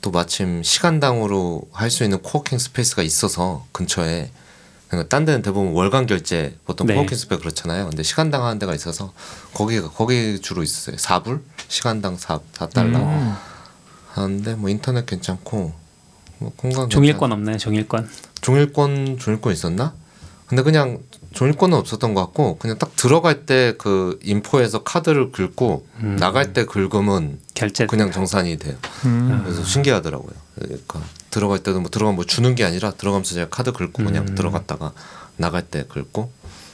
[0.00, 4.30] 또 마침 시간당으로 할 수 있는 coworking space가 있어서 근처에
[4.88, 6.94] 그러니까 딴 데는 대부분 월간 결제 보통 네.
[6.94, 7.88] coworking space 그렇잖아요.
[7.88, 9.12] 근데 시간당 하는 데가 있어서
[9.54, 10.96] 거기가 거기 주로 있었어요.
[10.96, 13.34] 4불 시간당 4, 4달러 음.
[14.08, 15.72] 하는데 뭐 인터넷 괜찮고
[16.38, 17.58] 뭐 공간 종일권 없나요?
[17.58, 18.10] 종일권.
[18.40, 19.94] 종일권 종일권 있었나?
[20.48, 20.98] 근데 그냥
[21.32, 26.16] 종일권은 없었던 것 같고 그냥 딱 들어갈 때 그 인포에서 카드를 긁고 음.
[26.18, 27.86] 나갈 때 긁으면 결제.
[27.86, 28.76] 그냥 정산이 돼요.
[29.04, 29.40] 음.
[29.44, 30.32] 그래서 신기하더라고요.
[30.56, 31.00] 그러니까
[31.30, 34.34] 들어갈 때도 뭐 들어가면 뭐 주는 게 아니라 들어가면서 제가 카드 긁고 그냥 음.
[34.34, 34.92] 들어갔다가
[35.36, 36.30] 나갈 때 긁고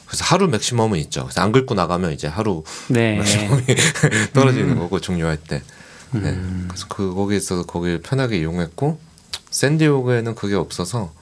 [0.06, 1.24] 그래서 하루 맥시멈은 있죠.
[1.24, 3.18] 그래서 안 긁고 나가면 이제 하루 네.
[3.18, 3.64] 맥시멈이
[4.32, 5.62] 떨어지는 거고 종료할 때.
[6.12, 6.20] 네.
[6.30, 6.64] 음.
[6.68, 8.98] 그래서 그 거기에 있어서 거기를 편하게 이용했고
[9.50, 11.12] 샌디오그에는 그게 없어서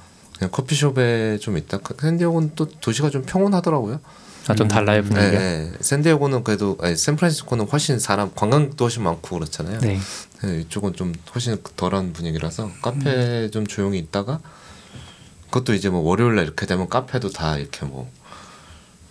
[0.45, 1.79] 그냥 커피숍에 좀 있다.
[1.79, 4.01] 그 샌디에고는 또 도시가 좀 평온하더라고요.
[4.47, 5.39] 아, 좀 달라요 네, 분위기가.
[5.39, 5.73] 네.
[5.81, 9.81] 샌디에고는 그래도 아니, 샌프란시스코는 훨씬 사람 관광도 훨씬 많고 그렇잖아요.
[9.81, 9.99] 네.
[10.43, 14.41] 네, 이쪽은 좀 훨씬 덜한 분위기라서 카페 좀 조용히 있다가
[15.47, 18.11] 그것도 이제 뭐 월요일 날 이렇게 되면 카페도 다 이렇게 뭐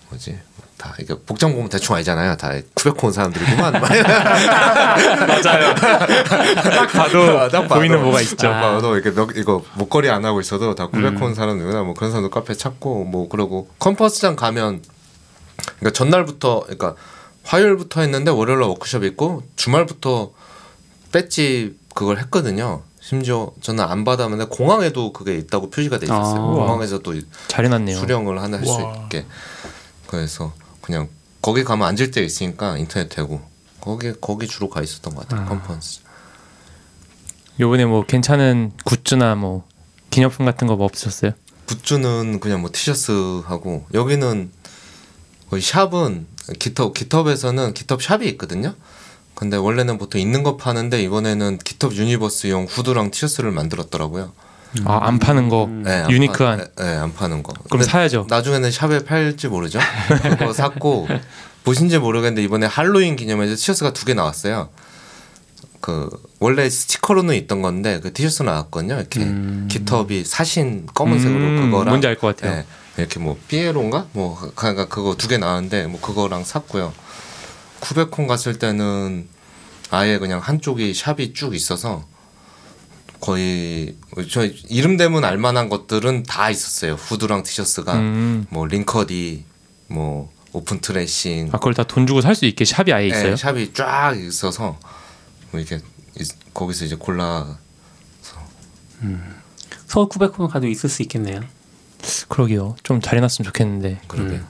[0.09, 0.37] 뭐지
[0.83, 2.35] 다 이게 복장 보면 대충 알잖아요.
[2.35, 3.71] 다 쿠베코 온 사람들이구만.
[3.79, 5.73] 맞아요.
[5.75, 7.75] 딱 봐도 딱 봐도.
[7.75, 8.35] 보이는 뭐가 있죠.
[8.35, 11.23] 딱 봐도 이렇게 몇, 이거 목걸이 안 하고 있어도 다 쿠베코 음.
[11.23, 11.83] 온 사람들이구나.
[11.83, 14.83] 뭐 그런 사람도 카페 찾고 뭐 그러고 컴퍼스장 가면
[15.79, 16.95] 그러니까 전날부터 그러니까
[17.45, 20.31] 화요일부터 했는데 월요일 날 워크숍 있고 주말부터
[21.13, 22.81] 배지 그걸 했거든요.
[22.99, 26.41] 심지어 저는 안 받았는데 공항에도 그게 있다고 표시가 돼 있었어요.
[26.41, 26.55] 아.
[26.55, 27.13] 공항에서도
[27.47, 27.97] 잘 해놨네요.
[27.97, 28.93] 수령을 하나 할수 와.
[29.03, 29.25] 있게.
[30.07, 30.51] 그래서
[30.83, 31.07] 그냥
[31.41, 33.41] 거기 가면 앉을 때 있으니까 인터넷 되고
[33.81, 35.45] 거기 거기 주로 가 있었던 것 같아요.
[35.45, 35.49] 아.
[35.49, 36.01] 컨퍼런스.
[37.59, 39.65] 요번에 뭐 괜찮은 굿즈나 뭐
[40.09, 41.31] 기념품 같은 거 뭐 없으셨어요?
[41.67, 43.11] 굿즈는 그냥 뭐 티셔츠
[43.45, 44.51] 하고 여기는
[45.49, 46.27] 거의 shop은
[46.59, 48.75] GitHub GitHub에서는 GitHub shop이 있거든요.
[49.35, 54.33] 근데 원래는 보통 있는 거 파는데 이번에는 GitHub Universe용 후드랑 티셔츠를 만들었더라고요.
[54.85, 55.67] 아 안 파는 거.
[55.69, 56.57] 네, 안 유니크한.
[56.75, 57.53] 파, 네, 안 파는 거.
[57.53, 58.25] 그럼 근데 사야죠.
[58.29, 59.79] 나중에는 샵에 팔지 모르죠.
[60.39, 61.07] 그거 샀고
[61.63, 64.69] 보신지 모르겠는데 이번에 할로윈 기념해서 티셔츠가 두 개 나왔어요.
[65.79, 66.09] 그
[66.39, 68.95] 원래 스티커로는 있던 건데 그 티셔츠 나왔거든요.
[68.95, 69.19] 이렇게
[69.69, 72.57] 기텁이 사신 검은색으로 음, 그거랑 뭔지 알 것 같아요.
[72.59, 72.65] 네,
[72.97, 76.93] 이렇게 뭐 삐에로인가 뭐 그러니까 그거 두 개 나왔는데 뭐 그거랑 샀고요.
[77.81, 79.27] 쿠베콘 갔을 때는
[79.91, 82.05] 아예 그냥 한쪽이 샵이 쭉 있어서
[83.23, 83.95] 거의
[84.29, 86.95] 저 이름 되면 알만한 것들은 다 있었어요.
[86.95, 88.45] 후드랑 티셔츠가 음.
[88.49, 89.45] 뭐 링커디
[89.87, 93.29] 뭐 오픈 트레싱 아 그걸 다 돈 주고 살 수 있게 샵이 아예 있어요?
[93.31, 94.77] 네, 샵이 쫙 있어서
[95.51, 95.79] 뭐 이렇게
[96.19, 97.57] 있- 거기서 이제 골라
[99.87, 101.41] 서울 쿠베콘 가도 있을 수 있겠네요.
[102.27, 102.75] 그러게요.
[102.83, 104.01] 좀 잘 해놨으면 좋겠는데.
[104.07, 104.35] 그러게.
[104.35, 104.47] 음.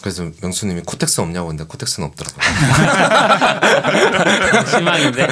[0.00, 2.40] 그래서 명수님이 코텍스 없냐고 근데 코텍스는 없더라고요.
[4.70, 5.26] 실망인데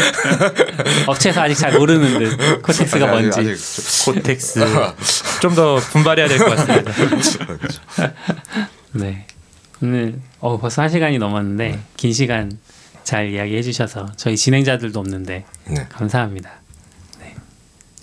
[1.07, 3.41] 업체에서 아직 잘 모르는 듯 코텍스가 아직- 뭔지.
[3.41, 3.57] 아직
[4.05, 4.61] 코텍스
[5.41, 6.93] 좀 더 분발해야 될 것 같습니다.
[8.93, 9.27] 네.
[9.83, 12.59] 오늘 어, 벌써 한 시간이 넘었는데 긴 시간
[13.05, 16.51] 잘 이야기해 주셔서 저희 진행자들도 없는데 네, 감사합니다.
[17.21, 17.35] 네.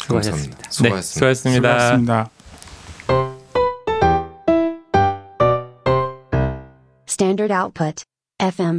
[0.02, 0.58] 수고하셨습니다.
[0.58, 0.64] 감사합니다.
[0.64, 0.72] 네, 수고하셨습니다.
[0.72, 1.80] 수고하셨습니다.
[1.80, 2.30] 수고하셨습니다.
[7.16, 8.04] Standard output.
[8.42, 8.74] FM.